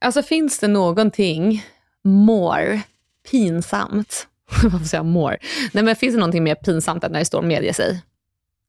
Alltså 0.00 0.22
finns 0.22 0.58
det 0.58 0.68
någonting 0.68 1.64
more 2.04 2.80
pinsamt? 3.30 4.26
Varför 4.62 4.86
säger 4.86 4.98
jag 4.98 5.06
more? 5.06 5.36
Nej 5.72 5.84
men 5.84 5.96
finns 5.96 6.14
det 6.14 6.20
någonting 6.20 6.44
mer 6.44 6.54
pinsamt 6.54 7.04
än 7.04 7.12
när 7.12 7.18
det 7.18 7.24
står 7.24 7.42
medge 7.42 7.74
sig? 7.74 8.02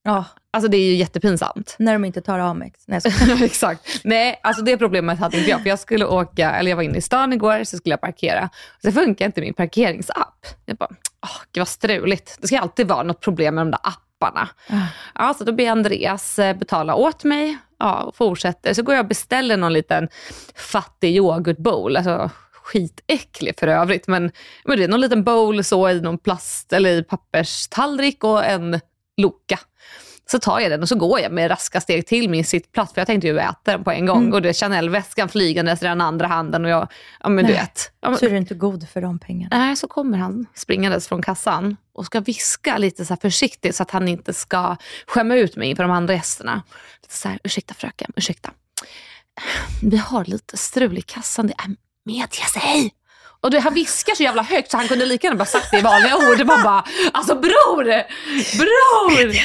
Ja, 0.04 0.26
Alltså 0.52 0.68
det 0.72 0.78
är 0.78 0.86
ju 0.86 0.96
jättepinsamt. 0.96 1.76
när 1.80 1.94
de 1.94 2.06
inte 2.06 2.22
tar 2.22 2.40
Amex. 2.40 2.80
Nej, 2.88 3.02
jag. 3.04 3.42
Exakt. 3.44 4.02
Nej, 4.04 4.40
alltså 4.44 4.64
det 4.64 4.78
problemet 4.78 5.20
hade 5.20 5.38
inte 5.38 5.50
jag. 5.50 5.62
För 5.62 5.70
jag 5.70 5.80
skulle 5.80 6.06
åka, 6.06 6.52
eller 6.52 6.70
jag 6.72 6.76
var 6.76 6.84
inne 6.84 6.98
i 6.98 7.02
stan 7.02 7.34
igår, 7.34 7.64
så 7.64 7.78
skulle 7.78 7.94
jag 7.94 8.02
parkera. 8.02 8.50
Så 8.84 8.92
funkar 8.92 9.26
inte 9.26 9.42
min 9.42 9.54
parkeringsapp. 9.54 10.46
Jag 10.66 10.78
bara, 10.78 10.90
åh, 11.24 11.30
gud 11.52 11.62
vad 11.62 11.68
struligt. 11.68 12.38
Det 12.42 12.48
ska 12.48 12.60
alltid 12.60 12.88
vara 12.88 13.04
något 13.04 13.20
problem 13.22 13.56
med 13.56 13.62
de 13.62 13.72
där 13.72 13.80
apparna. 13.84 14.50
Ja, 15.16 15.34
så 15.38 15.44
då 15.44 15.52
ber 15.52 15.70
Andreas 15.70 16.40
eh, 16.40 16.58
betala 16.58 16.96
åt 16.96 17.24
mig. 17.24 17.58
Ja, 17.80 18.04
och 18.04 18.16
fortsätter. 18.16 18.74
Så 18.74 18.84
går 18.84 18.96
jag 18.96 19.04
och 19.04 19.10
beställer 19.10 19.58
någon 19.58 19.74
liten 19.74 20.10
fattig 20.56 21.16
yoghurtbowl. 21.16 21.98
Alltså 21.98 22.30
skitäcklig 22.52 23.60
för 23.60 23.68
övrigt. 23.68 24.08
Men, 24.08 24.32
men 24.66 24.78
det 24.78 24.84
är 24.84 24.88
någon 24.88 25.02
liten 25.02 25.24
bowl 25.24 25.64
så 25.64 25.90
i 25.90 26.02
någon 26.02 26.18
plast 26.18 26.74
eller 26.74 26.90
i 26.90 27.04
papperstallrik 27.04 28.24
och 28.24 28.46
en 28.46 28.80
Loka. 29.18 29.60
Så 30.32 30.40
tar 30.40 30.60
jag 30.60 30.72
den 30.72 30.82
och 30.82 30.90
så 30.90 30.96
går 30.96 31.20
jag 31.20 31.32
med 31.32 31.52
raska 31.52 31.82
steg 31.82 32.08
till 32.08 32.30
min 32.30 32.46
sittplats 32.46 32.94
för 32.94 33.02
jag 33.02 33.08
tänkte 33.08 33.28
ju 33.28 33.40
äta 33.40 33.58
den 33.64 33.84
på 33.84 33.92
en 33.92 34.06
gång. 34.06 34.34
Och 34.34 34.42
det 34.42 34.50
är 34.50 34.54
Chanel-väskan 34.54 35.30
flygandes 35.30 35.82
i 35.82 35.86
den 35.86 36.02
andra 36.02 36.28
handen 36.28 36.66
och 36.66 36.72
jag, 36.72 36.88
ja 37.20 37.30
men 37.30 37.46
du 37.46 37.52
Nej. 37.52 37.62
vet. 37.62 37.92
Ja, 38.02 38.10
men, 38.10 38.20
Så 38.20 38.26
är 38.26 38.30
du 38.30 38.38
inte 38.38 38.56
god 38.56 38.90
för 38.90 39.02
de 39.02 39.20
pengarna. 39.20 39.58
Nej, 39.58 39.76
så 39.76 39.88
kommer 39.88 40.18
han 40.18 40.46
springandes 40.54 41.08
från 41.08 41.22
kassan 41.22 41.78
och 41.94 42.06
ska 42.06 42.20
viska 42.20 42.78
lite 42.78 43.06
så 43.06 43.16
försiktigt 43.16 43.76
så 43.76 43.84
att 43.84 43.92
han 43.92 44.08
inte 44.08 44.34
ska 44.34 44.76
skämma 45.08 45.36
ut 45.36 45.56
mig 45.56 45.70
inför 45.70 45.84
de 45.84 45.92
andra 45.92 46.14
gästerna. 46.14 46.64
Lite 47.02 47.16
så 47.16 47.28
här, 47.28 47.40
ursäkta 47.44 47.74
fröken, 47.74 48.12
ursäkta. 48.16 48.52
Vi 49.84 49.98
har 49.98 50.26
lite 50.26 50.58
strul 50.58 50.98
i 50.98 51.02
kassan, 51.02 51.48
det 51.48 51.54
är 51.58 51.76
medge 52.06 52.46
sig. 52.54 52.94
Och 53.42 53.54
han 53.54 53.74
viskar 53.74 54.16
så 54.16 54.24
jävla 54.24 54.42
högt 54.42 54.72
så 54.72 54.78
han 54.78 54.88
kunde 54.88 55.06
lika 55.06 55.28
gärna 55.28 55.38
bara 55.38 55.46
sagt 55.46 55.72
det 55.72 55.78
i 55.78 55.82
vanliga 55.82 56.18
ord. 56.18 56.46
Man 56.46 56.64
bara, 56.64 56.84
alltså 57.12 57.36
bror! 57.36 57.84
Bror! 58.58 59.36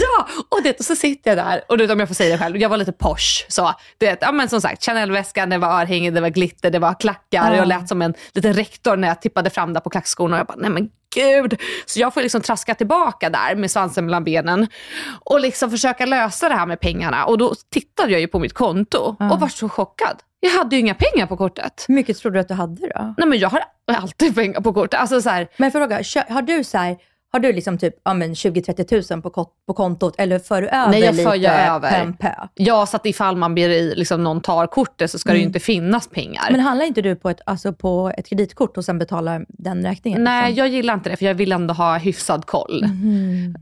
Ja! 0.00 0.28
Och, 0.48 0.62
det, 0.62 0.78
och 0.78 0.84
så 0.84 0.96
sitter 0.96 1.30
jag 1.30 1.38
där, 1.38 1.62
och 1.68 1.78
du 1.78 1.84
vet, 1.84 1.92
om 1.92 2.00
jag 2.00 2.08
får 2.08 2.14
säga 2.14 2.36
det 2.36 2.42
själv, 2.42 2.56
jag 2.56 2.68
var 2.68 2.76
lite 2.76 2.92
posh. 2.92 3.44
Så, 3.48 3.74
du 3.98 4.06
vet, 4.06 4.18
ja, 4.20 4.32
men 4.32 4.48
som 4.48 4.60
sagt, 4.60 4.84
Chanel-väskan, 4.84 5.50
det 5.50 5.58
var 5.58 5.80
örhängen, 5.80 6.14
det 6.14 6.20
var 6.20 6.28
glitter, 6.28 6.70
det 6.70 6.78
var 6.78 7.00
klackar. 7.00 7.50
Ja. 7.50 7.56
Jag 7.56 7.68
lät 7.68 7.88
som 7.88 8.02
en 8.02 8.14
liten 8.32 8.52
rektor 8.52 8.96
när 8.96 9.08
jag 9.08 9.22
tippade 9.22 9.50
fram 9.50 9.72
där 9.72 9.80
på 9.80 9.90
klackskorna. 9.90 10.36
Och 10.36 10.40
jag 10.40 10.46
bara, 10.46 10.58
nej 10.58 10.70
men 10.70 10.88
gud. 11.14 11.60
Så 11.86 12.00
jag 12.00 12.14
får 12.14 12.22
liksom 12.22 12.40
traska 12.40 12.74
tillbaka 12.74 13.30
där 13.30 13.56
med 13.56 13.70
svansen 13.70 14.04
mellan 14.04 14.24
benen 14.24 14.66
och 15.20 15.40
liksom 15.40 15.70
försöka 15.70 16.06
lösa 16.06 16.48
det 16.48 16.54
här 16.54 16.66
med 16.66 16.80
pengarna. 16.80 17.24
Och 17.24 17.38
då 17.38 17.54
tittade 17.70 18.12
jag 18.12 18.20
ju 18.20 18.28
på 18.28 18.38
mitt 18.38 18.54
konto 18.54 19.16
och 19.30 19.40
var 19.40 19.48
så 19.48 19.68
chockad. 19.68 20.16
Jag 20.40 20.50
hade 20.50 20.76
ju 20.76 20.80
inga 20.80 20.94
pengar 20.94 21.26
på 21.26 21.36
kortet. 21.36 21.84
Hur 21.88 21.94
mycket 21.94 22.18
tror 22.18 22.32
du 22.32 22.40
att 22.40 22.48
du 22.48 22.54
hade 22.54 22.88
då? 22.88 23.14
Nej 23.18 23.28
men 23.28 23.38
jag 23.38 23.48
har 23.48 23.62
alltid 23.86 24.34
pengar 24.34 24.60
på 24.60 24.72
kortet. 24.72 25.00
Alltså 25.00 25.22
så 25.22 25.30
här, 25.30 25.48
Men 25.56 25.70
fråga, 25.70 25.96
har 26.28 26.42
du 26.42 26.64
så 26.64 26.78
här, 26.78 26.96
har 27.32 27.40
du 27.40 27.52
liksom 27.52 27.78
typ 27.78 27.94
ja, 28.04 28.14
men 28.14 28.34
20-30 28.34 28.84
tusen 28.84 29.22
på, 29.22 29.30
ko- 29.30 29.50
på 29.66 29.74
kontot 29.74 30.14
eller 30.18 30.38
för 30.38 30.62
du 30.62 30.68
över 30.68 30.90
Nej, 30.90 31.00
jag 31.00 31.14
lite 31.14 31.28
för 31.30 31.36
ju 31.36 31.46
över. 31.46 32.12
pö? 32.18 32.34
Ja, 32.54 32.86
så 32.86 32.96
att 32.96 33.06
ifall 33.06 33.36
man 33.36 33.58
i, 33.58 33.94
liksom, 33.96 34.24
någon 34.24 34.40
tar 34.40 34.66
kortet 34.66 35.10
så 35.10 35.18
ska 35.18 35.32
det 35.32 35.38
ju 35.38 35.44
inte 35.44 35.60
finnas 35.60 36.08
pengar. 36.08 36.48
Men 36.50 36.60
handlar 36.60 36.86
inte 36.86 37.02
du 37.02 37.16
på 37.16 37.30
ett, 37.30 37.40
alltså 37.46 37.72
på 37.72 38.12
ett 38.16 38.28
kreditkort 38.28 38.76
och 38.76 38.84
sen 38.84 38.98
betalar 38.98 39.46
den 39.48 39.82
räkningen? 39.82 40.24
Nej, 40.24 40.46
liksom? 40.50 40.58
jag 40.58 40.68
gillar 40.68 40.94
inte 40.94 41.10
det 41.10 41.16
för 41.16 41.24
jag 41.26 41.34
vill 41.34 41.52
ändå 41.52 41.74
ha 41.74 41.96
hyfsad 41.98 42.46
koll. 42.46 42.84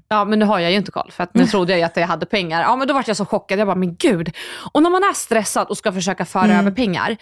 Ja, 0.09 0.25
men 0.25 0.39
nu 0.39 0.45
har 0.45 0.59
jag 0.59 0.71
ju 0.71 0.77
inte 0.77 0.91
koll 0.91 1.11
för 1.13 1.23
att 1.25 1.35
nu 1.35 1.47
trodde 1.47 1.73
jag 1.73 1.79
ju 1.79 1.85
att 1.85 1.97
jag 1.97 2.07
hade 2.07 2.27
pengar. 2.27 2.63
Ja, 2.63 2.77
men 2.77 2.89
då 2.89 2.95
var 2.95 3.05
jag 3.07 3.17
så 3.17 3.25
chockad. 3.25 3.59
Jag 3.59 3.67
bara, 3.67 3.77
men 3.77 3.97
gud. 3.97 4.33
Och 4.73 4.83
när 4.83 4.91
man 4.91 5.03
är 5.03 5.13
stressad 5.15 5.67
och 5.67 5.77
ska 5.79 5.93
försöka 5.93 6.25
föra 6.25 6.59
över 6.59 6.71
pengar. 6.71 7.17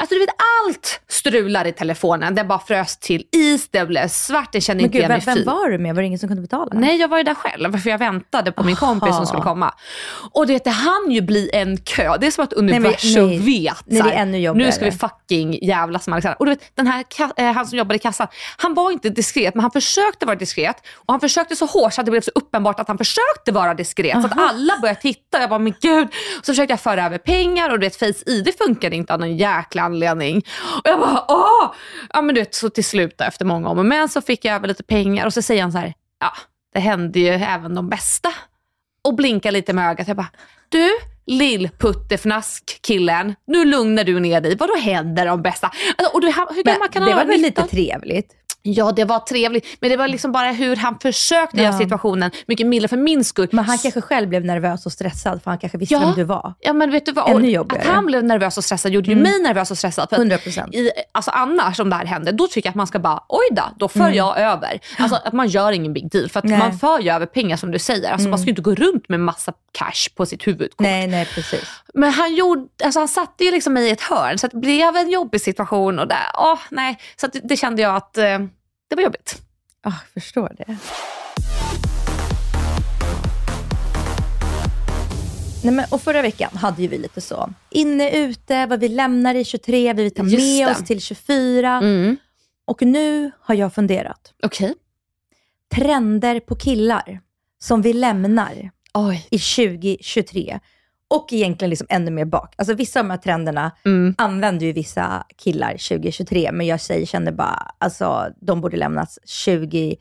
Alltså 0.00 0.14
du 0.14 0.20
vet, 0.20 0.34
allt 0.66 1.00
strular 1.08 1.66
i 1.66 1.72
telefonen. 1.72 2.34
Det 2.34 2.44
bara 2.44 2.58
frös 2.58 2.96
till 2.96 3.24
is, 3.32 3.68
det 3.70 3.86
blev 3.86 4.08
svart, 4.08 4.52
det 4.52 4.60
kände 4.60 4.82
Men 4.82 4.84
inte 4.84 4.98
gud, 4.98 5.04
jag 5.04 5.08
vem, 5.08 5.16
mig 5.16 5.24
vem 5.26 5.36
fin. 5.36 5.46
var 5.46 5.68
du 5.68 5.78
med? 5.78 5.94
Var 5.94 6.02
det 6.02 6.06
ingen 6.06 6.18
som 6.18 6.28
kunde 6.28 6.42
betala? 6.42 6.70
Nej, 6.74 6.96
jag 6.96 7.08
var 7.08 7.18
ju 7.18 7.24
där 7.24 7.34
själv 7.34 7.78
för 7.78 7.90
jag 7.90 7.98
väntade 7.98 8.52
på 8.52 8.62
min 8.62 8.76
kompis 8.76 9.16
som 9.16 9.26
skulle 9.26 9.42
komma. 9.42 9.74
Och 10.32 10.46
det, 10.46 10.64
det 10.64 10.70
hann 10.70 11.10
ju 11.10 11.20
bli 11.20 11.50
en 11.52 11.76
kö. 11.76 12.16
Det 12.20 12.26
är 12.26 12.30
som 12.30 12.44
att 12.44 12.52
universum 12.52 13.28
nej. 13.28 13.38
vet. 13.38 13.76
Nej, 13.86 13.98
så 13.98 14.04
här, 14.04 14.10
det 14.10 14.16
är 14.16 14.22
ännu 14.22 14.38
jobbigare. 14.38 14.66
Nu 14.66 14.72
ska 14.72 14.84
vi 14.84 14.92
fucking 14.92 15.58
jävlas 15.62 16.06
med 16.06 16.14
Alexander. 16.14 16.38
Och 16.38 16.46
du 16.46 16.52
vet, 16.52 16.72
den 16.74 16.86
här, 16.86 17.04
eh, 17.36 17.52
han 17.52 17.66
som 17.66 17.78
jobbade 17.78 17.96
i 17.96 17.98
kassan, 17.98 18.26
han 18.56 18.74
var 18.74 18.90
inte 18.90 19.10
diskret 19.10 19.54
men 19.54 19.62
han 19.62 19.70
försökte 19.70 20.26
vara 20.26 20.36
diskret. 20.36 20.76
Och 20.96 21.12
han 21.12 21.20
försökte 21.20 21.56
så 21.56 21.66
hårt 21.66 21.92
så 21.92 22.00
att 22.00 22.04
det 22.04 22.10
blev 22.10 22.20
så 22.20 22.30
uppenbart 22.34 22.80
att 22.80 22.88
han 22.88 22.98
försökte 22.98 23.52
vara 23.52 23.74
diskret. 23.74 24.20
Så 24.20 24.26
att 24.26 24.38
alla 24.38 24.78
började 24.80 25.00
titta. 25.00 25.40
Jag 25.40 25.50
bara, 25.50 25.58
men 25.58 25.74
gud. 25.80 26.08
Så 26.36 26.52
försökte 26.52 26.72
jag 26.72 26.80
föra 26.80 27.06
över 27.06 27.18
pengar 27.18 27.70
och 27.70 27.78
du 27.78 27.86
vet, 27.86 27.96
Face 27.96 28.22
ID 28.26 28.54
funkade 28.58 28.96
inte 28.96 29.14
av 29.14 29.20
någon 29.20 29.36
jäkla 29.36 29.89
anledning. 29.90 30.36
Och 30.84 30.90
jag 30.90 31.00
bara, 31.00 31.24
åh! 31.28 31.72
Ja 32.12 32.22
men 32.22 32.34
du 32.34 32.40
vet, 32.40 32.54
så 32.54 32.70
till 32.70 32.84
slut 32.84 33.18
då, 33.18 33.24
efter 33.24 33.44
många 33.44 33.68
om 33.68 33.78
och 33.78 33.86
men 33.86 34.08
så 34.08 34.20
fick 34.20 34.44
jag 34.44 34.54
över 34.54 34.68
lite 34.68 34.82
pengar 34.82 35.26
och 35.26 35.34
så 35.34 35.42
säger 35.42 35.62
han 35.62 35.72
så 35.72 35.78
här, 35.78 35.94
ja 36.20 36.32
det 36.72 36.80
hände 36.80 37.20
ju 37.20 37.28
även 37.28 37.74
de 37.74 37.88
bästa. 37.88 38.32
Och 39.02 39.14
blinkar 39.14 39.52
lite 39.52 39.72
med 39.72 39.90
ögat. 39.90 40.08
Jag 40.08 40.16
bara, 40.16 40.30
du 40.68 40.88
lillputtefnask 41.26 42.78
killen, 42.82 43.34
nu 43.46 43.64
lugnar 43.64 44.04
du 44.04 44.20
ner 44.20 44.40
dig. 44.40 44.56
Vadå 44.56 44.76
händer 44.76 45.26
de 45.26 45.42
bästa? 45.42 45.70
Alltså, 45.96 46.14
och 46.14 46.20
du, 46.20 46.26
hur 46.26 46.62
gammal 46.62 46.88
kan 46.88 47.02
det 47.02 47.10
han 47.10 47.18
var 47.18 47.24
vara? 47.24 47.24
väl 47.24 47.40
19? 47.40 47.64
lite 47.64 47.76
trevligt? 47.76 48.34
Ja, 48.62 48.92
det 48.92 49.04
var 49.04 49.18
trevligt. 49.18 49.66
Men 49.80 49.90
det 49.90 49.96
var 49.96 50.08
liksom 50.08 50.32
bara 50.32 50.50
hur 50.52 50.76
han 50.76 50.98
försökte 50.98 51.56
Ja. 51.56 51.62
göra 51.62 51.78
situationen 51.78 52.30
mycket 52.46 52.66
mildare 52.66 52.88
för 52.88 52.96
min 52.96 53.24
skull. 53.24 53.48
Men 53.52 53.64
han 53.64 53.78
kanske 53.78 54.00
själv 54.00 54.28
blev 54.28 54.44
nervös 54.44 54.86
och 54.86 54.92
stressad 54.92 55.42
för 55.42 55.50
han 55.50 55.58
kanske 55.58 55.78
visste 55.78 55.94
Ja. 55.94 56.00
vem 56.00 56.14
du 56.14 56.24
var. 56.24 56.54
Ja, 56.60 56.72
men 56.72 56.90
vet 56.90 57.06
du 57.06 57.12
vad? 57.12 57.30
Ännu 57.30 57.50
jobbigare. 57.50 57.80
Mm. 57.82 57.90
Att 57.90 57.96
han 57.96 58.06
blev 58.06 58.24
nervös 58.24 58.58
och 58.58 58.64
stressad 58.64 58.92
gjorde 58.92 59.10
ju 59.10 59.16
mig 59.16 59.40
nervös 59.42 59.70
och 59.70 59.78
stressad. 59.78 60.08
För 60.08 60.16
att 60.16 60.22
100%. 60.22 60.74
I, 60.74 60.90
alltså 61.12 61.30
annars 61.30 61.80
om 61.80 61.90
det 61.90 61.96
här 61.96 62.04
händer, 62.04 62.32
då 62.32 62.46
tycker 62.46 62.66
jag 62.66 62.70
att 62.72 62.76
man 62.76 62.86
ska 62.86 62.98
bara, 62.98 63.24
oj 63.28 63.48
då, 63.50 63.62
då 63.76 63.88
för 63.88 64.10
jag 64.10 64.38
över. 64.40 64.80
Alltså 64.98 65.16
att 65.24 65.32
man 65.32 65.48
gör 65.48 65.72
ingen 65.72 65.92
big 65.92 66.10
deal. 66.10 66.28
För 66.28 66.38
att 66.38 66.44
Mm. 66.44 66.58
Nej. 66.58 66.66
Mm. 66.66 66.68
man 66.72 66.78
för 66.98 67.04
ju 67.04 67.10
över 67.10 67.26
pengar 67.26 67.56
som 67.56 67.70
du 67.70 67.78
säger. 67.78 68.12
Alltså 68.12 68.28
man 68.28 68.38
ska 68.38 68.46
ju 68.46 68.50
inte 68.50 68.62
gå 68.62 68.74
runt 68.74 69.08
med 69.08 69.20
massa 69.20 69.52
cash 69.72 70.14
på 70.16 70.26
sitt 70.26 70.46
huvudkort. 70.46 70.80
Nej, 70.80 71.06
nej 71.06 71.24
precis. 71.34 71.64
Men 71.94 72.12
han, 72.12 72.34
gjorde, 72.34 72.62
alltså 72.84 73.00
han 73.00 73.08
satte 73.08 73.44
ju 73.44 73.50
liksom 73.50 73.72
mig 73.72 73.86
i 73.88 73.90
ett 73.90 74.00
hörn 74.00 74.38
så 74.38 74.46
att 74.46 74.52
det 74.52 74.58
blev 74.58 74.96
en 74.96 75.10
jobbig 75.10 75.40
situation. 75.40 75.98
Och 75.98 76.08
där, 76.08 76.18
åh, 76.38 76.58
nej. 76.70 76.98
Så 77.20 77.26
det 77.42 77.56
kände 77.56 77.82
jag 77.82 77.96
att 77.96 78.18
eh, 78.18 78.38
det 78.90 78.96
var 78.96 79.02
jobbigt. 79.02 79.42
Ah, 79.82 79.92
jag 80.14 80.22
förstår 80.22 80.52
det. 80.58 80.76
Nej, 85.64 85.74
men, 85.74 85.84
och 85.90 86.02
förra 86.02 86.22
veckan 86.22 86.50
hade 86.56 86.82
ju 86.82 86.88
vi 86.88 86.98
lite 86.98 87.20
så, 87.20 87.52
inne, 87.70 88.10
ute, 88.10 88.66
vad 88.66 88.80
vi 88.80 88.88
lämnar 88.88 89.34
i 89.34 89.44
23, 89.44 89.92
vi 89.92 90.02
vill 90.02 90.14
ta 90.14 90.22
Just 90.22 90.58
med 90.58 90.66
det. 90.68 90.72
oss 90.72 90.84
till 90.86 91.00
24. 91.00 91.76
Mm. 91.76 92.16
Och 92.64 92.82
nu 92.82 93.30
har 93.40 93.54
jag 93.54 93.74
funderat. 93.74 94.34
Okej. 94.42 94.74
Trender 95.74 96.40
på 96.40 96.54
killar 96.56 97.20
som 97.58 97.82
vi 97.82 97.92
lämnar 97.92 98.70
Oj. 98.94 99.26
i 99.30 99.38
2023. 99.38 100.60
Och 101.10 101.32
egentligen 101.32 101.70
liksom 101.70 101.86
ännu 101.90 102.10
mer 102.10 102.24
bak. 102.24 102.54
Alltså 102.58 102.74
vissa 102.74 103.00
av 103.00 103.04
de 103.06 103.10
här 103.10 103.18
trenderna 103.18 103.70
Mm. 103.84 104.14
använder 104.18 104.66
ju 104.66 104.72
vissa 104.72 105.24
killar 105.36 105.70
2023, 105.72 106.50
men 106.52 106.66
jag 106.66 106.80
säger, 106.80 107.06
känner 107.06 107.32
bara, 107.32 107.70
alltså 107.78 108.26
de 108.40 108.60
borde 108.60 108.76
lämnas 108.76 109.18
2019 109.44 109.96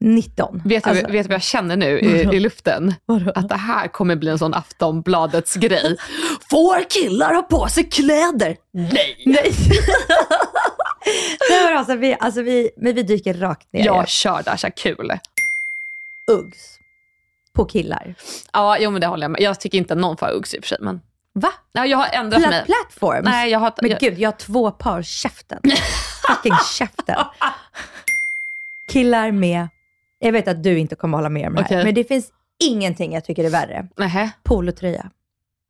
19. 0.00 0.62
Vet 0.64 0.84
du 0.84 0.90
Alltså, 0.90 1.06
vet 1.08 1.26
vad 1.26 1.34
jag 1.34 1.42
känner 1.42 1.76
nu 1.76 1.98
i, 2.00 2.20
i 2.36 2.40
luften? 2.40 2.94
Vadå? 3.06 3.32
Att 3.34 3.48
det 3.48 3.54
här 3.56 3.88
kommer 3.88 4.16
bli 4.16 4.30
en 4.30 4.38
sån 4.38 4.54
Aftonbladets 4.54 5.54
grej. 5.54 5.96
Får 6.50 6.90
killar 6.90 7.34
ha 7.34 7.42
på 7.42 7.66
sig 7.68 7.84
kläder? 7.84 8.56
Nej! 8.72 9.22
Nej. 9.26 9.52
Nej 11.50 11.64
men 11.64 11.76
alltså 11.76 11.94
vi, 11.96 12.16
alltså 12.20 12.42
vi, 12.42 12.70
men 12.76 12.94
vi 12.94 13.02
dyker 13.02 13.34
rakt 13.34 13.72
ner. 13.72 13.84
Jag 13.84 14.08
kör 14.08 14.42
Dasha, 14.42 14.70
kul. 14.70 15.12
Uggs 16.30 16.78
på 17.54 17.64
killar. 17.64 18.14
Ja, 18.52 18.78
jo 18.78 18.90
men 18.90 19.00
det 19.00 19.06
håller 19.06 19.24
jag 19.24 19.30
med. 19.30 19.40
Jag 19.40 19.60
tycker 19.60 19.78
inte 19.78 19.94
någon 19.94 20.16
får 20.16 20.26
ha 20.26 20.32
Uggs 20.32 20.54
i 20.54 20.58
och 20.58 20.62
för 20.64 20.68
sig. 20.68 20.78
Men... 20.80 21.00
Va? 21.32 21.52
Nej, 21.74 21.90
jag 21.90 21.98
har 21.98 22.08
ändrat 22.12 22.42
Pla- 22.42 22.48
mig. 22.48 22.64
platforms? 22.64 23.24
Nej, 23.24 23.50
jag 23.50 23.58
har... 23.58 23.72
Men 23.82 23.90
jag... 23.90 24.00
gud, 24.00 24.18
jag 24.18 24.30
har 24.30 24.36
två 24.38 24.70
par 24.70 25.02
käften. 25.02 25.60
Fucking 26.28 26.54
käften. 26.78 27.16
Killar 28.92 29.30
med, 29.30 29.68
jag 30.18 30.32
vet 30.32 30.48
att 30.48 30.62
du 30.62 30.78
inte 30.78 30.94
kommer 30.96 31.18
hålla 31.18 31.28
med 31.28 31.48
om 31.48 31.54
det 31.54 31.60
här, 31.60 31.66
Okej. 31.66 31.84
men 31.84 31.94
det 31.94 32.04
finns 32.04 32.28
ingenting 32.64 33.14
jag 33.14 33.24
tycker 33.24 33.44
är 33.44 33.50
värre. 33.50 33.88
Nähä. 33.96 34.30
Polotröja. 34.42 35.10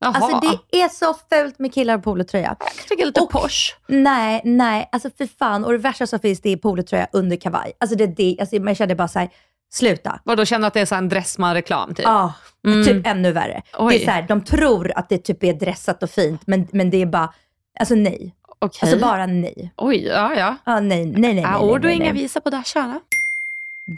Jaha. 0.01 0.13
Alltså 0.15 0.41
det 0.71 0.81
är 0.83 0.89
så 0.89 1.15
fult 1.31 1.59
med 1.59 1.75
killar 1.75 1.97
och 1.99 2.05
polotröja. 2.05 2.57
Jag 2.61 2.87
tycker 2.89 3.07
lite 3.07 3.21
Och- 3.21 3.31
Porsche. 3.31 3.75
Nej, 3.89 4.41
nej, 4.45 4.89
alltså 4.93 5.11
för 5.19 5.27
fan. 5.39 5.65
Och 5.65 5.73
det 5.73 5.79
värsta 5.79 6.07
som 6.07 6.19
finns 6.19 6.41
det 6.41 6.51
är 6.51 6.57
polotröja 6.57 7.09
under 7.13 7.37
kavaj. 7.37 7.73
Alltså 7.81 7.97
det, 7.97 8.07
det 8.07 8.37
alltså 8.41 8.57
man 8.57 8.75
kände 8.75 8.95
bara 8.95 9.09
så 9.09 9.19
här, 9.19 9.29
sluta. 9.75 10.21
Vadå, 10.25 10.45
känner 10.45 10.67
att 10.69 10.75
det 10.75 10.81
är 10.81 10.87
så 10.87 10.95
en 10.95 11.09
Dressman-reklam 11.09 11.95
typ? 11.95 12.05
Ja, 12.05 12.33
Mm. 12.67 12.85
typ 12.85 13.07
ännu 13.07 13.33
värre. 13.33 13.63
Oj. 13.79 13.95
Det 13.99 14.03
är 14.03 14.05
så 14.05 14.11
här, 14.11 14.23
de 14.23 14.45
tror 14.45 14.93
att 14.97 15.09
det 15.09 15.19
typ 15.19 15.45
är 15.45 15.53
dressat 15.53 16.03
och 16.03 16.11
fint, 16.11 16.43
men, 16.47 16.69
men 16.73 16.91
det 16.91 17.03
är 17.03 17.07
bara, 17.07 17.33
alltså 17.81 17.95
nej. 17.95 18.35
Okej. 18.59 18.79
Alltså 18.83 18.99
bara 19.07 19.27
nej. 19.27 19.73
Oj, 19.77 20.05
ja 20.07 20.35
ja. 20.37 20.57
Ja, 20.65 20.81
nej, 20.81 21.05
nej, 21.07 21.21
nej. 21.21 21.35
nej, 21.35 21.43
ja 21.45 21.61
ord 21.61 21.85
och 21.85 21.91
inga 21.91 22.13
visa 22.13 22.41
på 22.41 22.51
Dasha. 22.51 23.01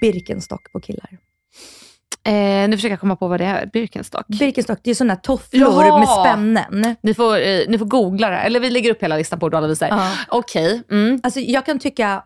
Birkenstock 0.01 0.73
på 0.73 0.81
killar. 0.81 1.11
Eh, 2.25 2.69
nu 2.69 2.77
försöker 2.77 2.93
jag 2.93 3.01
komma 3.01 3.17
på 3.17 3.29
vad 3.29 3.41
det 3.41 3.45
är. 3.47 3.67
Birkenstock. 3.67 4.27
Birkenstock, 4.29 4.79
det 4.83 4.91
är 4.91 4.95
sådana 4.95 5.17
tofflor 5.17 5.63
Jaha. 5.85 5.99
med 5.99 6.09
spännen. 6.09 6.97
Ni 7.01 7.15
får, 7.15 7.37
eh, 7.41 7.61
ni 7.69 7.79
får 7.79 7.87
googla 7.87 8.31
det. 8.31 8.37
Eller 8.39 8.61
vi 8.61 8.71
lägger 8.71 8.91
upp 8.91 9.03
hela 9.03 9.17
listan 9.17 9.39
på 9.39 9.47
ord 9.47 9.55
och 9.55 9.59
alla 9.59 9.69
visar. 9.69 9.89
Ja. 9.89 10.13
Okej. 10.29 10.83
Mm. 10.91 11.21
Alltså 11.23 11.41
jag 11.41 11.67
kan 11.67 11.79
tycka 11.79 12.23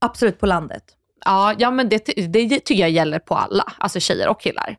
absolut 0.00 0.40
på 0.40 0.46
landet. 0.46 0.82
Ja, 1.24 1.54
ja, 1.58 1.70
men 1.70 1.88
det, 1.88 1.98
det 2.28 2.48
tycker 2.60 2.74
jag 2.74 2.90
gäller 2.90 3.18
på 3.18 3.34
alla. 3.34 3.72
Alltså 3.78 4.00
tjejer 4.00 4.28
och 4.28 4.40
killar. 4.40 4.76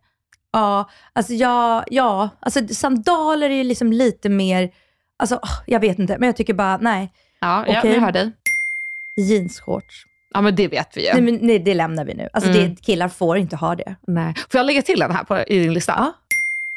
Ja, 0.54 0.90
alltså 1.14 1.34
ja, 1.34 1.84
ja, 1.88 2.30
alltså 2.40 2.68
sandaler 2.68 3.50
är 3.50 3.56
ju 3.56 3.64
liksom 3.64 3.92
lite 3.94 4.30
mer, 4.30 4.70
alltså 5.20 5.40
jag 5.66 5.80
vet 5.80 6.00
inte, 6.00 6.18
men 6.20 6.28
jag 6.28 6.36
tycker 6.38 6.54
bara 6.54 6.78
nej. 6.78 7.14
Ja, 7.40 7.64
ja 7.68 7.80
Okej. 7.80 7.94
jag 7.94 8.02
hör 8.02 8.12
dig. 8.12 8.32
Jeansshorts. 9.22 10.04
Ja, 10.34 10.42
men 10.42 10.56
det 10.56 10.68
vet 10.68 10.98
vi 10.98 11.08
ju. 11.08 11.14
Nej, 11.14 11.22
men, 11.22 11.40
nej, 11.42 11.60
det 11.60 11.74
lämnar 11.74 12.06
vi 12.06 12.14
nu. 12.14 12.30
Alltså 12.34 12.50
Mm. 12.50 12.70
det, 12.76 12.82
killar 12.82 13.10
får 13.10 13.38
inte 13.38 13.56
ha 13.56 13.76
det. 13.76 13.96
Nej. 14.08 14.34
Får 14.50 14.60
jag 14.60 14.66
lägga 14.66 14.82
till 14.82 15.00
den 15.00 15.12
här 15.12 15.24
på, 15.24 15.38
i 15.40 15.60
din 15.60 15.74
lista? 15.74 15.94
Ja. 15.98 16.14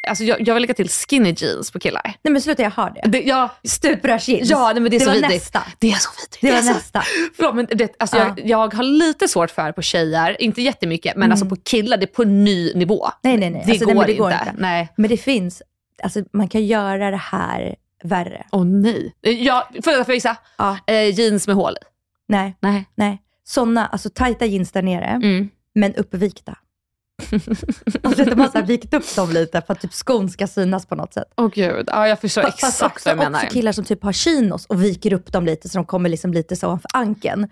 Alltså, 0.09 0.25
jag, 0.25 0.49
jag 0.49 0.55
vill 0.55 0.61
lägga 0.61 0.75
till 0.75 0.89
skinny 0.89 1.35
jeans 1.37 1.71
på 1.71 1.79
killar. 1.79 2.03
Nej 2.23 2.33
men 2.33 2.43
sluta, 2.43 2.63
jag 2.63 2.71
har 2.71 2.91
det. 2.91 3.09
Det, 3.11 3.23
ja, 3.23 3.49
Stuprörsjeans. 3.65 4.51
ja 4.51 4.73
nej, 4.73 4.81
men 4.83 4.91
det 4.91 4.97
är 4.97 4.99
det 4.99 5.05
så 5.05 5.11
var 5.11 5.15
vidrigt. 5.15 5.33
nästa. 5.35 5.63
Det 5.79 5.91
är 5.91 5.95
så 5.95 6.11
vidrigt. 6.17 6.39
Det 6.41 6.51
var 6.51 6.59
är 6.59 6.63
så- 6.63 6.73
nästa. 6.73 7.03
Förlåt, 7.37 7.55
men 7.55 7.67
det, 7.71 7.95
alltså 7.99 8.17
Ja. 8.17 8.35
jag, 8.37 8.47
jag 8.49 8.75
har 8.75 8.83
lite 8.83 9.29
svårt 9.29 9.51
för 9.51 9.73
på 9.73 9.83
tjejer, 9.83 10.43
inte 10.43 10.63
jättemycket, 10.63 11.17
men 11.17 11.23
Mm. 11.23 11.31
alltså 11.33 11.47
på 11.47 11.57
killar, 11.57 11.97
det 11.97 12.05
är 12.05 12.15
på 12.15 12.25
ny 12.25 12.75
nivå. 12.75 13.09
Nej, 13.23 13.37
nej, 13.37 13.51
nej. 13.51 13.63
Det, 13.67 13.73
Alltså, 13.73 13.87
går, 13.87 13.95
nej, 13.95 13.99
men 14.01 14.07
det 14.07 14.15
går 14.15 14.33
inte. 14.33 14.45
inte. 14.49 14.63
Nej. 14.63 14.89
Men 14.97 15.11
det 15.11 15.17
finns, 15.17 15.63
alltså 16.03 16.23
man 16.33 16.49
kan 16.49 16.67
göra 16.67 17.11
det 17.11 17.17
här 17.17 17.77
värre. 18.05 18.47
Åh 18.53 18.65
nej. 18.65 19.15
Ja, 19.21 19.69
får 19.85 19.93
jag 19.93 20.09
gissa? 20.11 20.37
Ja. 20.59 20.79
Eh, 20.87 21.21
jeans 21.21 21.47
med 21.47 21.57
hål 21.57 21.73
i. 21.73 21.85
Nej, 22.29 22.57
Nej. 22.61 22.85
nej. 22.95 23.23
Sådana, 23.45 23.87
alltså 23.87 24.11
tajta 24.11 24.47
jeans 24.47 24.73
där 24.73 24.83
nere, 24.83 25.05
Mm. 25.07 25.49
men 25.75 25.95
uppvikta. 25.95 26.57
alltså 28.03 28.25
de 28.25 28.41
har 28.41 28.47
så 28.49 28.59
här 28.59 28.67
vikt 28.67 28.95
upp 28.95 29.17
dem 29.17 29.31
lite 29.33 29.63
för 29.67 29.73
att 29.73 29.81
typ 29.81 29.95
skon 29.95 30.29
ska 30.31 30.47
synas 30.47 30.87
på 30.87 30.95
något 30.95 31.15
sätt. 31.15 31.33
Åh 31.37 31.49
gud, 31.55 31.85
ja, 31.93 32.09
jag 32.09 32.21
förstår 32.21 32.43
Fast 32.43 32.55
exakt 32.65 32.83
också, 32.93 33.09
vad 33.09 33.17
du 33.19 33.23
menar. 33.23 33.39
också 33.45 33.55
killar 33.55 33.73
som 33.73 33.85
typ 33.85 34.03
har 34.03 34.13
chinos 34.13 34.67
och 34.67 34.85
viker 34.85 35.13
upp 35.13 35.33
dem 35.33 35.47
lite 35.47 35.69
så 35.69 35.79
de 35.79 35.85
kommer 35.87 36.09
liksom 36.09 36.33
lite 36.33 36.57
så 36.57 36.67
ovanför 36.67 36.91
ankeln. 36.95 37.49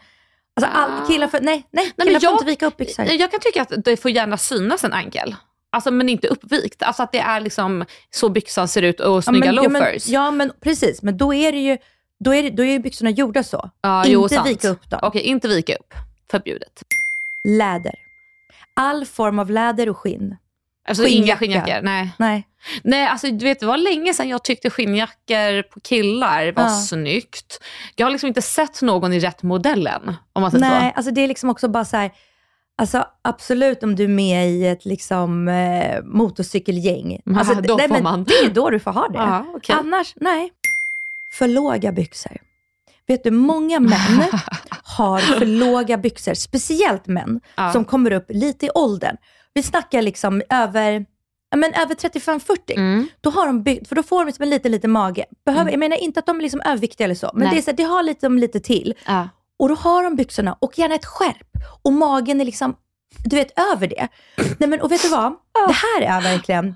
Alltså 0.57 0.73
all, 0.79 0.91
Ah. 0.91 1.07
killar 1.07 1.29
får, 1.29 1.41
nej, 1.41 1.67
nej, 1.71 1.93
killar 2.03 2.21
får 2.21 2.25
jag- 2.25 2.35
inte 2.35 2.45
vika 2.45 2.67
upp 2.67 2.77
byxor. 2.77 3.05
Jag 3.05 3.31
kan 3.31 3.41
tycka 3.41 3.63
att 3.63 3.85
det 3.85 3.97
får 3.97 4.11
gärna 4.11 4.37
synas 4.37 4.85
en 4.85 4.93
ankel. 4.93 5.35
Alltså, 5.73 5.91
men 5.91 6.09
inte 6.09 6.29
uppvikt. 6.29 6.83
Alltså 6.83 7.03
att 7.03 7.13
det 7.13 7.19
är 7.19 7.41
liksom 7.41 7.85
så 8.11 8.29
byxan 8.29 8.69
ser 8.69 8.83
ut 8.83 9.01
och 9.01 9.25
snygga 9.25 9.53
ja, 9.53 9.63
men, 9.69 9.73
loafers. 9.83 10.09
Ja 10.09 10.31
men, 10.31 10.39
ja, 10.39 10.47
men 10.47 10.53
precis, 10.61 11.03
men 11.03 11.17
då 11.17 11.35
är 11.35 11.53
det 11.53 11.59
ju, 11.59 11.79
då 12.25 12.35
är, 12.35 12.43
det, 12.43 12.51
då 12.51 12.65
är 12.65 12.73
ju 12.73 12.79
byxorna 12.79 13.11
gjorda 13.11 13.43
så. 13.43 13.71
Ja, 13.81 14.01
inte 14.01 14.13
jo, 14.13 14.29
vika 14.45 14.69
upp 14.69 14.91
dem. 14.91 15.01
Okej, 15.03 15.23
inte 15.23 15.49
vika 15.49 15.75
upp. 15.77 15.95
Förbjudet. 16.31 16.83
Läder. 17.49 17.95
All 18.79 19.05
form 19.07 19.39
av 19.39 19.51
läder 19.51 19.89
och 19.89 19.99
skinn. 19.99 20.37
Alltså 20.89 21.07
inga 21.07 21.37
Skinnjacka. 21.37 21.39
skinnjackor. 21.39 21.83
Nej. 21.85 22.11
Nej. 22.19 22.47
Nej, 22.83 23.07
alltså 23.07 23.31
du 23.31 23.45
vet 23.45 23.61
det 23.61 23.67
var 23.67 23.77
länge 23.77 24.15
sedan 24.15 24.29
jag 24.29 24.45
tyckte 24.45 24.71
skinnjackor 24.71 25.63
på 25.63 25.81
killar 25.81 26.53
var 26.53 26.63
Ja. 26.63 26.69
snyggt. 26.71 27.59
Jag 27.97 28.07
har 28.07 28.11
liksom 28.11 28.27
inte 28.29 28.43
sett 28.43 28.83
någon 28.83 29.13
i 29.13 29.21
rätt 29.21 29.43
modellen. 29.43 30.15
Om 30.33 30.43
man 30.43 30.51
säger 30.51 30.71
Nej, 30.71 30.91
så. 30.91 30.97
alltså 30.97 31.13
det 31.13 31.21
är 31.21 31.29
liksom 31.29 31.51
också 31.51 31.69
bara 31.69 31.85
så 31.85 31.97
här, 31.97 32.11
alltså 32.79 33.05
absolut 33.23 33.83
om 33.83 33.97
du 33.97 34.05
är 34.05 34.09
med 34.09 34.49
i 34.51 34.67
ett 34.67 34.85
liksom 34.85 35.49
eh, 35.49 36.03
motorcykelgäng. 36.05 37.21
Alltså, 37.37 37.55
då 37.55 37.77
nej, 37.77 37.89
får 37.89 38.01
man. 38.03 38.25
Det 38.25 38.35
är 38.35 38.51
då 38.51 38.71
du 38.71 38.79
får 38.81 38.91
ha 38.93 39.09
det. 39.09 39.19
Ja, 39.19 39.45
okej. 39.55 39.77
Annars, 39.79 40.15
nej. 40.17 40.53
För 41.33 41.49
låga 41.49 41.93
byxor. 41.93 42.37
Vet 43.09 43.25
du, 43.25 43.31
många 43.31 43.81
män 43.81 44.23
har 44.83 45.19
för 45.19 45.47
låga 45.47 45.97
byxor, 45.99 46.35
speciellt 46.35 47.07
män 47.07 47.41
Ja. 47.57 47.73
som 47.73 47.85
kommer 47.85 48.11
upp 48.13 48.27
lite 48.29 48.67
i 48.67 48.71
åldern. 48.75 49.17
Vi 49.55 49.63
snackar 49.63 50.03
liksom 50.03 50.43
över, 50.51 51.07
ja, 51.51 51.57
men 51.57 51.75
över 51.75 51.95
35-40. 51.95 52.57
Mm. 52.77 53.09
Då 53.21 53.31
har 53.31 53.47
de 53.47 53.63
byggt, 53.63 53.89
för 53.89 53.97
då 53.97 54.03
får 54.03 54.19
de 54.21 54.27
liksom 54.27 54.43
en 54.43 54.51
liten, 54.51 54.73
liten 54.73 54.91
mage. 54.91 55.25
Behöver, 55.47 55.71
Jag 55.71 55.81
menar 55.81 55.97
inte 55.97 56.21
att 56.21 56.27
de 56.27 56.37
är 56.39 56.43
liksom 56.43 56.61
överviktiga 56.65 57.05
eller 57.05 57.15
så, 57.15 57.31
men 57.35 57.43
Nej. 57.45 57.51
det 57.55 57.61
är 57.61 57.63
så, 57.63 57.71
här, 57.71 57.77
det 57.77 57.83
har 57.83 58.03
lite, 58.03 58.29
lite 58.29 58.61
till. 58.61 58.95
Ja. 59.07 59.29
Och 59.59 59.69
då 59.69 59.75
har 59.75 60.05
de 60.05 60.17
byxorna 60.17 60.57
och 60.61 60.79
gärna 60.79 60.95
ett 60.95 61.07
skärp. 61.07 61.49
Och 61.83 61.93
magen 61.93 62.41
är 62.41 62.45
liksom, 62.45 62.75
du 63.25 63.37
vet, 63.37 63.59
över 63.73 63.87
det. 63.87 64.09
Nej, 64.59 64.69
men, 64.69 64.81
och 64.81 64.93
vet 64.93 65.03
du 65.03 65.09
vad? 65.09 65.33
Det 65.69 65.75
här 65.75 66.03
är 66.19 66.21
verkligen, 66.23 66.75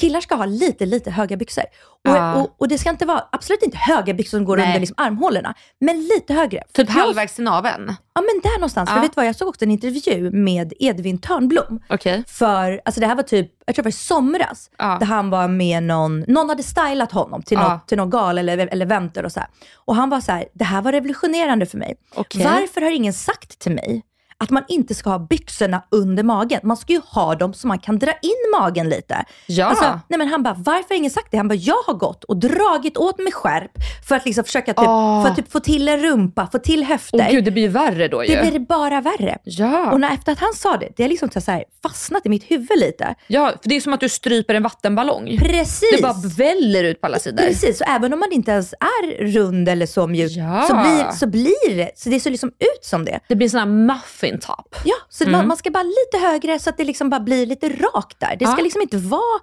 killar 0.00 0.20
ska 0.20 0.34
ha 0.34 0.44
lite, 0.44 0.86
lite 0.86 1.10
höga 1.10 1.36
byxor. 1.36 1.64
Och, 2.08 2.16
Ja. 2.16 2.34
och, 2.34 2.54
och 2.58 2.68
det 2.68 2.78
ska 2.78 2.90
inte 2.90 3.06
vara, 3.06 3.24
absolut 3.32 3.62
inte 3.62 3.76
höga 3.76 4.14
byxor 4.14 4.38
som 4.38 4.44
går 4.44 4.56
Nej. 4.56 4.66
under 4.66 4.80
liksom 4.80 4.94
armhålorna, 4.98 5.54
men 5.80 6.02
lite 6.02 6.34
högre. 6.34 6.62
Typ 6.72 6.88
jag- 6.88 6.94
halvvägs 6.94 7.34
till 7.34 7.44
naveln. 7.44 7.94
Ja, 8.14 8.20
men 8.20 8.40
där 8.42 8.54
någonstans. 8.58 8.90
Ja. 8.90 8.94
För 8.94 9.02
vet 9.02 9.10
du 9.12 9.16
vad, 9.16 9.26
jag 9.26 9.36
såg 9.36 9.48
också 9.48 9.64
en 9.64 9.70
intervju 9.70 10.30
med 10.30 10.72
Edvin 10.78 11.18
Törnblom. 11.18 11.80
Okej. 11.88 12.24
För, 12.28 12.80
alltså 12.84 13.00
det 13.00 13.06
här 13.06 13.14
var 13.14 13.22
typ, 13.22 13.50
jag 13.66 13.74
tror 13.74 13.82
det 13.82 13.86
var 13.86 13.90
i 13.90 13.92
somras, 13.92 14.70
Ja. 14.78 14.96
där 15.00 15.06
han 15.06 15.30
var 15.30 15.48
med 15.48 15.82
någon, 15.82 16.20
någon 16.28 16.48
hade 16.48 16.62
stylat 16.62 17.12
honom 17.12 17.42
till, 17.42 17.58
Ja. 17.60 17.72
något, 17.74 17.88
till 17.88 17.98
någon 17.98 18.10
gal 18.10 18.38
eller, 18.38 18.58
eller 18.58 18.86
eventer 18.86 19.24
och 19.24 19.32
så 19.32 19.40
här. 19.40 19.48
Och 19.74 19.96
han 19.96 20.10
var 20.10 20.20
så 20.20 20.32
här, 20.32 20.44
det 20.54 20.64
här 20.64 20.82
var 20.82 20.92
revolutionerande 20.92 21.66
för 21.66 21.78
mig. 21.78 21.94
Okej. 22.14 22.44
Varför 22.44 22.80
har 22.80 22.90
ingen 22.90 23.12
sagt 23.12 23.58
till 23.58 23.72
mig 23.72 24.02
att 24.42 24.50
man 24.50 24.62
inte 24.68 24.94
ska 24.94 25.10
ha 25.10 25.18
byxorna 25.18 25.82
under 25.90 26.22
magen? 26.22 26.60
Man 26.62 26.76
ska 26.76 26.92
ju 26.92 27.00
ha 27.06 27.34
dem 27.34 27.54
så 27.54 27.66
man 27.66 27.78
kan 27.78 27.98
dra 27.98 28.12
in 28.12 28.60
magen 28.60 28.88
lite. 28.88 29.24
Ja. 29.46 29.66
Alltså, 29.66 30.00
nej 30.08 30.18
men 30.18 30.28
han 30.28 30.42
bara, 30.42 30.54
varför 30.58 30.88
har 30.88 30.96
ingen 30.96 31.10
sagt 31.10 31.26
det? 31.30 31.36
Han 31.36 31.48
bara, 31.48 31.54
jag 31.54 31.82
har 31.86 31.94
gått 31.94 32.24
och 32.24 32.36
dragit 32.36 32.96
åt 32.96 33.18
mig 33.18 33.32
skärp 33.32 33.70
för 34.08 34.16
att 34.16 34.24
liksom 34.26 34.44
försöka 34.44 34.72
typ, 34.74 34.88
Åh. 34.88 35.22
för 35.22 35.30
att 35.30 35.36
typ 35.36 35.52
få 35.52 35.60
till 35.60 35.88
en 35.88 35.98
rumpa, 36.00 36.48
få 36.52 36.58
till 36.58 36.84
höfter. 36.84 37.18
Åh 37.28 37.30
gud, 37.30 37.44
det 37.44 37.50
blir 37.50 37.62
ju 37.62 37.68
värre 37.68 38.08
då 38.08 38.24
ju. 38.24 38.36
det 38.36 38.50
blir 38.50 38.58
bara 38.60 39.00
värre. 39.00 39.38
Ja. 39.44 39.90
Och 39.92 40.00
när, 40.00 40.14
efter 40.14 40.32
att 40.32 40.38
han 40.38 40.54
sa 40.54 40.76
det, 40.76 40.88
det 40.96 41.02
har 41.02 41.08
liksom 41.10 41.30
så 41.30 41.50
här 41.50 41.64
fastnat 41.82 42.26
i 42.26 42.28
mitt 42.28 42.50
huvud 42.50 42.78
lite. 42.78 43.14
ja, 43.26 43.52
för 43.62 43.68
det 43.68 43.76
är 43.76 43.80
som 43.80 43.92
att 43.92 44.00
du 44.00 44.08
stryper 44.08 44.54
en 44.54 44.62
vattenballong. 44.62 45.36
Precis. 45.38 45.90
Det 45.96 46.02
bara 46.02 46.16
väller 46.36 46.84
ut 46.84 47.00
på 47.00 47.06
alla 47.06 47.18
sidor. 47.18 47.42
Precis, 47.42 47.78
så 47.78 47.84
även 47.84 48.12
om 48.12 48.20
man 48.20 48.32
inte 48.32 48.50
ens 48.50 48.72
är 48.72 49.24
rund 49.32 49.68
eller 49.68 49.86
så 49.86 50.06
mjuk, 50.06 50.32
Ja. 50.36 50.62
så, 50.68 50.74
blir, 50.74 51.12
så 51.16 51.26
blir 51.26 51.76
det, 51.76 51.90
så 51.96 52.08
det 52.08 52.20
ser 52.20 52.30
liksom 52.30 52.48
ut 52.48 52.84
som 52.84 53.04
det. 53.04 53.20
Det 53.28 53.36
blir 53.36 53.46
en 53.46 53.50
sån 53.50 53.60
här 53.60 53.66
muffin 53.66 54.29
top. 54.38 54.76
Ja, 54.84 54.94
så 55.08 55.24
Mm. 55.24 55.32
man, 55.32 55.46
man 55.48 55.56
ska 55.56 55.70
bara 55.70 55.82
lite 55.82 56.26
högre 56.26 56.58
så 56.58 56.70
att 56.70 56.76
det 56.76 56.84
liksom 56.84 57.10
bara 57.10 57.20
blir 57.20 57.46
lite 57.46 57.68
rakt 57.68 58.20
där. 58.20 58.36
Det 58.38 58.46
ska 58.46 58.56
Ja. 58.58 58.62
liksom 58.64 58.82
inte 58.82 58.96
vara 58.96 59.40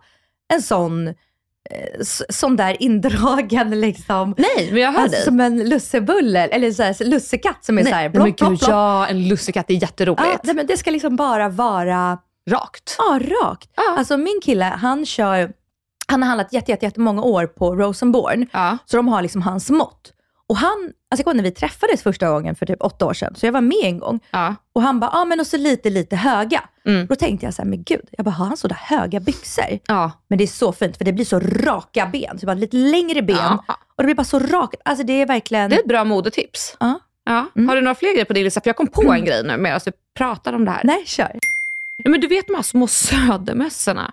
en 0.54 0.62
sån, 0.62 1.08
eh, 1.08 1.14
sån 2.30 2.56
där 2.56 2.82
indragen 2.84 3.70
liksom. 3.82 4.36
Nej, 4.38 4.70
men 4.72 4.82
jag 4.82 4.92
hör 4.92 5.00
Alltså, 5.02 5.16
dig. 5.16 5.26
som 5.26 5.40
en 5.40 5.70
lussebulle, 5.70 6.48
eller 6.48 6.72
så 6.72 6.84
här, 6.84 7.06
lussekatt 7.06 7.66
som 7.66 7.78
är 7.78 7.84
Nej, 7.84 7.92
så 7.92 7.96
här 7.96 8.04
nej, 8.04 8.12
plopp, 8.12 8.24
men 8.24 8.50
gud, 8.52 8.60
plopp. 8.60 8.70
Ja, 8.72 9.08
en 9.08 9.28
lussekatt 9.28 9.70
är 9.70 9.74
jätteroligt. 9.74 10.44
Nej, 10.44 10.56
men 10.56 10.68
det 10.68 10.78
ska 10.78 10.92
liksom 10.92 11.16
bara 11.16 11.50
vara 11.50 12.18
Rakt. 12.50 12.96
Ja, 12.98 13.20
rakt. 13.44 13.70
Ja. 13.76 13.96
Alltså 13.98 14.18
min 14.18 14.40
kille, 14.44 14.66
han 14.66 15.06
kör, 15.06 15.52
han 16.08 16.22
har 16.22 16.28
handlat 16.28 16.54
jätte, 16.54 16.72
jätte, 16.72 16.86
jättemånga 16.86 17.22
år 17.22 17.46
på 17.48 17.76
Rosenborn. 17.76 18.48
Ja. 18.54 18.78
Så 18.86 18.98
de 18.98 19.08
har 19.08 19.22
liksom 19.22 19.42
hans 19.42 19.70
mått. 19.70 20.14
Och 20.50 20.58
han, 20.58 20.78
alltså 20.80 21.20
jag 21.20 21.24
kommer 21.24 21.36
när 21.36 21.44
vi 21.44 21.52
träffades 21.52 22.04
första 22.04 22.30
gången 22.30 22.56
för 22.56 22.66
typ 22.66 22.82
åtta 22.82 23.06
år 23.06 23.14
sedan, 23.14 23.36
så 23.36 23.46
jag 23.46 23.54
var 23.54 23.62
med 23.62 23.78
en 23.84 24.00
gång. 24.00 24.20
Ja. 24.32 24.56
Och 24.74 24.82
han 24.82 25.00
bara, 25.00 25.10
ja 25.14 25.22
ah, 25.22 25.26
men 25.26 25.40
och 25.40 25.48
så 25.48 25.58
lite, 25.58 25.90
lite 25.90 26.16
höga. 26.16 26.64
Mm. 26.86 27.08
Då 27.08 27.16
tänkte 27.16 27.46
jag 27.46 27.54
så 27.54 27.62
här, 27.62 27.70
men 27.70 27.84
gud, 27.84 28.02
jag 28.12 28.26
bara, 28.26 28.32
har 28.32 28.46
han 28.46 28.58
sådär 28.58 28.78
höga 28.82 29.20
byxor? 29.20 29.80
Ja. 29.88 30.12
Men 30.28 30.38
det 30.38 30.44
är 30.44 30.48
så 30.48 30.72
fint, 30.72 30.98
för 30.98 31.06
det 31.06 31.14
blir 31.14 31.26
så 31.26 31.40
raka 31.40 32.06
ben. 32.14 32.40
Så 32.40 32.46
bara 32.46 32.54
lite 32.54 32.78
längre 32.78 33.22
ben. 33.22 33.38
Ja. 33.38 33.64
Och 33.96 34.04
det 34.04 34.04
blir 34.04 34.16
bara 34.16 34.24
så 34.24 34.40
rakt. 34.40 34.82
Alltså 34.86 35.04
det 35.06 35.14
är 35.22 35.26
verkligen... 35.26 35.70
Det 35.70 35.76
är 35.76 35.80
ett 35.80 35.88
bra 35.88 36.04
modetips. 36.04 36.78
Ja. 36.80 37.00
Ja. 37.26 37.46
Mm. 37.56 37.70
Har 37.70 37.76
du 37.76 37.82
några 37.82 37.96
fler 37.96 38.12
grejer 38.12 38.26
på 38.26 38.34
din 38.34 38.44
lista? 38.44 38.62
För 38.62 38.70
jag 38.70 38.76
kom 38.78 38.88
på 38.88 39.02
Mm. 39.02 39.14
en 39.14 39.26
grej 39.26 39.44
nu 39.44 39.58
medan 39.58 39.80
du 39.86 39.92
pratar 40.18 40.54
om 40.54 40.66
det 40.66 40.72
här. 40.72 40.82
Nej, 40.84 41.04
kör. 41.06 41.24
Nej, 42.04 42.12
Men 42.12 42.22
du 42.22 42.28
vet 42.28 42.48
de 42.48 42.56
här 42.56 42.64
små 42.64 42.88
södermössorna? 43.42 44.12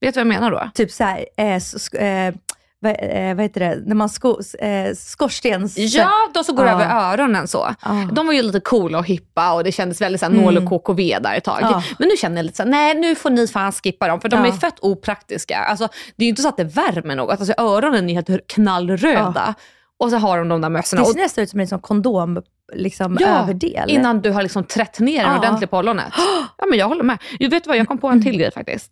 Vet 0.00 0.14
du 0.14 0.18
vad 0.24 0.34
jag 0.34 0.40
menar 0.40 0.50
då? 0.50 0.70
Typ 0.74 0.90
så 0.90 1.04
här, 1.04 1.26
eh, 1.36 1.42
sk- 1.44 1.96
eh, 2.28 2.34
vad, 2.80 2.92
eh, 2.98 3.34
vad 3.34 3.42
heter 3.42 3.60
det, 3.60 3.82
när 3.86 3.94
man 3.94 4.08
sko, 4.08 4.38
eh, 4.58 4.94
skorstens... 4.94 5.78
Ja, 5.78 6.10
de 6.34 6.44
som 6.44 6.56
går 6.56 6.66
Ja. 6.66 6.72
över 6.72 7.12
öronen 7.12 7.48
så. 7.48 7.74
Ja. 7.84 8.08
De 8.12 8.26
var 8.26 8.32
ju 8.34 8.42
lite 8.42 8.60
coola 8.60 8.98
och 8.98 9.06
hippa 9.06 9.52
och 9.52 9.64
det 9.64 9.72
kändes 9.72 10.00
väldigt 10.00 10.20
såhär 10.20 10.32
nål 10.32 10.56
och 10.56 10.68
KKV 10.68 11.18
där 11.20 11.34
ett 11.34 11.44
tag. 11.44 11.58
Ja. 11.62 11.82
Men 11.98 12.08
nu 12.08 12.16
känner 12.16 12.36
jag 12.36 12.44
lite 12.44 12.56
såhär, 12.56 12.70
nej 12.70 12.94
nu 12.94 13.14
får 13.14 13.30
ni 13.30 13.46
fan 13.48 13.72
skippa 13.72 14.08
dem 14.08 14.20
för 14.20 14.28
de 14.28 14.44
är 14.44 14.52
fett 14.52 14.74
opraktiska. 14.80 15.58
Alltså, 15.58 15.88
det 16.16 16.22
är 16.22 16.26
ju 16.26 16.30
inte 16.30 16.42
så 16.42 16.48
att 16.48 16.56
det 16.56 16.64
värmer 16.64 17.16
något. 17.16 17.40
Alltså, 17.40 17.54
öronen 17.58 18.10
är 18.10 18.14
helt 18.14 18.46
knallröda. 18.46 19.54
Och 20.00 20.10
så 20.10 20.16
har 20.16 20.38
de 20.38 20.48
de 20.48 20.60
där 20.60 20.68
mössorna. 20.68 21.02
Det 21.02 21.08
ser 21.08 21.20
nästan 21.20 21.44
ut 21.44 21.50
som 21.50 21.60
en 21.60 21.68
sån 21.68 21.80
kondom, 21.80 22.42
liksom 22.74 23.16
ja, 23.20 23.26
överdel. 23.26 23.90
innan 23.90 24.20
du 24.20 24.30
har 24.30 24.42
liksom 24.42 24.64
trätt 24.64 24.98
ner 25.00 25.24
en 25.24 25.30
Ja. 25.32 25.38
ordentligt 25.38 25.70
på 25.70 25.78
ollonet. 25.78 26.12
Ja 26.58 26.66
men 26.66 26.78
jag 26.78 26.88
håller 26.88 27.02
med. 27.02 27.18
Du 27.38 27.48
vet 27.48 27.66
vad, 27.66 27.76
jag 27.76 27.88
kom 27.88 27.98
på 27.98 28.08
en 28.08 28.22
till 28.22 28.38
grej 28.38 28.50
faktiskt. 28.52 28.88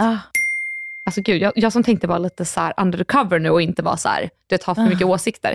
Alltså 1.06 1.20
gud, 1.20 1.42
jag, 1.42 1.52
jag 1.56 1.72
som 1.72 1.82
tänkte 1.82 2.06
vara 2.06 2.18
lite 2.18 2.44
så 2.44 2.60
här 2.60 2.74
undercover 2.76 3.38
nu 3.38 3.50
och 3.50 3.62
inte 3.62 3.82
vara 3.82 3.96
så 3.96 4.08
här, 4.08 4.22
du 4.22 4.54
vet, 4.54 4.62
ha 4.62 4.74
för 4.74 4.82
mycket 4.82 5.06
åsikter. 5.06 5.54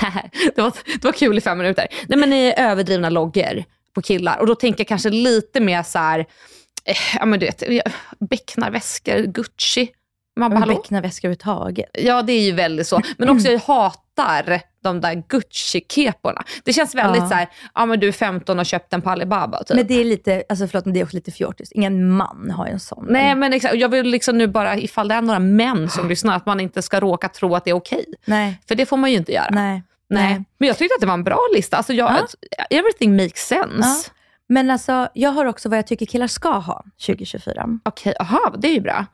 det, 0.54 0.62
var, 0.62 0.72
det 0.84 1.04
var 1.04 1.12
kul 1.12 1.38
i 1.38 1.40
fem 1.40 1.58
minuter. 1.58 1.86
Nej 2.08 2.18
men 2.18 2.30
ni 2.30 2.46
är 2.56 2.70
överdrivna 2.70 3.10
loggor 3.10 3.64
på 3.94 4.02
killar 4.02 4.38
och 4.38 4.46
då 4.46 4.54
tänker 4.54 4.80
jag 4.80 4.88
kanske 4.88 5.10
lite 5.10 5.60
mer 5.60 5.82
så 5.82 5.98
här, 5.98 6.18
eh, 6.84 6.96
ja 7.18 7.26
men 7.26 7.40
du 7.40 7.46
vet, 7.46 7.62
becknarväskor, 8.30 9.22
Gucci. 9.22 9.88
Man 10.36 10.50
bara, 10.50 10.66
becknarväska 10.66 11.26
överhuvudtaget. 11.26 11.90
Ja 11.92 12.22
det 12.22 12.32
är 12.32 12.42
ju 12.42 12.52
väldigt 12.52 12.86
så. 12.86 13.00
Men 13.18 13.28
också 13.28 13.48
jag 13.48 13.58
hatar 13.58 14.60
de 14.82 15.00
där 15.00 15.14
Gucci-keporna. 15.28 16.42
Det 16.64 16.72
känns 16.72 16.94
väldigt 16.94 17.22
Ja. 17.22 17.28
så 17.28 17.34
här, 17.34 17.48
ja 17.74 17.86
men 17.86 18.00
du 18.00 18.08
är 18.08 18.12
15 18.12 18.58
och 18.58 18.66
köpt 18.66 18.90
den 18.90 19.02
på 19.02 19.10
Alibaba 19.10 19.64
typ. 19.64 19.76
Men 19.76 19.86
det 19.86 20.00
är 20.00 20.04
lite, 20.04 20.42
alltså 20.48 20.66
förlåt 20.66 20.84
men 20.84 20.94
det 20.94 21.00
är 21.00 21.04
också 21.04 21.16
lite 21.16 21.30
fjortis. 21.30 21.72
Ingen 21.72 22.10
man 22.10 22.50
har 22.50 22.66
ju 22.66 22.72
en 22.72 22.80
sån. 22.80 23.06
Nej 23.08 23.34
men 23.34 23.52
exakt, 23.52 23.74
jag 23.74 23.88
vill 23.88 24.06
liksom 24.06 24.38
nu 24.38 24.46
bara, 24.46 24.76
ifall 24.76 25.08
det 25.08 25.14
är 25.14 25.22
några 25.22 25.38
män 25.40 25.88
som 25.90 26.08
lyssnar, 26.08 26.36
att 26.36 26.46
man 26.46 26.60
inte 26.60 26.82
ska 26.82 27.00
råka 27.00 27.28
tro 27.28 27.54
att 27.54 27.64
det 27.64 27.70
är 27.70 27.74
okej. 27.74 28.04
Nej. 28.24 28.60
För 28.68 28.74
det 28.74 28.86
får 28.86 28.96
man 28.96 29.10
ju 29.10 29.16
inte 29.16 29.32
göra. 29.32 29.48
Nej. 29.50 29.82
Nej. 30.08 30.44
Men 30.58 30.68
jag 30.68 30.78
tyckte 30.78 30.94
att 30.94 31.00
det 31.00 31.06
var 31.06 31.14
en 31.14 31.24
bra 31.24 31.38
lista. 31.54 31.76
Alltså 31.76 31.92
jag, 31.92 32.12
Everything 32.70 33.16
makes 33.16 33.46
sense. 33.46 33.88
Ja. 33.88 34.12
Men 34.46 34.70
alltså, 34.70 35.08
jag 35.14 35.30
har 35.30 35.44
också 35.44 35.68
vad 35.68 35.78
jag 35.78 35.86
tycker 35.86 36.06
killar 36.06 36.26
ska 36.26 36.50
ha 36.50 36.84
2024. 37.06 37.66
Okej, 37.82 38.14
aha, 38.20 38.54
det 38.58 38.68
är 38.68 38.72
ju 38.72 38.80
bra. 38.80 39.06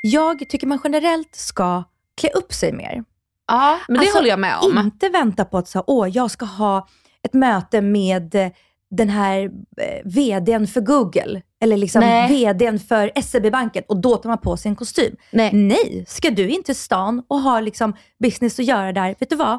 Jag 0.00 0.48
tycker 0.48 0.66
man 0.66 0.80
generellt 0.84 1.34
ska 1.34 1.84
klä 2.20 2.28
upp 2.30 2.52
sig 2.52 2.72
mer. 2.72 3.04
Ja, 3.48 3.78
men 3.88 3.94
det 3.94 4.00
Alltså, 4.00 4.18
håller 4.18 4.28
jag 4.28 4.38
med 4.38 4.56
om. 4.62 4.78
Inte 4.78 5.08
vänta 5.08 5.44
på 5.44 5.58
att 5.58 5.68
så, 5.68 5.84
åh, 5.86 6.08
jag 6.08 6.30
ska 6.30 6.44
ha 6.44 6.88
ett 7.22 7.34
möte 7.34 7.80
med 7.80 8.34
eh, 8.34 8.48
den 8.90 9.08
här 9.08 9.42
eh, 9.80 10.02
vdn 10.04 10.66
för 10.66 10.80
Google. 10.80 11.42
Eller 11.60 11.76
liksom 11.76 12.00
Nej. 12.00 12.28
vdn 12.28 12.78
för 12.78 13.22
SEB-banken 13.22 13.82
och 13.88 13.96
då 14.00 14.16
tar 14.16 14.28
man 14.28 14.38
på 14.38 14.56
sig 14.56 14.68
en 14.68 14.76
kostym. 14.76 15.16
Nej. 15.30 15.50
Nej, 15.52 16.04
ska 16.08 16.30
du 16.30 16.48
in 16.48 16.62
till 16.62 16.76
stan 16.76 17.22
och 17.28 17.40
ha 17.40 17.60
liksom 17.60 17.96
business 18.22 18.58
att 18.58 18.64
göra 18.64 18.92
där, 18.92 19.14
vet 19.20 19.30
du 19.30 19.36
vad? 19.36 19.58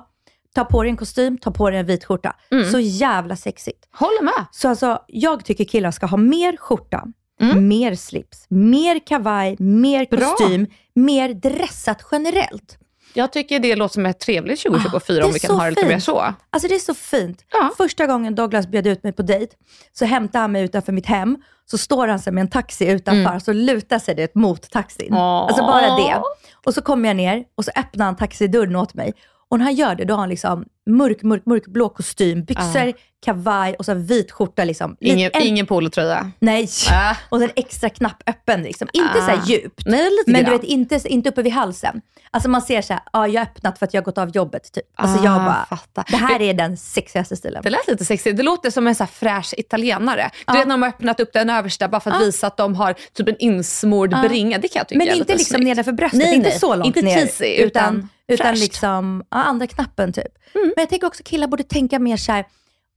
Ta 0.56 0.66
på 0.66 0.84
dig 0.84 0.90
en 0.90 0.98
kostym, 0.98 1.38
ta 1.38 1.52
på 1.52 1.70
dig 1.70 1.80
en 1.80 1.86
vit 1.86 2.06
skjorta. 2.06 2.36
Mm. 2.52 2.72
Så 2.72 2.80
jävla 2.80 3.36
sexigt. 3.36 3.88
Håller 3.92 4.24
med. 4.24 4.46
Så 4.52 4.70
alltså, 4.70 5.00
jag 5.08 5.46
tycker 5.46 5.64
killar 5.64 5.92
ska 5.92 6.06
ha 6.06 6.18
mer 6.18 6.58
skjorta, 6.58 7.04
Mm. 7.42 7.68
mer 7.68 7.96
slips, 7.96 8.46
mer 8.50 9.00
kavaj, 9.08 9.56
mer 9.60 10.08
Bra. 10.12 10.20
kostym, 10.20 10.68
mer 10.94 11.34
dressat 11.34 12.06
generellt. 12.12 12.78
Jag 13.16 13.32
tycker 13.34 13.60
det 13.60 13.76
låter 13.76 13.94
som 13.94 14.06
ett 14.06 14.20
trevligt 14.20 14.62
2024 14.64 15.24
Ah, 15.24 15.26
om 15.28 15.34
vi 15.34 15.40
kan 15.40 15.56
ha 15.56 15.64
det 15.64 15.70
lite 15.70 15.82
fint. 15.82 15.92
mer 15.92 16.00
så. 16.00 16.20
Alltså 16.50 16.68
det 16.70 16.76
är 16.76 16.80
så 16.80 16.94
fint. 16.94 17.46
Ja. 17.52 17.72
Första 17.78 18.06
gången 18.08 18.36
Douglas 18.36 18.68
bjöd 18.68 18.88
ut 18.88 19.04
mig 19.04 19.14
på 19.14 19.22
dejt, 19.22 19.56
så 19.94 20.06
hämtade 20.06 20.42
han 20.42 20.52
mig 20.52 20.64
utanför 20.64 20.92
mitt 20.94 21.06
hem. 21.06 21.38
Så 21.66 21.78
står 21.78 22.08
han 22.08 22.20
sig 22.20 22.34
med 22.34 22.42
en 22.42 22.50
taxi 22.50 22.86
utanför, 22.88 23.40
så 23.40 23.54
lutar 23.54 24.00
sig 24.00 24.16
det 24.16 24.36
mot 24.36 24.70
taxin. 24.72 25.08
Mm. 25.08 25.20
Åh. 25.20 25.26
Alltså 25.48 25.62
bara 25.66 25.96
det. 25.96 26.22
Och 26.66 26.74
så 26.74 26.82
kommer 26.82 27.10
jag 27.10 27.16
ner 27.16 27.44
och 27.58 27.66
så 27.66 27.72
öppnar 27.76 28.06
han 28.06 28.16
taxidörren 28.16 28.76
åt 28.76 28.94
mig. 28.94 29.14
Och 29.50 29.58
när 29.58 29.66
han 29.66 29.76
gör 29.76 29.96
det, 29.96 30.06
då 30.06 30.14
har 30.14 30.20
han 30.20 30.30
liksom 30.30 30.66
mörk, 30.86 31.24
mörk, 31.24 31.42
mörk 31.46 31.66
blå 31.68 31.90
kostym, 31.90 32.44
byxor, 32.44 32.94
kavaj 33.26 33.76
och 33.76 33.86
så 33.86 33.94
vit 33.94 34.32
skjorta. 34.32 34.64
Liksom. 34.64 34.98
Ingen, 35.00 35.32
en, 35.34 35.42
ingen 35.42 35.66
polotröja. 35.66 36.32
Nej. 36.40 36.70
Ah. 36.92 37.16
Och 37.30 37.40
sen 37.40 37.50
extra 37.56 37.90
knapp 37.90 38.24
öppen. 38.28 38.64
Liksom. 38.64 38.88
Inte 38.94 39.14
så 39.14 39.22
här 39.22 39.38
Ah. 39.38 39.46
djupt. 39.46 39.84
Nej, 39.86 40.10
Men 40.28 40.34
grann. 40.34 40.46
du 40.46 40.52
vet, 40.52 40.64
inte, 40.64 41.00
inte 41.06 41.30
uppe 41.30 41.42
vid 41.42 41.54
halsen. 41.54 42.02
Alltså 42.32 42.50
man 42.50 42.62
ser 42.62 42.82
så 42.82 42.94
här, 42.94 43.02
ja, 43.14 43.28
jag 43.28 43.42
har 43.42 43.46
öppnat 43.46 43.80
för 43.80 43.86
att 43.86 43.94
jag 43.94 44.02
har 44.02 44.06
gått 44.06 44.18
av 44.18 44.30
jobbet. 44.30 44.72
Typ. 44.74 44.84
Alltså 44.96 45.24
jag 45.24 45.34
Ah, 45.34 45.46
bara, 45.46 45.66
fattar. 45.78 46.06
det 46.10 46.18
här 46.18 46.42
är 46.42 46.54
den 46.54 46.78
sexigaste 46.78 47.36
stilen. 47.36 47.64
Det 47.64 47.70
lät 47.70 47.88
lite 47.88 48.06
sexigt. 48.06 48.38
Det 48.38 48.44
låter 48.44 48.70
som 48.72 48.88
en 48.88 48.96
så 48.96 49.06
fräsch 49.06 49.54
italienare. 49.58 50.30
Du 50.48 50.54
vet 50.54 50.68
när 50.68 50.74
de 50.74 50.82
har 50.82 50.90
öppnat 50.90 51.20
upp 51.20 51.34
den 51.34 51.50
översta 51.50 51.88
bara 51.88 52.02
för 52.02 52.12
att 52.12 52.22
visa 52.22 52.48
att 52.48 52.58
de 52.58 52.76
har 52.76 52.96
typ 53.14 53.28
en 53.28 53.38
insmord 53.40 54.10
bringa. 54.10 54.58
Det 54.58 54.68
kan 54.68 54.80
jag 54.80 54.88
tycka 54.88 54.98
Men 54.98 55.08
är 55.08 55.16
inte 55.16 55.36
liksom 55.36 55.62
nedanför 55.62 55.92
bröstet, 55.92 56.20
Nej, 56.20 56.36
inte 56.36 56.50
nej. 56.50 56.60
så 56.60 56.76
långt 56.76 56.86
inte 56.88 57.02
ner. 57.02 57.16
cheesy, 57.16 57.56
utan, 57.56 58.10
utan 58.28 58.48
fräscht. 58.48 58.62
liksom, 58.62 59.24
ja, 59.32 59.38
andra 59.38 59.68
knappen 59.68 60.14
typ. 60.14 60.26
Mm. 60.56 60.74
Men 60.76 60.82
jag 60.82 60.90
tänker 60.90 61.08
också 61.08 61.24
killar 61.24 61.48
borde 61.48 61.64
tänka 61.64 62.00
mer 62.00 62.18
så 62.18 62.32
här. 62.32 62.46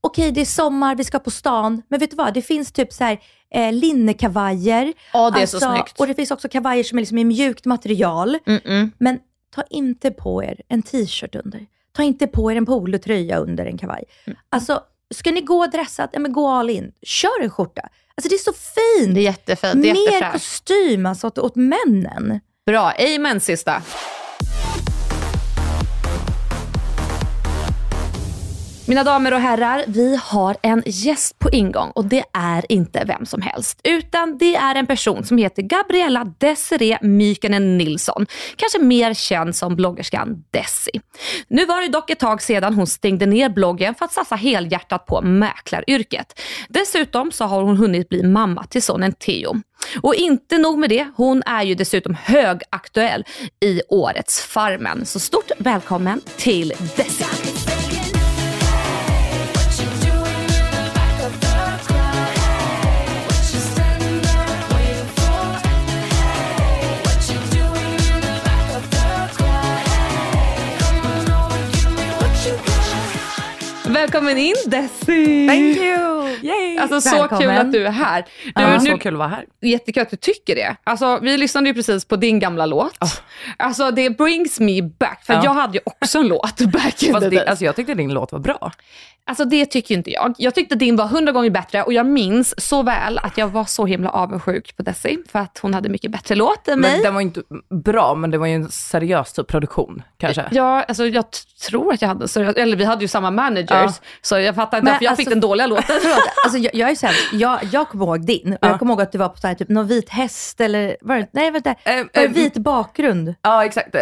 okej 0.01 0.31
det 0.31 0.41
är 0.41 0.45
sommar, 0.45 0.95
vi 0.95 1.03
ska 1.03 1.19
på 1.19 1.31
stan, 1.31 1.81
men 1.87 1.99
vet 1.99 2.09
du 2.09 2.15
vad? 2.15 2.33
Det 2.33 2.41
finns 2.41 2.71
typ 2.71 2.93
så 2.93 3.03
här 3.03 3.19
eh, 3.53 3.73
linnekavajer. 3.73 4.85
Alltså, 4.85 5.01
Ja, 5.13 5.29
det 5.29 5.41
är 5.41 5.45
så 5.45 5.59
snyggt. 5.59 5.99
Och 5.99 6.07
det 6.07 6.13
finns 6.13 6.31
också 6.31 6.49
kavajer 6.49 6.83
som 6.83 6.97
är 6.97 7.01
liksom 7.01 7.17
i 7.17 7.25
mjukt 7.25 7.65
material. 7.65 8.37
Mm-mm. 8.45 8.91
Men 8.97 9.19
ta 9.55 9.63
inte 9.69 10.11
på 10.11 10.43
er 10.43 10.61
en 10.67 10.81
t-shirt 10.81 11.35
under. 11.35 11.65
Ta 11.91 12.03
inte 12.03 12.27
på 12.27 12.51
er 12.51 12.55
en 12.55 12.65
polotröja 12.65 13.37
under 13.37 13.65
en 13.65 13.77
kavaj. 13.77 14.03
Mm. 14.25 14.39
Alltså, 14.49 14.83
ska 15.15 15.31
ni 15.31 15.41
gå 15.41 15.65
dressat, 15.65 16.09
ja, 16.13 16.19
men 16.19 16.33
gå 16.33 16.47
all 16.47 16.69
in. 16.69 16.91
Kör 17.01 17.41
en 17.43 17.49
skjorta. 17.49 17.81
Alltså 18.15 18.29
det 18.29 18.35
är 18.35 18.37
så 18.37 18.53
fint. 18.53 19.15
Det 19.15 19.21
är 19.21 19.23
jättefint. 19.23 19.81
Det 19.83 19.89
är 19.89 20.21
Mer 20.21 20.31
kostym 20.31 21.05
alltså, 21.05 21.27
åt, 21.27 21.37
åt 21.37 21.55
männen. 21.55 22.39
Bra. 22.65 22.93
Amen 23.15 23.39
sista. 23.39 23.81
Mina 28.89 29.03
damer 29.03 29.33
och 29.33 29.39
herrar, 29.39 29.83
vi 29.87 30.19
har 30.23 30.57
en 30.61 30.83
gäst 30.85 31.39
på 31.39 31.49
ingång 31.49 31.91
och 31.95 32.05
det 32.05 32.23
är 32.33 32.71
inte 32.71 33.03
vem 33.07 33.25
som 33.25 33.41
helst. 33.41 33.81
Utan 33.83 34.37
det 34.37 34.55
är 34.55 34.75
en 34.75 34.87
person 34.87 35.23
som 35.23 35.37
heter 35.37 35.61
Gabriella 35.61 36.33
Desiree 36.37 36.97
Mykenen 37.01 37.77
Nilsson. 37.77 38.25
Kanske 38.55 38.79
mer 38.79 39.13
känd 39.13 39.55
som 39.55 39.75
bloggerskan 39.75 40.43
Desi. 40.51 40.91
Nu 41.47 41.65
var 41.65 41.81
det 41.81 41.87
dock 41.87 42.09
ett 42.09 42.19
tag 42.19 42.41
sedan 42.41 42.73
hon 42.73 42.87
stängde 42.87 43.25
ner 43.25 43.49
bloggen 43.49 43.95
för 43.95 44.05
att 44.05 44.13
satsa 44.13 44.35
helhjärtat 44.35 45.05
på 45.05 45.21
mäklaryrket. 45.21 46.41
Dessutom 46.69 47.31
så 47.31 47.45
har 47.45 47.63
hon 47.63 47.77
hunnit 47.77 48.09
bli 48.09 48.23
mamma 48.23 48.63
till 48.63 48.83
sonen 48.83 49.13
Theo. 49.13 49.55
Och 50.01 50.15
inte 50.15 50.57
nog 50.57 50.77
med 50.77 50.89
det, 50.89 51.07
hon 51.15 51.43
är 51.45 51.63
ju 51.63 51.75
dessutom 51.75 52.15
högaktuell 52.23 53.25
i 53.59 53.81
årets 53.89 54.41
Farmen. 54.41 55.05
Så 55.05 55.19
stort 55.19 55.51
välkommen 55.57 56.21
till 56.37 56.73
Desi. 56.95 57.28
Välkommen 73.99 74.37
in 74.37 74.55
Desi! 74.65 75.45
Thank 75.45 75.75
you! 75.75 76.18
Yay! 76.49 76.77
Alltså 76.77 77.01
så 77.01 77.15
Välkommen. 77.15 77.41
kul 77.41 77.57
att 77.57 77.71
du 77.71 77.85
är 77.87 77.91
här. 77.91 78.25
Du, 78.45 78.51
ja, 78.61 78.77
nu, 78.83 78.91
så 78.91 78.97
kul 78.97 79.13
att 79.13 79.19
vara 79.19 79.27
här. 79.29 79.45
Jättekul 79.61 80.01
att 80.03 80.09
du 80.09 80.17
tycker 80.17 80.55
det. 80.55 80.75
Alltså, 80.83 81.19
vi 81.21 81.37
lyssnade 81.37 81.67
ju 81.67 81.73
precis 81.73 82.05
på 82.05 82.15
din 82.15 82.39
gamla 82.39 82.65
låt. 82.65 82.97
Alltså 83.57 83.91
det 83.91 84.09
brings 84.17 84.59
me 84.59 84.81
back. 84.81 85.23
För 85.25 85.33
Ja. 85.33 85.41
jag 85.43 85.53
hade 85.53 85.73
ju 85.73 85.79
också 85.85 86.19
en 86.19 86.27
låt 86.27 86.59
back 86.73 87.03
in 87.03 87.13
Fast 87.13 87.29
det, 87.29 87.47
alltså, 87.47 87.65
jag 87.65 87.75
tyckte 87.75 87.93
din 87.93 88.13
låt 88.13 88.31
var 88.31 88.39
bra. 88.39 88.71
Alltså 89.25 89.45
det 89.45 89.65
tycker 89.65 89.95
inte 89.95 90.11
jag. 90.11 90.33
Jag 90.37 90.55
tyckte 90.55 90.75
din 90.75 90.95
var 90.95 91.05
hundra 91.07 91.31
gånger 91.31 91.49
bättre 91.49 91.83
och 91.83 91.93
jag 91.93 92.05
minns 92.05 92.67
så 92.67 92.83
väl 92.83 93.17
att 93.17 93.37
jag 93.37 93.47
var 93.47 93.65
så 93.65 93.85
himla 93.85 94.09
avundsjuk 94.09 94.77
på 94.77 94.83
Desi 94.83 95.17
för 95.31 95.39
att 95.39 95.59
hon 95.61 95.73
hade 95.73 95.89
mycket 95.89 96.11
bättre 96.11 96.35
låt 96.35 96.67
än 96.67 96.79
mig. 96.79 96.91
Men 96.91 97.01
den 97.01 97.13
var 97.13 97.21
ju 97.21 97.27
inte 97.27 97.41
bra, 97.85 98.15
men 98.15 98.31
det 98.31 98.37
var 98.37 98.47
ju 98.47 98.53
en 98.53 98.71
seriös 98.71 99.33
typ, 99.33 99.47
produktion 99.47 100.01
kanske. 100.17 100.45
Ja, 100.51 100.83
alltså 100.87 101.05
jag 101.07 101.25
tror 101.67 101.93
att 101.93 102.01
jag 102.01 102.09
hade, 102.09 102.27
så, 102.27 102.41
eller 102.41 102.77
vi 102.77 102.83
hade 102.85 103.01
ju 103.01 103.07
samma 103.07 103.31
managers, 103.31 103.69
Ja. 103.69 103.93
så 104.21 104.39
jag 104.39 104.55
fattar 104.55 104.77
inte 104.77 104.85
Men 104.85 104.93
varför 104.93 105.03
jag 105.05 105.11
alltså- 105.11 105.21
fick 105.21 105.29
den 105.29 105.39
dåliga 105.39 105.67
låten. 105.67 105.95
Alltså 106.45 106.59
jag, 106.59 106.75
jag 106.75 106.89
är 106.89 106.95
sämst. 106.95 107.33
Jag, 107.33 107.59
jag 107.71 107.89
kommer 107.89 108.05
ihåg 108.05 108.25
din. 108.25 108.57
Ja. 108.61 108.67
Jag 108.69 108.79
kommer 108.79 108.93
ihåg 108.93 109.01
att 109.01 109.11
du 109.11 109.17
var 109.17 109.29
på 109.29 109.37
så 109.37 109.47
här, 109.47 109.55
typ, 109.55 109.69
någon 109.69 109.87
vit 109.87 110.09
häst 110.09 110.61
eller, 110.61 110.97
var 111.01 111.15
det, 111.15 111.27
nej 111.33 111.51
vänta, 111.51 111.69
Eh, 111.69 111.95
var 111.95 112.07
det 112.13 112.23
eh, 112.25 112.31
vit 112.31 112.53
bakgrund? 112.57 113.35
Ja, 113.41 113.65
exakt. 113.65 113.95
Eh, 113.95 114.01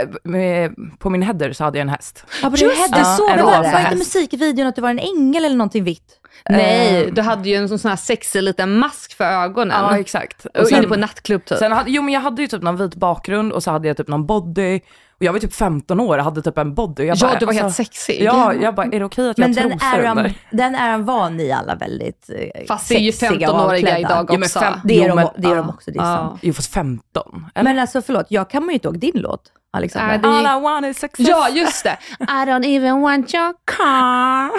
På 1.00 1.10
min 1.10 1.22
header 1.22 1.54
så 1.54 1.64
hade 1.64 1.78
jag 1.78 1.82
en 1.82 1.90
häst. 1.90 2.24
Ja, 2.42 2.50
på 2.50 2.56
Just 2.58 2.62
din 2.62 2.70
det, 2.70 2.76
header. 2.98 3.04
så 3.04 3.28
Men 3.28 3.46
var 3.46 3.64
det. 3.64 3.72
var 3.72 3.80
inte 3.80 3.96
musikvideon 3.96 4.68
att 4.68 4.76
det 4.76 4.82
var 4.82 4.90
en 4.90 5.00
ängel 5.00 5.46
eller 5.46 5.56
någonting 5.56 5.84
vitt? 5.84 6.20
Nej, 6.50 7.12
du 7.12 7.22
hade 7.22 7.50
ju 7.50 7.56
en 7.56 7.80
sån 7.80 7.90
här 7.90 7.96
sexig 7.98 8.44
liten 8.44 8.78
mask 8.78 9.14
för 9.18 9.24
ögonen. 9.26 9.78
Ja, 9.84 9.98
exakt. 10.00 10.46
och 10.46 10.72
inne 10.72 10.88
på 10.88 10.94
en 10.94 11.00
nattklubb 11.00 11.46
typ. 11.46 11.58
Sen 11.58 11.72
hade, 11.72 11.92
jo 11.92 12.02
men 12.02 12.14
jag 12.14 12.22
hade 12.22 12.42
ju 12.42 12.48
typ 12.48 12.62
någon 12.62 12.78
vit 12.78 12.96
bakgrund 12.96 13.52
och 13.54 13.64
så 13.64 13.72
hade 13.72 13.88
jag 13.88 13.98
typ 13.98 14.08
någon 14.08 14.26
body. 14.26 14.80
Och 15.20 15.24
jag 15.24 15.34
var 15.34 15.40
typ 15.40 15.54
15 15.54 16.00
år 16.00 16.18
och 16.18 16.24
hade 16.24 16.42
typ 16.42 16.58
en 16.58 16.74
body. 16.74 17.04
Jag 17.04 17.18
Ja, 17.18 17.28
bara, 17.28 17.40
du 17.40 17.46
var 17.46 17.54
helt 17.54 17.66
alltså, 17.66 17.84
sexig. 17.84 18.22
Ja, 18.24 18.54
jag 18.54 18.76
bara, 18.76 18.86
är 18.86 19.00
det 19.00 19.06
okej 19.06 19.30
att 19.30 19.38
jag 19.38 19.48
Men 19.50 19.58
har 19.58 19.70
den 19.70 19.80
trosor 19.80 19.94
är, 19.98 20.10
under? 20.10 20.24
han, 20.24 20.34
den 20.52 20.76
är 20.76 20.90
han 20.92 21.06
van 21.06 21.40
i 21.40 21.52
alla 21.52 21.76
väldigt 21.76 22.30
eh, 22.30 22.66
Fast 22.68 22.90
det 22.90 22.96
är 22.96 23.00
ju 23.00 23.12
sexiga 23.12 23.52
och 23.52 23.58
15-åriga 23.60 23.76
avklädda. 23.76 24.00
idag 24.00 24.26
Ja, 24.30 24.34
men 24.34 24.44
också. 24.44 24.60
fem- 24.60 24.80
Det 24.84 24.94
är, 24.94 25.02
Jo, 25.02 25.08
de, 25.08 25.16
men- 25.16 25.28
det 25.38 25.48
är 25.48 25.56
de 25.56 25.58
ja. 25.68 25.74
också, 25.74 25.92
det 25.92 26.00
är 26.00 26.04
Ja. 26.04 26.18
sant. 26.18 26.40
Jo 26.44 26.54
fast 26.54 26.74
15. 26.74 27.46
Eller? 27.56 27.64
Men 27.74 27.80
alltså 27.80 28.02
förlåt, 28.02 28.26
jag 28.30 28.50
kan 28.50 28.62
man 28.64 28.70
ju 28.70 28.74
inte 28.74 28.88
ihåg 28.88 29.00
din 29.00 29.12
låt, 29.16 29.42
Nej, 29.80 30.18
det- 30.18 30.28
All 30.28 30.60
I 30.60 30.64
want 30.64 30.86
is 30.86 31.00
success. 31.00 31.28
Ja, 31.30 31.50
just 31.50 31.84
det. 31.84 31.98
I 32.20 32.46
don't 32.46 32.66
even 32.78 33.02
want 33.02 33.34
your 33.34 33.54
car. 33.66 34.52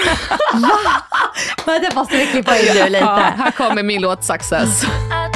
Men 1.66 1.80
det 1.82 1.94
måste 1.94 2.16
vi 2.16 2.26
klippa 2.26 2.56
in 2.58 2.64
nu 2.74 2.84
lite. 2.84 2.98
Ja, 2.98 3.16
här 3.36 3.50
kommer 3.50 3.82
min 3.82 4.00
låt 4.02 4.24
Success. 4.24 4.82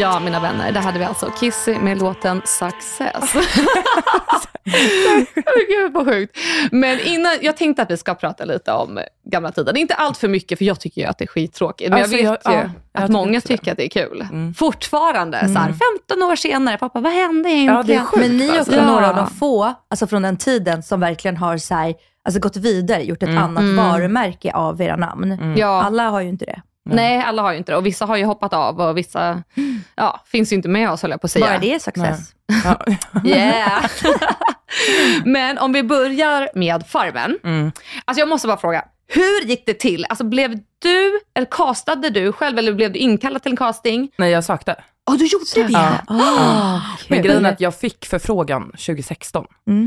Ja, 0.00 0.20
mina 0.20 0.40
vänner, 0.40 0.72
där 0.72 0.80
hade 0.80 0.98
vi 0.98 1.04
alltså 1.04 1.30
Kissy 1.40 1.74
med 1.78 1.98
låten 1.98 2.42
Success. 2.44 3.32
Gud 5.68 5.92
vad 5.92 6.06
sjukt. 6.06 6.36
Men 6.72 7.00
innan, 7.00 7.32
jag 7.40 7.56
tänkte 7.56 7.82
att 7.82 7.90
vi 7.90 7.96
ska 7.96 8.14
prata 8.14 8.44
lite 8.44 8.72
om 8.72 9.00
gamla 9.24 9.52
tiden. 9.52 9.76
Inte 9.76 9.94
allt 9.94 10.16
för 10.16 10.28
mycket, 10.28 10.58
för 10.58 10.64
jag 10.64 10.80
tycker 10.80 11.00
ju 11.00 11.06
att 11.06 11.18
det 11.18 11.24
är 11.24 11.28
skittråkigt. 11.28 11.90
Men 11.90 11.98
Alltså, 12.02 12.16
jag 12.16 12.24
jag- 12.24 12.30
vet 12.32 12.46
ju 12.46 12.50
ja, 12.52 12.56
jag 12.58 12.70
att 12.92 13.02
tycker 13.06 13.12
många 13.12 13.32
det. 13.32 13.40
tycker 13.40 13.70
att 13.72 13.76
det 13.76 13.84
är 13.84 13.88
kul. 14.08 14.26
Fortfarande, 14.56 15.38
så 15.40 15.58
här, 15.58 15.72
15 16.08 16.22
år 16.22 16.36
senare, 16.36 16.78
pappa 16.78 17.00
vad 17.00 17.12
hände 17.12 17.48
egentligen? 17.50 17.76
Ja, 17.76 17.82
det 17.82 17.94
är 17.94 18.00
sjukt. 18.04 18.28
Men 18.28 18.36
ni 18.36 18.48
är 18.48 18.60
också 18.60 18.74
Ja. 18.76 18.86
några 18.86 19.08
av 19.10 19.16
de 19.16 19.26
få, 19.30 19.74
alltså 19.90 20.06
från 20.06 20.22
den 20.22 20.36
tiden, 20.36 20.82
som 20.82 21.00
verkligen 21.00 21.36
har 21.36 21.58
så 21.58 21.74
här, 21.74 21.94
alltså 22.24 22.40
gått 22.40 22.56
vidare, 22.56 23.02
gjort 23.02 23.22
ett 23.22 23.28
annat 23.38 23.64
varumärke 23.64 24.52
av 24.52 24.82
era 24.82 24.96
namn. 24.96 25.54
Ja. 25.56 25.82
Alla 25.82 26.08
har 26.08 26.20
ju 26.20 26.28
inte 26.28 26.44
det. 26.44 26.62
Nej, 26.94 27.22
alla 27.22 27.42
har 27.42 27.52
ju 27.52 27.58
inte 27.58 27.72
det. 27.72 27.76
Och 27.76 27.86
vissa 27.86 28.06
har 28.06 28.16
ju 28.16 28.24
hoppat 28.24 28.52
av 28.52 28.80
och 28.80 28.96
vissa 28.96 29.42
ja, 29.94 30.20
finns 30.26 30.52
ju 30.52 30.56
inte 30.56 30.68
med 30.68 30.90
oss, 30.90 31.02
höll 31.02 31.10
jag 31.10 31.20
på 31.20 31.24
att 31.24 31.30
säga. 31.30 31.46
Bara 31.46 31.58
det 31.58 31.74
är 31.74 31.78
success. 31.78 32.32
Ja. 32.64 32.80
Yeah. 33.24 33.84
Men 35.24 35.58
om 35.58 35.72
vi 35.72 35.82
börjar 35.82 36.48
med 36.54 36.86
Farmen. 36.86 37.38
Mm. 37.44 37.72
Alltså 38.04 38.20
jag 38.20 38.28
måste 38.28 38.48
bara 38.48 38.56
fråga, 38.56 38.84
hur 39.06 39.44
gick 39.46 39.66
det 39.66 39.74
till? 39.74 40.06
Alltså 40.08 40.24
blev 40.24 40.58
du, 40.78 41.20
eller 41.34 41.46
castade 41.50 42.10
du 42.10 42.32
själv 42.32 42.58
eller 42.58 42.72
blev 42.72 42.92
du 42.92 42.98
inkallad 42.98 43.42
till 43.42 43.52
en 43.52 43.56
casting? 43.56 44.10
Nej 44.16 44.30
jag 44.30 44.44
sökte. 44.44 44.76
Ja, 45.06 45.12
du 45.16 45.24
gjorde 45.26 45.44
det? 45.54 45.72
Ja. 45.72 45.98
Ah, 46.06 46.80
Men 47.08 47.18
kul. 47.18 47.26
grejen 47.26 47.46
är 47.46 47.52
att 47.52 47.60
jag 47.60 47.74
fick 47.74 48.06
förfrågan 48.06 48.64
2016. 48.70 49.46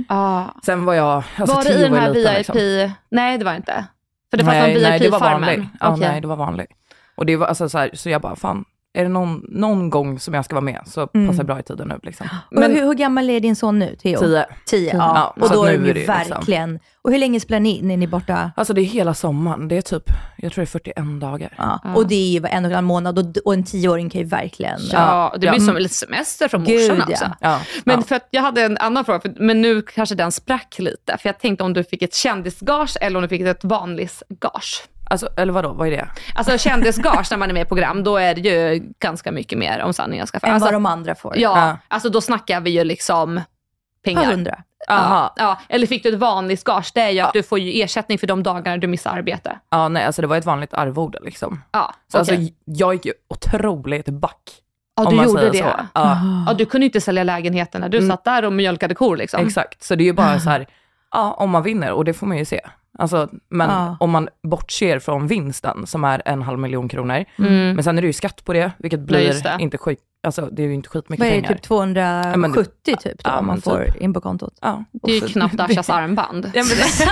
Ja. 0.10 0.56
Sen 0.66 0.86
var 0.86 0.94
jag, 0.94 1.24
alltså 1.36 1.56
var 1.56 1.64
det 1.64 1.74
i 1.74 1.82
den 1.82 1.94
här 1.94 2.14
VIP? 2.14 2.28
liksom. 2.38 2.56
Nej, 3.12 3.38
det 3.38 3.46
var 3.46 3.54
inte. 3.54 3.86
För 4.32 4.38
det 4.38 4.44
fanns 4.46 4.54
nej, 4.56 4.74
någon 4.74 4.84
nej, 4.84 5.00
det 5.00 5.10
var 5.10 5.20
VIP-farmen. 5.20 5.42
vanlig. 5.50 5.70
Ja, 5.80 5.94
Okej. 5.94 6.10
nej, 6.10 6.22
det 6.22 6.28
var 6.28 6.36
vanlig. 6.36 6.68
Och 7.22 7.26
det 7.28 7.36
var 7.36 7.48
alltså 7.48 7.70
så 7.70 7.78
här, 7.78 7.90
så 7.94 8.10
jag 8.10 8.22
bara, 8.22 8.36
fan, 8.36 8.66
är 8.94 9.04
det 9.04 9.10
någon, 9.10 9.46
någon 9.50 9.90
gång 9.90 10.20
som 10.20 10.34
jag 10.34 10.46
ska 10.46 10.56
vara 10.56 10.66
med 10.66 10.82
så 10.86 11.10
Mm. 11.14 11.28
passar 11.28 11.44
bra 11.44 11.60
i 11.60 11.64
tiden 11.64 11.88
nu 11.88 12.00
liksom. 12.04 12.28
Och 12.56 12.64
hur, 12.64 12.82
hur 12.86 12.94
gammal 12.94 13.30
är 13.30 13.40
din 13.40 13.56
son 13.56 13.80
nu, 13.80 13.96
Theo? 13.96 14.20
Tio. 14.20 14.46
Tio, 14.66 14.94
Ja, 14.98 15.34
ja. 15.38 15.44
Och 15.44 15.50
då 15.54 15.64
är 15.64 15.72
de 15.78 15.84
är 15.84 15.88
ju 15.88 15.94
liksom- 15.94 16.16
verkligen... 16.16 16.80
Och 17.02 17.12
hur 17.12 17.18
länge 17.20 17.40
spelar 17.40 17.60
ni 17.60 17.78
in? 17.78 17.92
Är 17.92 17.98
ni 17.98 18.08
borta? 18.08 18.52
Alltså 18.56 18.74
det 18.74 18.82
är 18.82 18.86
hela 18.86 19.14
sommaren, 19.14 19.68
det 19.68 19.78
är 19.78 19.82
typ, 19.82 20.04
jag 20.38 20.52
tror 20.52 20.62
det 20.62 20.66
är 20.66 20.72
41 20.72 21.22
dagar. 21.22 21.54
Ja. 21.58 21.80
Och 21.96 22.08
det 22.08 22.16
är 22.16 22.28
ju 22.40 22.46
en 22.48 22.66
och 22.66 22.72
en 22.72 22.76
halv 22.76 22.88
månad 22.88 23.20
och, 23.20 23.38
och 23.46 23.54
en 23.54 23.64
tioåring 23.64 24.10
kan 24.10 24.22
ju 24.22 24.28
verkligen... 24.28 24.80
Ja, 24.92 25.36
det 25.40 25.46
Ja. 25.46 25.52
blir 25.52 25.62
som 25.62 25.76
lite 25.78 25.94
semester 25.96 26.48
från 26.48 26.64
Gud, 26.64 26.82
morsan 26.92 26.98
ja. 27.08 27.12
också. 27.14 27.26
Ja, 27.42 27.60
Men 27.86 27.96
ja. 28.00 28.06
för 28.06 28.16
att 28.16 28.28
jag 28.32 28.42
hade 28.42 28.62
en 28.64 28.78
annan 28.78 29.06
fråga, 29.06 29.20
för, 29.20 29.34
men 29.40 29.62
nu 29.62 29.82
kanske 29.82 30.16
den 30.16 30.32
sprack 30.32 30.76
lite. 30.80 31.18
För 31.18 31.30
jag 31.30 31.40
tänkte 31.40 31.64
om 31.64 31.74
du 31.74 31.84
fick 31.84 32.02
ett 32.02 32.14
kändisgage 32.16 32.98
eller 33.02 33.18
om 33.18 33.22
du 33.22 33.28
fick 33.30 33.42
ett 33.42 33.64
vanlisgage. 33.64 34.84
Alltså, 35.12 35.30
eller 35.38 35.54
vadå, 35.54 35.74
vad 35.74 35.88
är 35.88 35.92
det? 35.92 36.08
Alltså 36.36 36.58
kändisgage 36.58 37.28
när 37.32 37.38
man 37.38 37.50
är 37.50 37.54
med 37.54 37.62
i 37.62 37.66
program, 37.66 38.04
då 38.04 38.18
är 38.18 38.36
det 38.36 38.42
ju 38.42 38.80
ganska 39.00 39.32
mycket 39.32 39.58
mer 39.58 39.80
om 39.82 39.94
sanningen 39.94 40.28
ska 40.28 40.38
Än 40.44 40.54
alltså, 40.54 40.66
vad 40.68 40.74
de 40.74 40.86
andra 40.86 41.16
får. 41.16 41.38
Ja, 41.38 41.58
Ja. 41.60 41.78
alltså 41.88 42.10
då 42.10 42.22
snackar 42.22 42.62
vi 42.62 42.70
ju 42.70 42.84
liksom 42.84 43.42
pengar. 44.06 44.26
hundra. 44.26 44.64
Ja, 44.88 45.34
ja. 45.38 45.58
Eller 45.70 45.88
fick 45.88 46.04
du 46.04 46.10
ett 46.14 46.20
vanligt 46.20 46.64
gage, 46.64 46.92
det 46.96 47.02
är 47.02 47.10
ju 47.10 47.20
att 47.20 47.34
du 47.34 47.44
får 47.44 47.60
ju 47.60 47.82
ersättning 47.84 48.20
för 48.20 48.28
de 48.28 48.44
dagarna 48.44 48.78
du 48.78 48.88
missar 48.88 49.12
arbete. 49.18 49.60
Ja, 49.70 49.88
nej, 49.88 50.06
alltså 50.06 50.22
det 50.22 50.28
var 50.28 50.38
ett 50.38 50.46
vanligt 50.46 50.74
arvode 50.74 51.20
liksom. 51.22 51.64
Ja, 51.72 51.94
Så 52.12 52.22
okej. 52.22 52.36
alltså, 52.36 52.54
jag 52.66 52.94
gick 52.94 53.06
ju 53.06 53.14
otroligt 53.30 54.10
back. 54.10 54.42
ja 54.96 55.06
du 55.10 55.16
gjorde 55.24 55.50
det. 55.50 55.58
Så. 55.58 55.64
Ja, 55.94 56.18
Ja, 56.48 56.54
du 56.54 56.66
kunde 56.66 56.86
inte 56.86 57.02
sälja 57.02 57.24
lägenheterna, 57.24 57.90
du 57.90 57.98
Mm. 57.98 58.10
satt 58.10 58.24
där 58.24 58.46
och 58.46 58.54
mjölkade 58.54 58.96
kor 58.96 59.18
liksom. 59.18 59.46
exakt. 59.48 59.84
Så 59.84 59.96
det 59.96 60.04
är 60.04 60.06
ju 60.06 60.14
bara 60.14 60.40
så 60.40 60.50
här, 60.50 60.68
ja, 61.12 61.34
om 61.34 61.50
man 61.50 61.64
vinner, 61.64 61.92
och 61.92 62.06
det 62.06 62.14
får 62.14 62.28
man 62.28 62.38
ju 62.38 62.46
se. 62.46 62.62
Alltså, 63.00 63.30
men 63.50 63.70
Ja. 63.70 63.98
om 64.00 64.10
man 64.12 64.30
bortser 64.44 65.00
från 65.00 65.28
vinsten, 65.28 65.88
som 65.88 66.04
är 66.04 66.22
en 66.26 66.42
halv 66.42 66.60
miljon 66.60 66.90
kronor, 66.90 67.26
Mm. 67.40 67.76
men 67.76 67.84
sen 67.84 67.98
är 67.98 68.02
det 68.02 68.08
ju 68.08 68.14
skatt 68.14 68.46
på 68.46 68.54
det, 68.54 68.72
vilket 68.78 69.00
Ja, 69.00 69.06
blir 69.06 69.20
just 69.20 69.44
det. 69.44 69.58
inte 69.60 69.78
skit, 69.78 70.00
alltså 70.24 70.50
det 70.52 70.64
är 70.64 70.68
ju 70.68 70.74
inte 70.74 70.90
skitmycket 70.90 71.20
Vad 71.20 71.28
är 71.28 71.36
det, 71.36 71.42
pengar. 71.42 71.54
typ 71.54 71.64
270 71.64 72.96
typ 72.96 73.24
då, 73.24 73.30
Ja, 73.30 73.42
man 73.42 73.62
får 73.62 73.86
typ. 73.86 73.96
in 73.96 74.14
på 74.14 74.22
kontot? 74.22 74.54
Ja. 74.62 74.84
Det 74.92 75.12
är 75.12 75.16
ju 75.16 75.22
så- 75.22 75.28
knappt 75.28 75.60
Ashas 75.60 75.90
armband. 75.90 76.52
Ja 76.54 76.64
men, 76.64 76.78
det, 76.78 77.06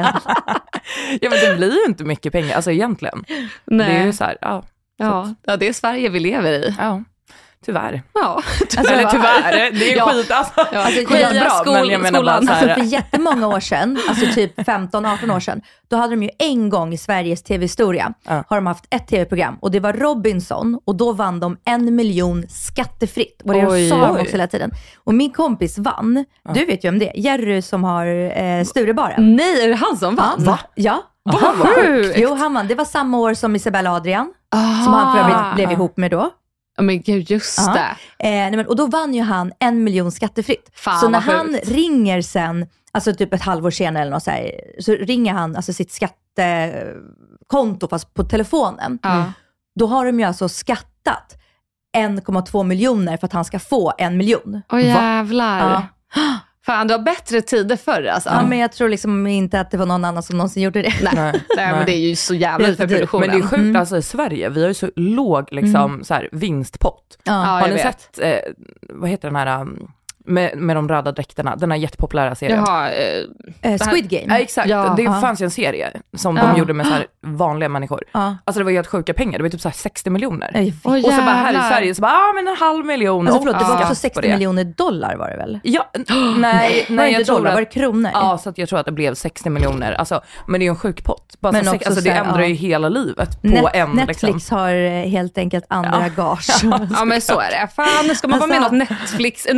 ja 1.20 1.30
men 1.30 1.38
det 1.50 1.56
blir 1.56 1.72
ju 1.72 1.84
inte 1.86 2.04
mycket 2.04 2.32
pengar, 2.32 2.56
alltså 2.56 2.70
egentligen. 2.70 3.24
Det 3.64 3.84
är 3.84 4.04
ju 4.06 4.12
så 4.12 4.24
här, 4.24 4.36
ja, 4.40 4.62
Ja, 4.96 5.34
ja, 5.46 5.56
det 5.56 5.68
är 5.68 5.72
Sverige 5.72 6.08
vi 6.08 6.20
lever 6.20 6.52
i. 6.52 6.74
ja 6.78 7.02
tyvärr. 7.66 8.02
Ja, 8.14 8.42
Eller 8.78 9.04
tyvärr, 9.10 9.70
det 9.72 9.92
är 9.92 9.96
Ja. 9.96 10.06
skit 10.12 10.30
alltså. 10.30 10.52
Ja, 10.72 10.84
skitbra, 10.84 11.16
heja 11.16 11.48
skol- 11.48 11.72
men 11.72 11.88
jag 11.88 12.00
menar 12.00 12.22
bara 12.22 12.36
skolan. 12.36 12.46
så 12.46 12.52
Alltså 12.52 12.66
här, 12.68 12.74
för 12.74 12.82
jättemånga 12.82 13.46
år 13.48 13.60
sedan, 13.60 13.98
alltså 14.08 14.26
typ 14.34 14.58
15-18 14.58 15.36
år 15.36 15.40
sedan, 15.40 15.60
då 15.90 15.96
hade 15.96 16.12
de 16.12 16.22
ju 16.22 16.30
en 16.38 16.68
gång 16.70 16.92
i 16.92 16.98
Sveriges 16.98 17.42
tv-historia, 17.42 18.12
Ja. 18.24 18.44
har 18.48 18.56
de 18.56 18.66
haft 18.66 18.84
ett 18.90 19.06
tv-program 19.08 19.58
och 19.60 19.70
det 19.70 19.80
var 19.80 19.92
Robinson 19.92 20.78
och 20.84 20.96
då 20.96 21.12
vann 21.12 21.40
de 21.40 21.56
en 21.64 21.96
miljon 21.96 22.44
skattefritt. 22.48 23.42
Och 23.44 23.52
det 23.54 23.66
Oj, 23.66 23.88
sa 23.88 23.96
de 23.96 24.10
också 24.20 24.32
hela 24.32 24.46
tiden. 24.46 24.70
Och 25.04 25.14
min 25.14 25.32
kompis 25.32 25.78
vann, 25.78 26.24
du 26.54 26.64
vet 26.64 26.84
ju 26.84 26.88
om 26.88 26.98
det, 26.98 27.12
Jerry 27.14 27.62
som 27.62 27.84
har 27.84 28.06
eh, 28.42 28.64
Sturebaren. 28.64 29.36
Nej, 29.36 29.64
är 29.64 29.68
det 29.68 29.74
han 29.74 29.96
som 29.96 30.16
vann? 30.16 30.44
Va? 30.44 30.58
Ja. 30.74 31.02
Vad 31.22 31.40
sjukt! 31.42 32.14
Jo, 32.18 32.34
han 32.34 32.54
vann. 32.54 32.66
Det 32.66 32.74
var 32.74 32.84
samma 32.84 33.18
år 33.18 33.34
som 33.34 33.56
Isabella 33.56 33.92
Adrian, 33.92 34.32
som 34.84 34.92
han 34.94 35.16
för 35.16 35.22
övrigt 35.24 35.54
blev 35.54 35.70
ihop 35.72 35.96
med 35.96 36.10
då. 36.10 36.30
Ja, 36.80 36.84
men 36.84 37.00
gud, 37.02 37.30
just 37.30 37.58
Ja. 37.58 37.72
det. 37.74 38.26
Eh, 38.28 38.30
nej, 38.30 38.56
men, 38.56 38.66
och 38.66 38.76
då 38.76 38.86
vann 38.86 39.14
ju 39.14 39.22
han 39.22 39.52
en 39.58 39.84
miljon 39.84 40.12
skattefritt. 40.12 40.70
Fan, 40.74 41.00
så 41.00 41.08
när 41.08 41.20
han 41.20 41.46
sjukt. 41.46 41.68
ringer 41.68 42.22
sen, 42.22 42.66
alltså 42.92 43.14
typ 43.14 43.34
ett 43.34 43.42
halvår 43.42 43.70
senare 43.70 44.02
eller 44.02 44.12
något 44.12 44.22
så, 44.22 44.30
här, 44.30 44.50
så 44.80 44.92
ringer 44.92 45.32
han 45.34 45.56
alltså 45.56 45.72
sitt 45.72 45.92
skattekonto 45.92 47.88
fast 47.88 48.14
på 48.14 48.24
telefonen. 48.24 48.98
Ja. 49.02 49.32
Då 49.80 49.86
har 49.86 50.06
de 50.06 50.20
ju 50.20 50.26
alltså 50.26 50.48
skattat 50.48 51.36
1,2 51.96 52.64
miljoner 52.64 53.16
för 53.16 53.26
att 53.26 53.32
han 53.32 53.44
ska 53.44 53.58
få 53.58 53.92
en 53.98 54.16
miljon. 54.16 54.62
Åh 54.72 54.84
jävlar. 54.86 55.58
Ja. 55.70 55.82
Fan, 56.66 56.86
du 56.88 56.94
har 56.94 56.98
bättre 57.02 57.40
tider 57.42 57.76
förr 57.76 58.04
alltså. 58.04 58.28
Ja, 58.28 58.46
men 58.46 58.58
jag 58.58 58.72
tror 58.72 58.88
liksom 58.88 59.26
inte 59.26 59.60
att 59.60 59.70
det 59.70 59.76
var 59.76 59.86
någon 59.86 60.04
annan 60.04 60.22
som 60.22 60.36
någonsin 60.36 60.62
gjorde 60.62 60.82
det. 60.82 60.92
Nej, 61.02 61.12
Nej, 61.14 61.42
nej, 61.56 61.72
men 61.72 61.86
det 61.86 61.92
är 61.92 62.08
ju 62.08 62.16
så 62.16 62.34
jävla 62.34 62.66
för 62.74 62.86
produktionen. 62.86 63.28
Men 63.30 63.38
det 63.40 63.44
är 63.44 63.48
sjukt, 63.48 63.54
Mm. 63.60 63.76
alltså 63.76 63.96
i 63.96 64.02
Sverige, 64.02 64.48
vi 64.48 64.60
har 64.60 64.68
ju 64.68 64.74
så 64.74 64.90
låg 64.96 65.52
liksom, 65.52 66.04
så 66.04 66.14
här, 66.14 66.28
vinstpott. 66.32 67.18
Ja. 67.24 67.32
Har 67.32 67.68
ni 67.68 67.78
sett, 67.78 68.18
eh, 68.22 68.38
vad 68.88 69.10
heter 69.10 69.28
den 69.28 69.36
här, 69.36 69.60
um, 69.60 69.90
med, 70.24 70.58
med 70.58 70.76
de 70.76 70.88
röda 70.88 71.12
dräkterna, 71.12 71.56
den 71.56 71.70
här 71.70 71.78
jättepopulära 71.78 72.34
serien? 72.34 72.64
Jaha, 72.66 72.90
eh, 72.90 73.24
Eh, 73.62 73.78
Squid 73.78 74.12
Ja 74.12 74.20
Game. 74.20 74.38
exakt, 74.40 74.68
Ja. 74.68 74.94
det 74.96 75.02
Ja. 75.02 75.20
fanns 75.20 75.40
ju 75.40 75.44
en 75.44 75.50
serie 75.50 75.90
som 76.16 76.36
Ja. 76.36 76.42
de 76.46 76.58
gjorde 76.58 76.72
med 76.72 76.86
så 76.86 76.92
här 76.92 77.06
vanliga 77.26 77.68
människor. 77.68 78.02
Ja. 78.12 78.36
Alltså 78.44 78.58
det 78.60 78.64
var 78.64 78.70
ju 78.70 78.76
helt 78.76 78.86
sjuka 78.88 79.14
pengar, 79.14 79.38
det 79.38 79.42
var 79.42 79.48
typ 79.50 79.60
så 79.60 79.68
här 79.68 79.74
60 79.76 80.10
miljoner. 80.10 80.50
Nej, 80.54 80.74
Åh, 80.84 80.94
och 80.94 81.00
så 81.00 81.08
bara 81.10 81.20
här 81.20 81.52
i. 81.52 81.56
Sverige 81.70 81.94
så 81.94 82.02
bara, 82.02 82.12
ja 82.12 82.16
ah, 82.30 82.32
men 82.32 82.48
en 82.48 82.56
halv 82.56 82.84
miljon. 82.86 83.26
Alltså 83.28 83.38
och 83.38 83.42
förlåt, 83.44 83.58
det 83.60 83.64
var 83.64 83.74
också 83.76 83.88
på 83.88 83.94
60 83.94 84.20
det. 84.20 84.28
miljoner 84.28 84.64
dollar 84.64 85.16
var 85.16 85.30
det 85.30 85.36
väl? 85.36 85.60
Ja, 85.62 85.90
nej, 86.38 86.86
var 86.88 86.96
det 86.96 87.02
nej 87.02 87.12
inte 87.14 87.32
dollar, 87.32 87.50
att, 87.50 87.54
var 87.54 87.60
det 87.60 87.66
kronor? 87.66 88.10
Ja, 88.14 88.38
så 88.38 88.48
att 88.50 88.58
jag 88.58 88.68
tror 88.68 88.78
att 88.78 88.86
det 88.86 88.92
blev 88.92 89.14
60 89.14 89.50
miljoner. 89.50 89.92
Alltså, 89.92 90.20
men 90.46 90.60
det 90.60 90.64
är 90.64 90.66
ju 90.66 90.70
en 90.70 90.76
sjuk 90.76 91.04
pott. 91.04 91.36
Bara 91.40 91.52
Men 91.52 91.64
så, 91.64 91.74
också 91.74 91.88
alltså, 91.88 92.00
så 92.02 92.08
det 92.08 92.14
här, 92.14 92.24
ändrar 92.24 92.40
ja. 92.40 92.46
ju 92.46 92.54
hela 92.54 92.88
livet 92.88 93.42
på 93.42 93.48
Net- 93.48 93.70
en. 93.74 93.90
Netflix 93.90 94.22
Liksom. 94.22 94.58
har 94.58 94.74
eh, 94.74 94.90
helt 95.08 95.38
enkelt 95.38 95.64
andra 95.68 96.08
gage. 96.16 96.50
ja 96.98 97.04
men 97.04 97.20
så 97.20 97.40
är 97.40 97.50
det. 97.50 97.68
Fan, 97.76 98.14
ska 98.16 98.28
man 98.28 98.38
vara 98.38 98.48
med 98.48 98.58
Alltså, 98.58 98.74
något 98.74 98.90
Netflix, 98.90 99.46
en 99.46 99.56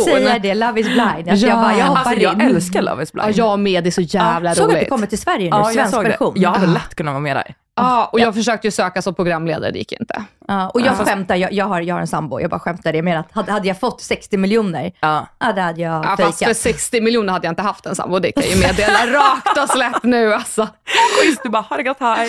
Netflix-produktion? 0.00 0.28
säga 0.28 0.38
det, 0.38 0.54
Love 0.54 0.80
is 0.80 0.86
blind. 0.86 1.28
Alltså, 1.30 1.46
jag, 1.46 1.58
bara, 1.58 1.76
jag 1.78 1.86
hoppar 1.86 2.00
Alltså, 2.00 2.22
jag 2.22 2.34
in. 2.34 2.40
älskar 2.40 2.82
Love 2.82 3.02
is 3.02 3.12
blind. 3.12 3.28
Ja, 3.28 3.32
jag 3.36 3.58
med. 3.58 3.84
Det 3.84 3.88
är 3.88 3.90
så 3.90 4.00
jävla 4.00 4.54
Såg 4.54 4.64
att 4.64 4.70
det 4.70 4.76
roligt. 4.76 4.88
kommer 4.90 5.06
till 5.06 5.18
Sverige 5.18 5.44
nu, 5.44 5.48
Ja, 5.56 5.72
jag 5.72 5.88
svensk 5.90 6.08
version. 6.08 6.32
Jag 6.36 6.50
hade 6.50 6.66
lätt 6.72 6.94
kunnat 6.94 7.12
vara 7.12 7.20
med 7.22 7.36
där. 7.36 7.54
Ja, 7.76 8.08
och 8.12 8.20
jag 8.20 8.34
försökte 8.34 8.66
ju 8.66 8.70
söka 8.70 9.02
som 9.02 9.14
programledare, 9.14 9.70
det 9.70 9.78
gick 9.78 9.92
inte. 9.92 10.24
Ja, 10.48 10.68
och 10.68 10.80
jag 10.80 10.94
skämtar, 10.96 11.36
jag, 11.36 11.52
jag, 11.52 11.64
har, 11.64 11.80
jag 11.80 11.94
har 11.94 12.00
en 12.00 12.06
sambo, 12.06 12.40
jag 12.40 12.50
bara 12.50 12.60
skämtar 12.60 12.92
det 12.92 13.02
med 13.02 13.20
att 13.20 13.32
hade, 13.32 13.52
hade 13.52 13.68
jag 13.68 13.80
fått 13.80 14.00
60 14.00 14.36
miljoner, 14.36 14.92
Ja. 15.00 15.26
ja, 15.40 15.52
det 15.52 15.60
hade 15.60 15.80
jag 15.80 16.04
Ja, 16.04 16.16
fast 16.16 16.38
för 16.38 16.44
fejkat. 16.44 16.56
60 16.56 17.00
miljoner 17.00 17.32
hade 17.32 17.46
jag 17.46 17.52
inte 17.52 17.62
haft 17.62 17.86
en 17.86 17.94
sambo, 17.94 18.18
det 18.18 18.32
kan 18.32 18.42
jag 18.42 18.52
ju 18.52 18.60
meddela 18.60 18.98
rakt 19.20 19.58
och 19.62 19.68
slätt 19.68 20.02
nu 20.02 20.34
alltså. 20.34 20.68
Schysst, 21.22 21.42
du 21.42 21.48
bara, 21.48 21.62
har 21.70 21.76
det 21.76 21.82
gott 21.82 22.00
här. 22.00 22.28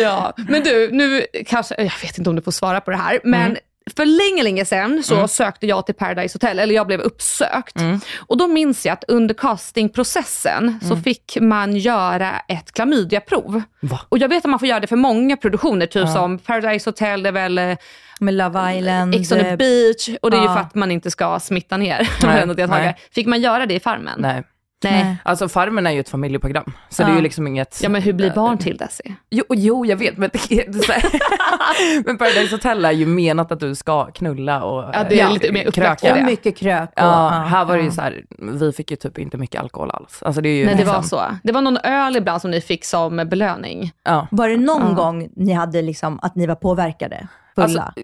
Ja, 0.00 0.32
men 0.36 0.62
du, 0.62 0.88
nu 0.92 1.26
kanske, 1.46 1.74
jag 1.78 1.92
vet 2.02 2.18
inte 2.18 2.30
om 2.30 2.36
du 2.36 2.42
får 2.42 2.52
svara 2.52 2.80
på 2.80 2.90
det 2.90 2.96
här, 2.96 3.20
men 3.24 3.56
för 3.96 4.06
länge, 4.06 4.42
länge 4.42 4.64
sedan 4.64 5.02
så 5.02 5.28
sökte 5.28 5.66
jag 5.66 5.86
till 5.86 5.94
Paradise 5.94 6.34
Hotel, 6.34 6.58
eller 6.58 6.74
jag 6.74 6.86
blev 6.86 7.00
uppsökt. 7.00 7.76
Och 8.16 8.36
då 8.36 8.46
minns 8.46 8.86
jag 8.86 8.92
att 8.92 9.04
under 9.08 9.34
castingprocessen 9.34 10.80
så 10.82 10.96
fick 10.96 11.38
man 11.40 11.76
göra 11.76 12.30
ett 12.48 12.72
klamydiaprov. 12.72 13.62
Va? 13.80 14.00
Och 14.08 14.18
jag 14.18 14.28
vet 14.28 14.44
att 14.44 14.50
man 14.50 14.58
får 14.58 14.68
göra 14.68 14.80
det 14.80 14.86
för 14.86 14.96
många 14.96 15.36
produktioner, 15.36 15.86
typ 15.86 16.08
som 16.08 16.38
Paradise 16.38 16.90
Hotel, 16.90 17.22
det 17.22 17.28
är 17.28 17.32
väl 17.32 17.58
eh, 17.58 17.76
Med 18.20 18.34
Love 18.34 18.78
Island. 18.78 19.14
Ex 19.14 19.32
on 19.32 19.38
the 19.38 19.56
beach, 19.56 20.08
och 20.22 20.30
det 20.30 20.36
är 20.36 20.40
ju 20.40 20.46
ja. 20.46 20.54
för 20.54 20.60
att 20.60 20.74
man 20.74 20.90
inte 20.90 21.10
ska 21.10 21.40
smitta 21.40 21.76
ner 21.76 21.98
Nej, 22.22 22.34
varenda 22.34 22.54
deltagare. 22.54 22.84
nej. 22.84 22.96
Fick 23.12 23.26
man 23.26 23.40
göra 23.40 23.66
det 23.66 23.74
i 23.74 23.80
Farmen? 23.80 24.20
Nej. 24.20 24.42
Nej. 24.84 25.16
Alltså 25.22 25.48
Farmen 25.48 25.86
är 25.86 25.90
ju 25.90 26.00
ett 26.00 26.08
familjeprogram, 26.08 26.72
så 26.88 27.02
det 27.02 27.10
är 27.10 27.16
ju 27.16 27.22
liksom 27.22 27.46
inget... 27.46 27.80
Ja 27.82 27.88
men 27.88 28.02
hur 28.02 28.12
blir 28.12 28.30
barn 28.30 28.58
till 28.58 28.76
Desi? 28.76 29.14
Jo, 29.30 29.44
jo 29.48 29.86
jag 29.86 29.96
vet, 29.96 30.16
men, 30.16 30.30
det 30.32 30.52
är 30.52 30.72
så 30.72 30.92
här- 30.92 32.04
men 32.06 32.18
Paradise 32.18 32.54
Hotel 32.54 32.84
är 32.84 32.92
ju 32.92 33.06
menat 33.06 33.52
att 33.52 33.60
du 33.60 33.74
ska 33.74 34.06
knulla 34.06 34.62
och 34.62 34.90
Ja, 34.92 35.04
det 35.08 35.20
är 35.20 35.26
eh, 35.26 35.32
lite 35.32 35.52
mer 35.52 35.70
kröka. 35.70 36.10
Och 36.12 36.18
det. 36.18 36.24
mycket 36.24 36.56
krök. 36.56 36.88
Och, 36.88 36.92
Ja, 36.96 37.28
här 37.28 37.64
var 37.64 37.76
det 37.76 37.82
ju 37.82 37.90
så 37.90 38.00
här, 38.00 38.24
vi 38.38 38.72
fick 38.72 38.90
ju 38.90 38.96
typ 38.96 39.18
inte 39.18 39.36
mycket 39.36 39.60
alkohol 39.60 39.90
alls. 39.90 40.22
Alltså 40.22 40.40
det 40.40 40.48
är 40.48 40.56
ju 40.56 40.64
Nej 40.64 40.74
det 40.74 40.78
liksom, 40.78 40.94
var 40.96 41.02
så. 41.02 41.22
Det 41.42 41.52
var 41.52 41.62
någon 41.62 41.76
öl 41.76 42.16
ibland 42.16 42.40
som 42.40 42.50
ni 42.50 42.60
fick 42.60 42.84
som 42.84 43.16
belöning. 43.16 43.92
Ja. 44.04 44.26
Var 44.30 44.48
det 44.48 44.56
någon 44.56 44.94
gång 44.94 45.28
ni 45.36 45.52
hade 45.52 45.82
liksom, 45.82 46.18
att 46.22 46.36
ni 46.36 46.46
var 46.46 46.54
påverkade? 46.54 47.28
Fulla? 47.62 47.94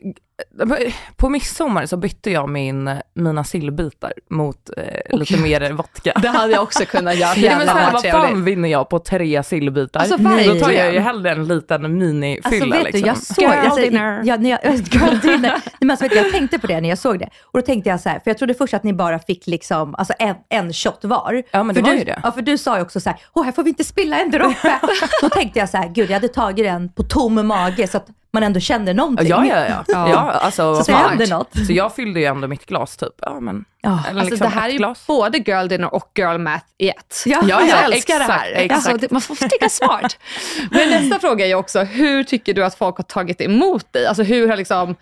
Alltså, 0.61 0.77
på 1.17 1.29
midsommar 1.29 1.87
så 1.87 1.97
bytte 1.97 2.31
jag 2.31 2.49
min, 2.49 2.91
mina 3.15 3.45
sillbitar 3.45 4.13
mot 4.31 4.71
eh, 4.77 5.19
lite 5.19 5.37
mer 5.37 5.73
vodka. 5.73 6.13
Det 6.23 6.29
hade 6.29 6.53
jag 6.53 6.63
också 6.63 6.85
kunnat 6.85 7.17
göra. 7.17 7.35
Ja, 7.37 7.59
men 7.59 7.67
Jävlar 7.67 7.75
snälla, 7.75 7.91
vad 7.93 8.31
fan 8.31 8.45
vinner 8.45 8.69
jag 8.69 8.89
på 8.89 8.99
tre 8.99 9.43
sillbitar? 9.43 10.01
Alltså, 10.01 10.17
Då 10.17 10.61
tar 10.61 10.71
jag 10.71 10.93
ju 10.93 10.99
hellre 10.99 11.31
en 11.31 11.47
liten 11.47 11.99
minifylla. 11.99 12.77
Alltså 12.77 12.85
vet 12.85 12.93
du, 12.93 12.93
liksom. 12.93 13.07
jag 13.07 13.17
såg, 13.17 13.45
Girl 13.45 13.53
alltså, 13.53 13.81
dinner. 13.81 14.39
När 14.39 14.51
jag, 14.51 14.75
girl 14.75 15.19
dinner. 15.23 15.41
Nej, 15.41 15.61
men 15.81 15.91
alltså, 15.91 16.05
vet 16.05 16.17
jag 16.17 16.33
tänkte 16.33 16.59
på 16.59 16.67
det 16.67 16.81
när 16.81 16.89
jag 16.89 16.99
såg 16.99 17.19
det. 17.19 17.29
Och 17.43 17.59
då 17.59 17.67
tänkte 17.67 17.91
jag 17.91 18.01
så 18.01 18.09
här, 18.09 18.21
för 18.21 18.31
jag 18.31 18.39
trodde 18.39 18.55
först 18.55 18.75
att 18.75 18.83
ni 18.83 18.93
bara 18.93 19.19
fick 19.19 19.47
liksom, 19.47 19.95
alltså 19.95 20.15
en, 20.19 20.37
en 20.49 20.73
shot 20.73 21.05
var. 21.05 21.43
Ja, 21.51 21.63
men 21.63 21.75
det 21.75 21.81
för 21.81 21.87
var 21.87 21.93
du, 21.93 21.99
ju 21.99 22.05
det. 22.05 22.21
Ja, 22.23 22.33
för 22.33 22.43
du 22.43 22.59
sa 22.59 22.77
ju 22.77 22.83
också 22.83 23.01
så 23.01 23.11
här, 23.11 23.19
åh 23.33 23.45
här 23.45 23.53
får 23.53 23.63
vi 23.63 23.71
inte 23.71 23.85
spilla 23.85 24.21
en 24.21 24.31
droppe. 24.31 24.81
då 25.23 25.29
tänkte 25.29 25.59
jag 25.59 25.69
så 25.69 25.77
här, 25.77 25.89
gud 25.89 26.11
jag 26.11 26.15
hade 26.15 26.29
tagit 26.29 26.67
den 26.67 26.89
på 26.89 27.03
tom 27.03 27.47
mage 27.47 27.87
så 27.87 27.97
att 27.97 28.07
man 28.35 28.43
ändå 28.43 28.61
kände 28.61 28.95
någonting. 28.95 29.27
Ja, 29.29 29.47
ja, 29.47 29.57
ja. 29.69 29.85
ja. 29.89 30.09
ja 30.11 30.17
alltså, 30.31 30.75
Så 30.75 30.81
att 30.81 30.87
det 30.87 30.93
smart. 30.93 31.09
hände 31.11 31.27
något. 31.27 31.67
Så 31.67 31.73
jag 31.73 31.95
fyllde 31.95 32.21
ju 32.21 32.27
ändå 32.27 32.49
mitt 32.49 32.67
glas 32.67 32.97
typ. 32.97 33.13
Ja, 33.23 33.41
men, 33.41 33.65
Ja, 33.83 34.03
eller 34.09 34.21
Alltså 34.21 34.31
liksom 34.35 34.51
det 34.51 34.55
här 34.61 34.69
är 34.69 34.73
ju 34.73 34.79
glas. 34.79 35.07
både 35.07 35.39
girl 35.39 35.69
dinner 35.69 35.95
och 35.95 36.11
girl 36.19 36.39
math 36.39 36.65
i 36.79 36.89
ett. 36.89 37.23
Ja, 37.27 37.43
jag 37.49 37.69
ja, 37.69 37.77
älskar 37.77 38.19
det 38.19 38.25
här. 38.25 38.53
exakt, 38.53 38.89
Alltså, 38.89 39.09
man 39.11 39.21
får 39.21 39.35
tänka 39.35 39.69
smart. 39.69 40.19
Men 40.71 40.91
nästa 40.91 41.21
fråga 41.21 41.45
är 41.45 41.49
ju 41.49 41.55
också, 41.55 41.81
hur 41.83 42.25
tycker 42.25 42.55
du 42.55 42.65
att 42.65 42.75
folk 42.75 42.97
har 42.97 43.05
tagit 43.05 43.41
emot 43.41 43.93
dig? 43.93 44.07
Alltså 44.07 44.23
hur 44.23 44.49
har 44.49 44.57
liksom, 44.57 44.97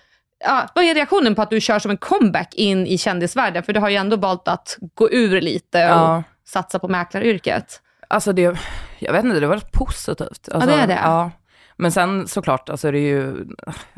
ja, 0.44 0.66
vad 0.74 0.84
är 0.84 0.94
reaktionen 0.94 1.34
på 1.34 1.42
att 1.42 1.50
du 1.50 1.60
kör 1.60 1.78
som 1.78 1.90
en 1.90 1.96
comeback 1.96 2.54
in 2.54 2.86
i 2.86 2.98
kändisvärlden? 2.98 3.62
För 3.62 3.72
du 3.72 3.80
har 3.80 3.88
ju 3.88 3.96
ändå 3.96 4.16
valt 4.16 4.48
att 4.48 4.76
gå 4.94 5.10
ur 5.10 5.40
lite 5.40 5.84
och 5.84 5.90
Ja. 6.00 6.22
satsa 6.48 6.78
på 6.78 6.88
mäklaryrket. 6.88 7.80
Alltså 8.08 8.32
det, 8.32 8.56
jag 8.98 9.12
vet 9.12 9.24
inte, 9.24 9.40
det 9.40 9.46
var 9.46 9.60
positivt. 9.72 10.48
Alltså, 10.52 10.70
det 10.70 10.74
är 10.74 10.86
det. 10.86 11.00
Ja. 11.04 11.30
Men 11.82 11.92
sen 11.92 12.28
såklart, 12.28 12.68
alltså 12.68 12.90
det 12.90 12.98
är 12.98 13.00
ju, 13.00 13.46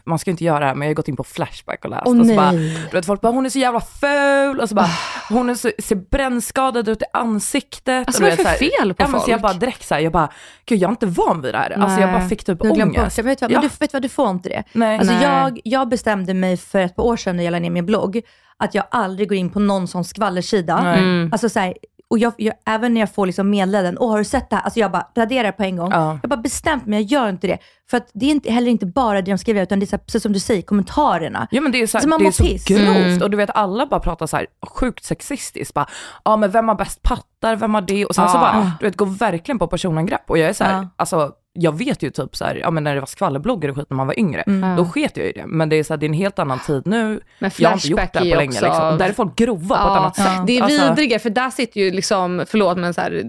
man 0.05 0.19
ska 0.19 0.31
ju 0.31 0.33
inte 0.33 0.45
göra 0.45 0.59
det 0.61 0.67
här, 0.67 0.75
men 0.75 0.89
jag 0.89 0.91
har 0.91 0.95
gått 0.95 1.09
in 1.09 1.17
på 1.17 1.25
Flashback 1.25 1.85
och 1.85 1.91
läst. 1.91 2.03
Åh, 2.07 2.21
och 2.21 2.27
så 2.27 2.35
bara, 2.35 2.53
vet, 2.93 3.07
folk 3.07 3.21
bara, 3.21 3.33
hon 3.33 3.47
är 3.47 3.51
så 3.51 3.59
jävla 3.59 3.81
ful. 3.81 4.61
Och 4.61 4.69
så 4.69 4.75
bara, 4.75 4.89
hon 5.29 5.51
är 5.51 5.55
så, 5.55 5.71
ser 5.79 5.97
brännskadad 5.97 6.89
ut 6.89 7.03
i 7.03 7.05
ansiktet. 7.13 8.07
Alltså, 8.07 8.23
och 8.23 8.29
vad 8.29 8.33
är 8.33 8.37
det 8.37 8.45
för 8.45 8.59
fel 8.79 8.95
på 8.95 9.03
ja, 9.03 9.09
men 9.09 9.21
Så 9.21 9.31
jag 9.31 9.41
folk? 9.41 9.43
bara 9.43 9.61
direkt 9.61 9.87
så 9.89 9.95
här, 9.95 10.01
jag 10.03 10.13
bara, 10.13 10.29
gud 10.65 10.79
jag 10.79 10.89
är 10.89 10.93
inte 10.93 11.07
van 11.07 11.41
vid 11.43 11.55
det 11.55 11.59
här. 11.59 11.71
Alltså 11.71 12.01
jag 12.01 12.13
bara 12.13 12.29
fick 12.29 12.45
typ 12.45 12.61
Du 12.63 12.71
ångest. 12.71 13.17
Men 13.17 13.27
vet 13.27 13.39
du, 13.39 13.45
vad, 13.47 13.51
Ja. 13.53 13.61
men 13.61 13.69
du, 13.69 13.77
vet 13.81 13.93
vad, 13.93 14.03
du 14.03 14.09
får 14.09 14.31
inte 14.31 14.49
det. 14.49 14.63
Nej. 14.73 14.99
Alltså 14.99 15.15
Nej. 15.15 15.23
jag, 15.23 15.61
jag 15.65 15.89
bestämde 15.89 16.35
mig 16.35 16.57
för 16.57 16.79
ett 16.81 16.97
par 16.97 17.03
år 17.03 17.17
sedan 17.17 17.37
när 17.37 17.45
jag 17.45 17.53
la 17.53 17.59
ner 17.59 17.71
min 17.71 17.87
blogg, 17.87 18.21
att 18.57 18.75
jag 18.75 18.85
aldrig 18.91 19.29
går 19.29 19.39
in 19.39 19.51
på 19.51 19.61
någon 19.61 19.89
sån 19.89 20.05
skvallersida. 20.05 20.79
Mm. 20.79 21.29
Alltså 21.33 21.49
så 21.49 21.61
här, 21.61 21.75
och 22.15 22.19
jag, 22.19 22.33
jag, 22.37 22.55
även 22.67 22.95
när 22.95 23.01
jag 23.01 23.15
får 23.15 23.27
liksom 23.27 23.51
meddelanden, 23.51 23.99
åh 23.99 24.11
har 24.11 24.19
du 24.19 24.25
sett 24.25 24.51
det 24.51 24.57
här? 24.57 24.63
Alltså 24.63 24.81
jag 24.81 24.93
bara 24.93 25.07
raderar 25.15 25.53
på 25.53 25.63
en 25.63 25.77
gång. 25.77 25.91
Ja. 25.91 26.19
Jag 26.23 26.31
bara 26.31 26.41
bestämt 26.41 26.87
mig, 26.87 27.01
jag 27.01 27.21
gör 27.21 27.29
inte 27.29 27.47
det. 27.47 27.59
För 27.91 27.97
att 27.97 28.11
det 28.15 28.27
är 28.27 28.31
inte, 28.31 28.51
heller 28.53 28.71
inte 28.71 28.87
bara 28.87 29.23
det 29.23 29.31
de 29.33 29.39
skriver, 29.39 29.63
utan 29.63 29.79
det 29.79 29.85
är 29.85 29.87
så 29.87 29.97
här, 29.97 30.05
precis 30.05 30.23
som 30.23 30.33
du 30.33 30.41
säger, 30.41 30.63
kommentarerna. 30.63 31.47
Ja 31.51 31.61
men 31.61 31.73
det 31.73 31.83
är 31.83 31.87
så, 31.87 31.97
här, 31.99 31.99
Alltså, 31.99 32.09
man 32.09 32.19
det 32.23 32.27
är 32.27 32.31
så 32.31 32.43
piss. 32.45 32.65
grovt 32.65 32.81
Mm. 32.89 33.23
och 33.23 33.31
du 33.31 33.37
vet 33.37 33.51
alla 33.55 33.87
bara 33.87 34.01
pratar 34.01 34.27
så 34.27 34.37
här 34.37 34.47
sjukt 34.69 35.05
sexistiskt. 35.05 35.75
Bara, 35.75 35.87
ja 36.25 36.37
men 36.37 36.51
vem 36.51 36.69
har 36.69 36.75
bäst 36.75 37.03
pattar, 37.03 37.57
vem 37.57 37.75
har 37.75 37.81
det? 37.81 38.05
Och 38.07 38.15
sen 38.15 38.29
så 38.29 38.37
Ja. 38.37 38.41
bara, 38.41 38.73
du 38.81 38.87
vet 38.87 38.97
går 38.97 39.07
verkligen 39.07 39.59
på 39.59 39.67
personangrepp. 39.67 40.31
Och 40.31 40.39
jag 40.39 40.49
är 40.49 40.53
så 40.53 40.65
här, 40.65 40.73
Ja. 40.77 40.89
alltså 40.97 41.33
jag 41.57 41.79
vet 41.79 42.03
ju 42.03 42.11
typ 42.11 42.37
så 42.37 42.45
här, 42.45 42.55
ja 42.55 42.71
men 42.71 42.85
när 42.85 42.95
det 42.95 43.01
var 43.01 43.07
skvallerbloggar 43.07 43.69
och 43.71 43.77
skit 43.77 43.87
när 43.91 43.97
man 43.97 44.07
var 44.07 44.19
yngre, 44.19 44.43
Mm. 44.43 44.77
då 44.77 44.85
sket 44.85 45.17
jag 45.17 45.27
i 45.27 45.33
det. 45.33 45.45
Men 45.47 45.69
det 45.69 45.77
är 45.77 45.85
så 45.85 45.93
här, 45.93 45.99
det 45.99 46.07
är 46.07 46.09
en 46.09 46.15
helt 46.15 46.39
annan 46.39 46.59
tid 46.59 46.83
nu. 46.87 47.21
Men 47.39 47.51
jag 47.59 47.69
har 47.69 47.75
inte 47.77 47.89
gjort 47.89 48.01
det 48.13 48.19
här 48.19 48.27
är 48.27 48.31
på 48.31 48.37
länge 48.37 48.61
liksom. 48.61 48.89
Och 48.93 48.99
där 48.99 49.09
är 49.09 49.13
folk 49.13 49.37
grova 49.37 49.77
på 49.77 49.93
ett 49.93 49.99
annat 49.99 50.17
sätt. 50.17 50.47
Det 50.47 50.59
är 50.59 50.63
Alltså, 50.63 50.89
vidrigare, 50.89 51.19
för 51.21 51.31
där 51.31 51.51
sitter 51.51 51.81
ju 51.81 51.91
liksom, 51.91 52.45
förlåt 52.49 52.79
men 52.79 52.95
så 52.95 53.01
här, 53.01 53.23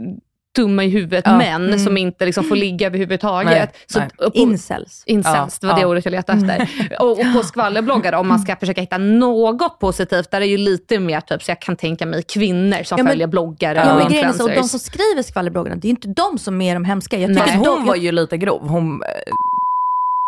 dumma 0.56 0.84
i 0.84 0.90
huvudet 0.90 1.24
Ja. 1.28 1.38
män 1.38 1.80
som 1.80 1.98
inte 1.98 2.26
liksom 2.26 2.44
får 2.44 2.56
ligga 2.56 2.88
överhuvudtaget. 2.88 3.52
Nej, 3.52 3.70
så, 3.88 4.00
nej. 4.00 4.10
och 4.18 4.34
på, 4.34 4.40
Incels. 4.40 5.04
Incest, 5.06 5.36
Ja, 5.36 5.50
det 5.62 5.68
var 5.68 5.76
det 5.76 5.82
ja. 5.82 5.88
ordet 5.88 6.06
jag 6.06 6.12
letade 6.12 6.54
efter. 6.54 6.68
Och, 7.02 7.12
och 7.12 7.34
på 7.36 7.44
skvallerbloggar, 7.44 8.14
om 8.14 8.28
man 8.28 8.40
ska 8.40 8.56
försöka 8.56 8.82
hitta 8.82 8.98
något 8.98 9.80
positivt, 9.80 10.32
där 10.32 10.42
är 10.42 10.46
ju 10.46 10.58
lite 10.58 11.00
mer 11.00 11.22
typ, 11.22 11.44
så 11.44 11.52
jag 11.52 11.62
kan 11.62 11.76
tänka 11.76 12.06
mig 12.06 12.24
kvinnor 12.24 12.84
som 12.84 12.98
Ja, 12.98 13.04
men- 13.04 13.12
följer 13.14 13.28
bloggare 13.28 13.78
Ja, 13.78 13.92
och 13.94 13.98
men 13.98 14.06
är 14.14 14.22
så, 14.22 14.28
influencers. 14.28 14.56
de 14.56 14.64
som 14.70 14.80
skriver 14.80 15.24
skvallerbloggarna, 15.24 15.76
det 15.76 15.88
är 15.88 15.90
inte 15.90 16.08
de 16.08 16.38
som 16.38 16.62
är 16.62 16.74
de 16.74 16.86
hemska. 16.86 17.18
Jag 17.20 17.30
Nej. 17.32 17.44
att 17.44 17.64
de, 17.64 17.70
hon 17.70 17.86
var 17.86 17.96
ju 17.96 18.12
lite 18.12 18.38
grov. 18.38 18.68
Hon, 18.68 19.02
eh, 19.04 19.08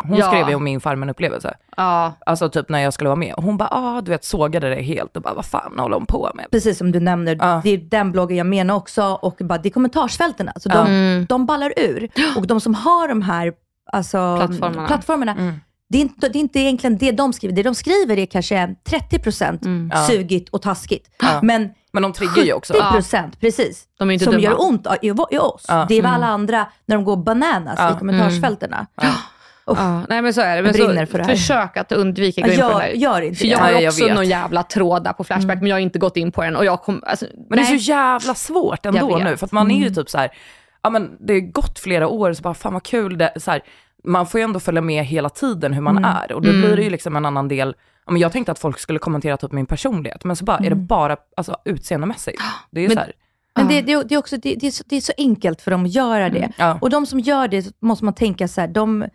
hon 0.06 0.18
Ja. 0.18 0.28
skrev 0.28 0.50
ju 0.50 0.56
om 0.56 0.64
min 0.64 0.80
Farmen-upplevelse. 0.82 1.54
ja. 1.78 2.14
Alltså 2.26 2.50
typ 2.50 2.70
när 2.70 2.80
jag 2.80 2.94
skulle 2.94 3.08
vara 3.10 3.16
med. 3.20 3.34
Och 3.34 3.44
hon 3.44 3.58
bara, 3.58 3.70
ah, 3.72 4.02
du 4.02 4.12
vet 4.12 4.26
sågade 4.26 4.70
det 4.70 4.82
helt 4.82 5.16
och 5.18 5.22
bara, 5.24 5.34
vad 5.34 5.46
fan 5.46 5.80
håller 5.80 5.96
hon 5.96 6.06
på 6.06 6.32
med? 6.36 6.46
precis 6.52 6.78
som 6.78 6.92
du 6.92 7.00
nämner, 7.00 7.38
Ja. 7.42 7.62
det 7.64 7.70
är 7.70 7.78
den 7.78 8.12
bloggen 8.12 8.38
jag 8.38 8.48
menar 8.48 8.76
också. 8.76 9.04
Och 9.22 9.36
bara, 9.40 9.58
det 9.58 9.70
är 9.70 9.74
kommentarsfälten. 9.74 10.50
Alltså, 10.56 10.70
de, 10.70 10.88
Mm. 10.88 11.26
de 11.30 11.46
ballar 11.46 11.74
ur. 11.78 12.10
Och 12.38 12.48
de 12.48 12.62
som 12.62 12.74
har 12.76 13.08
de 13.08 13.22
här 13.22 13.54
alltså, 13.94 14.38
Plattformarna. 14.38 14.88
plattformarna 14.88 15.32
Mm. 15.32 15.56
det, 15.90 15.98
är 15.98 16.02
inte, 16.02 16.30
det 16.30 16.38
är 16.38 16.42
inte 16.42 16.60
egentligen 16.60 16.98
det 16.98 17.12
de 17.12 17.34
skriver. 17.34 17.56
Det 17.56 17.64
de 17.64 17.76
skriver 17.76 18.18
är 18.18 18.26
kanske 18.26 18.76
30% 18.84 19.66
Mm. 19.66 19.92
Ja. 19.94 20.04
sugigt 20.08 20.50
och 20.50 20.62
taskigt. 20.62 21.10
Ja. 21.22 21.40
Men 21.44 21.70
Men 21.92 22.04
de 22.04 22.14
triggar 22.14 22.44
ju 22.44 22.54
också. 22.54 22.74
70% 22.74 23.40
precis, 23.40 23.84
De 24.00 24.10
är 24.10 24.14
inte 24.14 24.26
som 24.26 24.32
dumma. 24.34 24.44
gör 24.44 24.62
ont 24.62 24.88
i, 25.02 25.08
i 25.32 25.38
oss. 25.38 25.66
Ja. 25.68 25.86
Det 25.90 25.96
är 25.96 26.02
vad 26.02 26.12
alla 26.12 26.28
andra, 26.28 26.66
när 26.86 26.96
de 26.96 27.06
går 27.06 27.18
bananas 27.18 27.76
Ja. 27.78 27.96
i 27.96 28.00
kommentarsfälten. 29.76 30.02
Ja, 30.02 30.06
nej 30.10 30.22
men 30.22 30.34
så 30.34 30.42
är 30.42 30.56
det. 30.56 30.62
Men 30.62 30.78
Jag 30.78 30.88
brinner 30.88 31.06
så, 31.06 31.12
för 31.12 31.18
det 31.18 31.24
här. 31.26 31.36
Försök 31.36 31.78
att 31.78 31.92
undvika 31.92 32.42
att 32.46 32.48
gå 32.48 32.54
Ja, 32.54 32.66
in 32.68 32.72
på 32.72 32.74
gör, 32.74 32.82
det 32.82 32.88
där. 32.88 32.94
gör 32.96 33.22
inte 33.22 33.36
För 33.38 33.46
det. 33.46 33.52
jag 33.52 33.58
har 33.60 33.72
Nej, 33.72 33.84
jag 33.84 33.92
också 33.92 34.06
vet. 34.06 34.16
någon 34.16 34.28
jävla 34.28 34.64
tråd 34.64 35.04
där 35.04 35.14
på 35.14 35.24
Flashback, 35.24 35.58
men 35.60 35.68
jag 35.68 35.76
har 35.76 35.80
inte 35.82 36.00
gått 36.00 36.18
in 36.18 36.32
på 36.32 36.44
den. 36.44 36.56
Och 36.56 36.66
jag 36.66 36.82
kom, 36.82 37.04
alltså, 37.06 37.26
Men 37.50 37.58
det 37.58 37.64
är 37.64 37.70
nej. 37.70 37.80
så 37.80 37.90
jävla 37.92 38.34
svårt 38.36 38.86
ändå 38.86 39.00
Jag 39.12 39.24
nu, 39.24 39.38
för 39.38 39.46
att 39.46 39.52
man 39.52 39.72
är 39.72 39.80
ju 39.80 39.90
typ 39.90 40.10
så 40.10 40.18
här, 40.18 40.30
ja 40.84 40.90
men 40.90 41.18
det 41.20 41.34
har 41.34 41.40
gått 41.52 41.80
flera 41.80 42.08
år, 42.08 42.34
så 42.34 42.42
bara 42.42 42.54
fan 42.54 42.74
vad 42.74 42.84
kul 42.84 43.18
det 43.18 43.34
så 43.36 43.52
här, 43.52 43.62
man 44.04 44.28
får 44.28 44.40
ju 44.40 44.44
ändå 44.44 44.60
följa 44.60 44.82
med 44.82 45.06
hela 45.06 45.30
tiden 45.30 45.74
hur 45.74 45.82
man 45.82 46.06
är 46.06 46.32
och 46.32 46.42
då 46.42 46.50
blir 46.52 46.76
det 46.76 46.84
ju 46.84 46.90
liksom 46.90 47.16
en 47.16 47.26
annan 47.26 47.48
del, 47.48 47.76
ja, 48.06 48.12
men 48.12 48.22
jag 48.22 48.32
tänkte 48.32 48.52
att 48.52 48.60
folk 48.60 48.80
skulle 48.80 49.00
kommentera 49.00 49.38
typ 49.38 49.52
min 49.52 49.66
personlighet, 49.66 50.24
men 50.24 50.36
så 50.36 50.46
bara 50.46 50.58
är 50.58 50.70
det 50.70 50.76
bara 50.76 51.18
alltså, 51.38 51.56
utseendemässigt. 51.66 52.42
Det 52.72 52.80
är 52.80 52.82
ju 52.82 52.88
Men- 52.88 52.96
så 52.98 53.02
här, 53.02 53.12
Men 53.56 53.68
det, 53.68 53.82
det, 53.82 54.04
det, 54.04 54.16
är 54.16 54.20
också, 54.20 54.38
det, 54.38 54.56
det, 54.56 54.68
är 54.68 54.72
så, 54.72 54.84
det 54.88 54.96
är 54.98 55.02
så 55.02 55.14
enkelt 55.18 55.62
för 55.62 55.72
dem 55.72 55.86
att 55.86 55.92
göra 55.94 56.30
det. 56.30 56.50
ja. 56.58 56.78
Och 56.82 56.90
de 56.90 57.06
som 57.06 57.20
gör 57.20 57.48
det 57.48 57.82
måste 57.82 58.06
man 58.06 58.14
tänka 58.14 58.48
så 58.48 58.62
här, 58.62 58.68
de, 58.68 59.06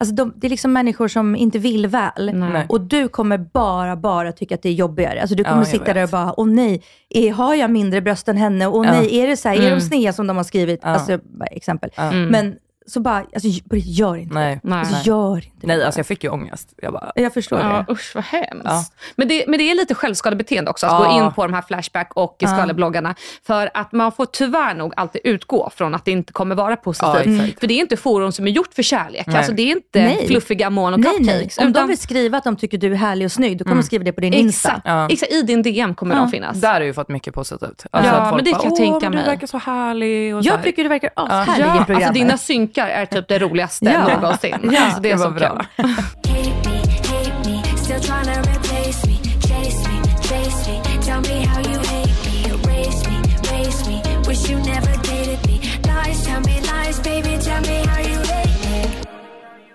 alltså 0.00 0.14
de, 0.14 0.32
det 0.36 0.46
är 0.46 0.50
liksom 0.50 0.72
människor 0.72 1.08
som 1.08 1.36
inte 1.36 1.58
vill 1.58 1.86
väl. 1.86 2.30
Nej. 2.34 2.66
Och 2.68 2.80
du 2.80 3.08
kommer 3.08 3.38
bara, 3.38 3.96
bara 3.96 4.32
tycka 4.32 4.54
att 4.54 4.62
det 4.62 4.68
är 4.68 4.72
jobbigare. 4.72 5.20
Alltså 5.20 5.36
du 5.36 5.44
kommer 5.44 5.58
Ja, 5.58 5.64
sitta 5.64 5.84
där 5.84 5.94
och 5.94 6.02
vet. 6.02 6.10
bara, 6.10 6.34
åh 6.40 6.46
nej, 6.48 6.82
är, 7.10 7.32
har 7.32 7.54
jag 7.54 7.70
mindre 7.70 8.00
bröst 8.00 8.28
än 8.28 8.36
henne? 8.36 8.66
Åh 8.66 8.86
Ja. 8.86 8.92
nej, 8.92 9.18
är 9.20 9.26
det 9.26 9.36
så 9.36 9.48
här, 9.48 9.56
är 9.56 9.60
Mm. 9.60 9.74
de 9.78 9.80
sneda 9.80 10.12
som 10.12 10.26
de 10.26 10.36
har 10.36 10.44
skrivit? 10.44 10.80
Ja. 10.82 10.88
Alltså, 10.88 11.18
exempel. 11.50 11.90
Ja. 11.96 12.02
Mm. 12.02 12.26
Men 12.28 12.54
så 12.88 13.00
bara, 13.00 13.16
alltså, 13.34 13.48
gör 13.72 14.16
inte 14.16 14.34
Nej. 14.34 14.54
det. 14.62 14.68
Nej. 14.68 14.78
Alltså, 14.78 14.94
Nej. 14.94 15.02
gör 15.06 15.36
inte 15.36 15.66
Nej, 15.66 15.76
det. 15.76 15.86
alltså 15.86 15.98
jag 15.98 16.06
fick 16.06 16.24
ju 16.24 16.30
ångest. 16.30 16.74
Jag 16.82 16.92
bara, 16.92 17.12
Jag 17.14 17.34
förstår 17.34 17.58
Ja, 17.60 17.84
det. 17.88 17.92
usch 17.92 18.12
vad 18.14 18.24
hemskt. 18.24 18.62
Ja. 18.64 18.84
Men, 19.16 19.28
det, 19.28 19.44
men 19.48 19.58
det 19.58 19.70
är 19.70 19.74
lite 19.74 19.94
självskadebeteende 19.94 20.70
också, 20.70 20.86
att 20.86 20.92
Ja. 20.92 20.98
gå 21.18 21.26
in 21.26 21.32
på 21.32 21.42
de 21.46 21.54
här 21.54 21.62
Flashback 21.62 22.10
och 22.14 22.36
skvallerbloggarna. 22.46 23.14
För 23.46 23.70
att 23.74 23.92
man 23.92 24.12
får 24.12 24.26
tyvärr 24.26 24.74
nog 24.74 24.92
alltid 24.96 25.20
utgå 25.24 25.70
från 25.76 25.94
att 25.94 26.04
det 26.04 26.10
inte 26.10 26.32
kommer 26.32 26.54
vara 26.54 26.70
Ja, 26.70 26.76
positivt. 26.76 27.40
exakt. 27.40 27.60
för 27.60 27.66
det 27.66 27.74
är 27.74 27.80
inte 27.80 27.96
forum 27.96 28.32
som 28.32 28.46
är 28.46 28.50
gjort 28.50 28.74
för 28.74 28.82
kärlek. 28.82 29.26
Nej. 29.26 29.36
Alltså, 29.36 29.52
det 29.52 29.62
är 29.62 29.70
inte 29.76 30.00
Nej. 30.02 30.26
fluffiga 30.26 30.70
moln 30.70 30.94
och 30.94 31.00
Nej, 31.00 31.12
nej. 31.20 31.28
cupcakes. 31.34 31.58
Om 31.58 31.64
de 31.64 31.70
utan- 31.70 31.88
vill 31.88 31.98
skriva 31.98 32.38
att 32.38 32.44
de 32.44 32.56
tycker 32.56 32.78
du 32.78 32.92
är 32.92 32.96
härlig 32.96 33.24
och 33.24 33.32
snygg, 33.32 33.58
då 33.58 33.64
kommer 33.64 33.76
de 33.76 33.82
skriva 33.82 34.04
det 34.04 34.12
på 34.12 34.20
din 34.20 34.32
Insta. 34.34 34.68
Exakt, 34.68 34.86
Ja. 34.86 35.08
exakt, 35.10 35.32
i 35.32 35.42
din 35.42 35.62
DM 35.62 35.94
kommer 35.94 36.14
Ja. 36.14 36.20
de 36.20 36.30
finnas. 36.30 36.60
där 36.60 36.72
har 36.74 36.80
ju 36.80 36.94
fått 36.94 37.08
mycket 37.08 37.34
positivt. 37.34 37.86
Alltså 37.90 38.12
Ja, 38.12 38.16
att 38.18 38.30
folk 38.30 38.36
men 38.36 38.44
det 38.44 38.50
bara, 38.52 38.60
kan 38.62 38.70
jag 38.70 38.76
tänka 38.76 38.92
vad 38.92 39.02
du 39.02 39.08
mig. 39.16 39.26
verkar 39.26 39.46
så 39.46 39.58
härlig. 39.58 40.36
Och 40.36 40.44
så 40.44 40.48
Jag 40.50 40.62
tycker 40.62 40.82
du 40.82 40.88
verkar 40.88 41.10
Ja, 41.16 41.22
ashärlig 41.28 41.64
i 41.64 41.84
programmet. 41.84 41.90
alltså 41.90 42.12
dina 42.12 42.36
synkar 42.38 42.77
funkar 42.78 42.88
är 42.88 43.06
typ 43.06 43.28
det 43.28 43.38
roligaste 43.38 43.84
Ja. 43.84 44.20
någonsin. 44.20 44.70
Ja, 44.72 44.80
alltså, 44.84 45.00
det 45.00 45.10
är 45.10 45.12
det 45.16 45.22
så 45.22 45.30
bra. 45.30 45.64
kul. 45.76 45.88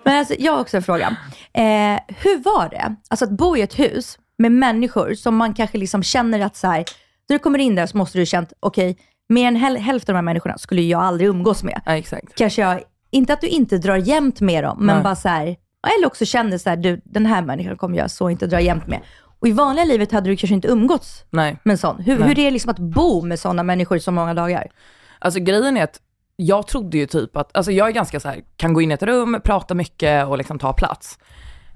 Men 0.04 0.18
alltså, 0.18 0.34
jag 0.38 0.52
har 0.52 0.60
också 0.60 0.76
en 0.76 0.82
fråga. 0.82 1.16
Eh, 1.54 1.98
hur 2.08 2.42
var 2.44 2.68
det, 2.68 2.94
alltså 3.10 3.24
att 3.24 3.30
bo 3.30 3.56
i 3.56 3.62
ett 3.62 3.78
hus 3.78 4.18
med 4.38 4.52
människor 4.52 5.14
som 5.14 5.36
man 5.36 5.54
kanske 5.54 5.78
liksom 5.78 6.02
känner 6.02 6.40
att 6.40 6.56
så 6.56 6.66
här, 6.66 6.84
när 7.28 7.34
du 7.34 7.38
kommer 7.38 7.58
in 7.58 7.74
där 7.74 7.86
så 7.86 7.96
måste 7.96 8.18
du 8.18 8.26
känt, 8.26 8.52
okej, 8.60 8.96
mer 9.28 9.48
än 9.48 9.56
häl- 9.56 9.76
hälften 9.78 10.12
av 10.12 10.14
de 10.14 10.18
här 10.18 10.22
människorna 10.22 10.58
skulle 10.58 10.82
jag 10.82 11.02
aldrig 11.02 11.28
umgås 11.28 11.62
med. 11.62 11.80
Ja, 11.86 11.96
exakt. 11.96 12.34
Kanske 12.34 12.62
jag, 12.62 12.80
inte 13.14 13.32
att 13.32 13.40
du 13.40 13.46
inte 13.46 13.78
drar 13.78 13.96
jämt 13.96 14.40
med 14.40 14.64
dem, 14.64 14.76
men 14.78 14.96
Nej. 14.96 15.02
bara 15.02 15.16
så 15.16 15.28
här, 15.28 15.56
eller 15.96 16.06
också 16.06 16.24
känner 16.24 16.58
så 16.58 16.70
här, 16.70 16.76
du, 16.76 17.00
den 17.04 17.26
här 17.26 17.42
människan 17.42 17.76
kommer 17.76 17.98
jag 17.98 18.10
så 18.10 18.30
inte 18.30 18.46
dra 18.46 18.60
jämt 18.60 18.86
med. 18.86 19.00
Och 19.40 19.48
i 19.48 19.52
vanliga 19.52 19.84
livet 19.84 20.12
hade 20.12 20.30
du 20.30 20.36
kanske 20.36 20.54
inte 20.54 20.68
umgåtts 20.68 21.24
Nej. 21.30 21.56
med 21.62 21.72
en 21.72 21.78
sån. 21.78 22.02
Hur, 22.02 22.22
hur 22.22 22.30
är 22.30 22.34
det 22.34 22.50
liksom 22.50 22.70
att 22.70 22.78
bo 22.78 23.22
med 23.22 23.40
sådana 23.40 23.62
människor 23.62 23.98
så 23.98 24.10
många 24.10 24.34
dagar? 24.34 24.70
Alltså 25.18 25.40
grejen 25.40 25.76
är 25.76 25.84
att 25.84 26.00
jag 26.36 26.66
trodde 26.66 26.98
ju 26.98 27.06
typ 27.06 27.36
att, 27.36 27.56
alltså 27.56 27.72
jag 27.72 27.88
är 27.88 27.92
ganska 27.92 28.20
så 28.20 28.28
här, 28.28 28.42
kan 28.56 28.74
gå 28.74 28.82
in 28.82 28.90
i 28.90 28.94
ett 28.94 29.02
rum, 29.02 29.40
prata 29.44 29.74
mycket 29.74 30.26
och 30.26 30.38
liksom 30.38 30.58
ta 30.58 30.72
plats. 30.72 31.18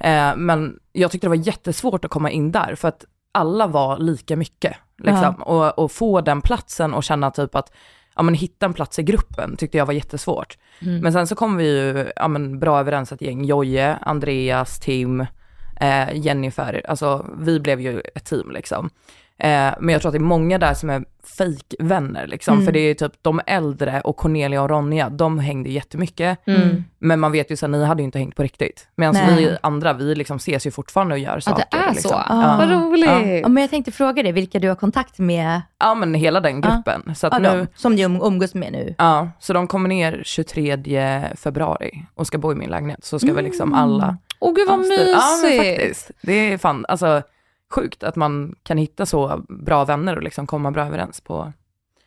Eh, 0.01 0.37
men 0.37 0.79
jag 0.93 1.11
tyckte 1.11 1.27
det 1.27 1.29
var 1.29 1.47
jättesvårt 1.47 2.05
att 2.05 2.11
komma 2.11 2.31
in 2.31 2.53
där 2.53 2.75
för 2.75 2.89
att 2.89 3.05
alla 3.33 3.67
var 3.67 3.99
lika 3.99 4.37
mycket. 4.37 4.77
Liksom. 4.99 5.35
Och, 5.35 5.79
och 5.79 5.93
få 5.93 6.21
den 6.21 6.43
platsen 6.43 6.95
och 6.95 7.05
känna 7.05 7.31
typ 7.31 7.55
att, 7.55 7.73
ja 8.19 8.23
men 8.23 8.35
hitta 8.35 8.67
en 8.67 8.75
plats 8.75 8.99
i 8.99 9.03
gruppen 9.03 9.57
tyckte 9.57 9.79
jag 9.79 9.87
var 9.87 9.93
jättesvårt. 9.93 10.59
Men 11.03 11.13
sen 11.13 11.27
så 11.27 11.35
kom 11.35 11.57
vi 11.57 11.65
ju, 11.65 12.13
ja 12.17 12.29
men 12.29 12.59
bra 12.59 12.81
överens 12.81 13.13
ett 13.13 13.23
gäng, 13.23 13.45
Jojje, 13.45 13.97
Andreas, 13.97 14.79
Tim, 14.79 15.21
eh, 15.81 16.13
Jennifer, 16.15 16.83
alltså 16.89 17.27
vi 17.39 17.61
blev 17.61 17.81
ju 17.81 18.01
ett 18.15 18.25
team 18.25 18.51
liksom. 18.51 18.91
Eh, 19.41 19.75
men 19.81 19.89
jag 19.89 20.01
tror 20.03 20.09
att 20.09 20.13
det 20.13 20.19
är 20.19 20.21
många 20.21 20.59
där 20.59 20.75
som 20.75 20.91
är 20.91 21.05
fejkvänner 21.39 22.27
liksom, 22.27 22.55
Mm. 22.55 22.65
för 22.67 22.73
det 22.73 22.81
är 22.81 22.95
typ 22.95 23.13
de 23.23 23.41
äldre 23.47 24.01
och 24.01 24.17
Cornelia 24.17 24.63
och 24.63 24.71
Ronja, 24.71 25.09
de 25.09 25.39
hängde 25.39 25.71
jättemycket. 25.71 26.39
Men 26.99 27.21
man 27.21 27.33
vet 27.33 27.51
ju 27.51 27.57
så 27.57 27.67
att 27.67 27.71
ni 27.71 27.85
hade 27.85 28.03
ju 28.03 28.05
inte 28.05 28.19
hängt 28.19 28.37
på 28.37 28.43
riktigt. 28.43 28.89
Medan 28.97 29.15
Nej. 29.15 29.37
vi 29.45 29.57
andra, 29.63 29.93
vi 29.93 30.15
liksom 30.15 30.37
ses 30.37 30.67
ju 30.67 30.71
fortfarande 30.71 31.15
och 31.15 31.19
gör 31.19 31.35
Ja, 31.35 31.41
saker. 31.41 31.65
det 31.71 31.77
är 31.77 31.91
liksom. 31.91 32.11
så. 32.11 32.23
Ja. 32.29 32.57
Vad 32.59 32.71
roligt. 32.71 33.41
Ja, 33.43 33.49
men 33.49 33.61
jag 33.61 33.71
tänkte 33.71 33.93
fråga 33.93 34.23
dig, 34.23 34.33
vilka 34.33 34.59
du 34.59 34.69
har 34.69 34.75
kontakt 34.77 35.19
med, 35.19 35.63
Ja 35.79 35.95
men 35.95 36.15
hela 36.15 36.41
den 36.41 36.61
gruppen. 36.61 37.15
Så 37.15 37.27
att 37.27 37.43
nu, 37.43 37.67
som 37.75 37.97
du 37.97 38.05
um, 38.05 38.21
umgås 38.23 38.55
med 38.55 38.73
nu? 38.73 38.95
ja, 38.99 39.29
så 39.39 39.53
de 39.53 39.67
kommer 39.67 39.89
ner 39.89 40.23
23 40.25 41.25
februari 41.37 42.05
och 42.15 42.27
ska 42.27 42.39
bo 42.39 42.53
i 42.53 42.55
min 42.55 42.71
lägenhet. 42.71 43.05
Så 43.05 43.19
ska 43.19 43.33
vi 43.33 43.43
liksom 43.43 43.69
Mm. 43.69 43.81
alla 43.81 44.17
Åh 44.41 44.55
gud 44.55 44.69
vad 44.69 44.79
Ja, 44.79 44.83
Ja 44.93 45.39
men 45.43 45.51
mysigt. 45.51 45.79
faktiskt. 45.79 46.11
Det 46.23 46.33
är 46.33 46.59
fan, 46.59 46.87
alltså 46.89 47.23
sjukt 47.75 48.03
att 48.03 48.17
man 48.17 48.55
kan 48.63 48.79
hitta 48.79 49.07
så 49.07 49.43
bra 49.49 49.85
vänner 49.85 50.17
och 50.17 50.23
liksom 50.23 50.47
komma 50.47 50.71
bra 50.71 50.87
överens 50.87 51.21
på, 51.21 51.53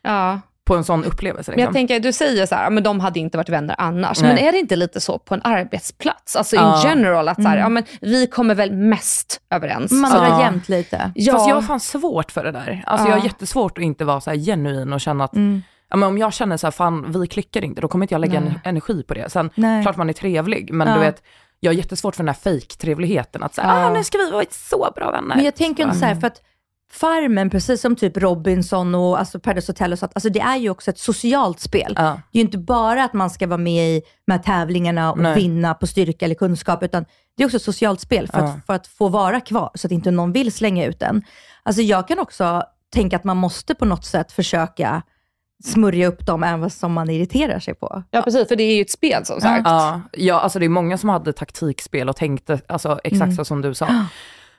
Ja. 0.04 0.40
på 0.64 0.76
en 0.76 0.84
sån 0.84 1.04
upplevelse. 1.04 1.52
Men 1.52 1.60
jag 1.60 1.68
Liksom. 1.68 1.74
tänker, 1.74 2.00
du 2.00 2.14
säger 2.14 2.46
så 2.46 2.56
här, 2.56 2.70
men 2.70 2.84
de 2.84 3.00
hade 3.00 3.20
inte 3.20 3.38
varit 3.38 3.50
vänner 3.50 3.76
annars. 3.78 4.22
Nej. 4.22 4.34
Men 4.36 4.44
är 4.48 4.52
det 4.52 4.58
inte 4.60 4.76
lite 4.76 5.00
så 5.02 5.18
på 5.20 5.34
en 5.34 5.42
arbetsplats? 5.44 6.36
Alltså 6.36 6.56
in 6.56 6.62
Ja. 6.62 6.82
general, 6.84 7.28
att 7.30 7.42
så 7.42 7.48
här, 7.48 7.58
ja, 7.58 7.70
men 7.70 7.84
vi 8.02 8.28
kommer 8.28 8.56
väl 8.56 8.72
mest 8.72 9.42
överens. 9.50 9.92
Man 9.92 10.12
drar 10.12 10.28
Ja. 10.28 10.42
jämnt 10.42 10.70
lite. 10.70 11.12
ja. 11.16 11.34
Fast 11.34 11.48
jag 11.50 11.56
har 11.56 11.62
fan 11.62 11.80
svårt 11.80 12.32
för 12.32 12.44
det 12.44 12.52
där. 12.52 12.84
Alltså 12.86 13.08
jag 13.08 13.16
Ja. 13.16 13.20
har 13.20 13.26
jättesvårt 13.26 13.78
att 13.78 13.84
inte 13.84 14.06
vara 14.06 14.22
så 14.22 14.30
här 14.30 14.38
genuin 14.38 14.94
och 14.94 15.02
känna 15.02 15.24
att, 15.24 15.36
Mm. 15.36 15.62
ja 15.90 15.98
men 15.98 16.10
om 16.10 16.18
jag 16.18 16.34
känner 16.34 16.58
så 16.58 16.68
här, 16.68 16.72
fan 16.72 17.12
vi 17.12 17.28
klickar 17.28 17.64
inte, 17.64 17.82
då 17.82 17.88
kommer 17.88 18.04
inte 18.04 18.14
jag 18.14 18.22
lägga 18.22 18.40
Nej. 18.40 18.50
en, 18.50 18.60
energi 18.70 19.04
på 19.04 19.14
det. 19.14 19.30
Sen, 19.32 19.50
Nej. 19.56 19.82
klart 19.84 19.98
man 19.98 20.10
är 20.10 20.14
trevlig, 20.14 20.74
men 20.74 20.88
Ja. 20.88 20.94
du 20.94 21.00
vet, 21.00 21.24
jag 21.64 21.72
har 21.72 21.78
jättesvårt 21.78 22.16
för 22.16 22.24
den 22.24 22.36
här 22.36 22.52
fake-trevligheten, 22.52 23.44
att 23.44 23.56
säga, 23.56 23.68
Ja. 23.68 23.86
ah 23.86 23.90
nu 23.94 24.04
ska 24.04 24.18
vi 24.18 24.32
vara 24.32 24.46
så 24.52 24.92
bra 24.96 25.12
vänner. 25.12 25.36
Men 25.36 25.46
jag 25.46 25.56
tänker 25.56 25.84
inte 25.84 25.96
så 25.98 26.06
här, 26.06 26.16
för 26.16 26.28
att 26.28 26.42
Farmen, 26.92 27.50
precis 27.50 27.82
som 27.82 27.96
typ 27.96 28.18
Robinson 28.18 28.96
och 28.96 29.20
alltså 29.20 29.40
Paradise 29.40 29.72
Hotel 29.72 29.94
och 29.94 30.00
sånt, 30.00 30.12
alltså 30.16 30.30
det 30.30 30.40
är 30.40 30.56
ju 30.58 30.70
också 30.70 30.92
ett 30.92 31.00
socialt 31.00 31.60
spel. 31.60 31.94
Ja. 31.98 32.04
Det 32.32 32.38
är 32.40 32.42
ju 32.42 32.46
inte 32.46 32.58
bara 32.58 33.04
att 33.04 33.14
man 33.14 33.30
ska 33.30 33.48
vara 33.48 33.58
med 33.58 33.90
i 33.90 34.02
de 34.26 34.32
här 34.32 34.40
tävlingarna 34.40 35.12
och 35.12 35.18
Nej. 35.20 35.36
vinna 35.36 35.74
på 35.74 35.88
styrka 35.88 36.26
eller 36.26 36.36
kunskap, 36.36 36.84
utan 36.84 37.06
det 37.38 37.44
är 37.44 37.46
också 37.48 37.58
ett 37.58 37.64
socialt 37.64 38.02
spel 38.02 38.28
för, 38.28 38.40
Ja. 38.40 38.46
att, 38.46 38.66
för 38.66 38.74
att 38.74 38.88
få 38.88 39.08
vara 39.08 39.40
kvar, 39.40 39.72
så 39.76 39.88
att 39.88 39.92
inte 39.92 40.12
någon 40.12 40.32
vill 40.32 40.52
slänga 40.52 40.86
ut 40.86 41.02
en. 41.02 41.22
Alltså 41.64 41.82
jag 41.82 42.08
kan 42.08 42.20
också 42.20 42.64
tänka 42.94 43.16
att 43.16 43.24
man 43.24 43.38
måste 43.38 43.76
på 43.76 43.86
något 43.86 44.06
sätt 44.06 44.32
försöka 44.32 45.02
smörja 45.64 46.08
upp 46.08 46.26
dem 46.26 46.44
även 46.44 46.70
som 46.70 46.94
man 46.94 47.10
irriterar 47.10 47.60
sig 47.60 47.74
på. 47.74 48.04
Ja 48.12 48.22
precis, 48.22 48.48
för 48.48 48.56
det 48.56 48.64
är 48.64 48.76
ju 48.76 48.82
ett 48.82 48.92
spel 48.92 49.26
som 49.26 49.42
sagt. 49.42 49.62
Ja, 49.66 50.02
ja, 50.12 50.40
alltså 50.40 50.60
det 50.60 50.66
är 50.66 50.70
många 50.70 50.98
som 50.98 51.10
hade 51.10 51.34
taktikspel 51.34 52.10
och 52.10 52.16
tänkte 52.16 52.60
alltså, 52.68 53.00
exakt 53.04 53.22
Mm. 53.24 53.36
så 53.36 53.46
som 53.46 53.62
du 53.62 53.74
sa. 53.74 54.06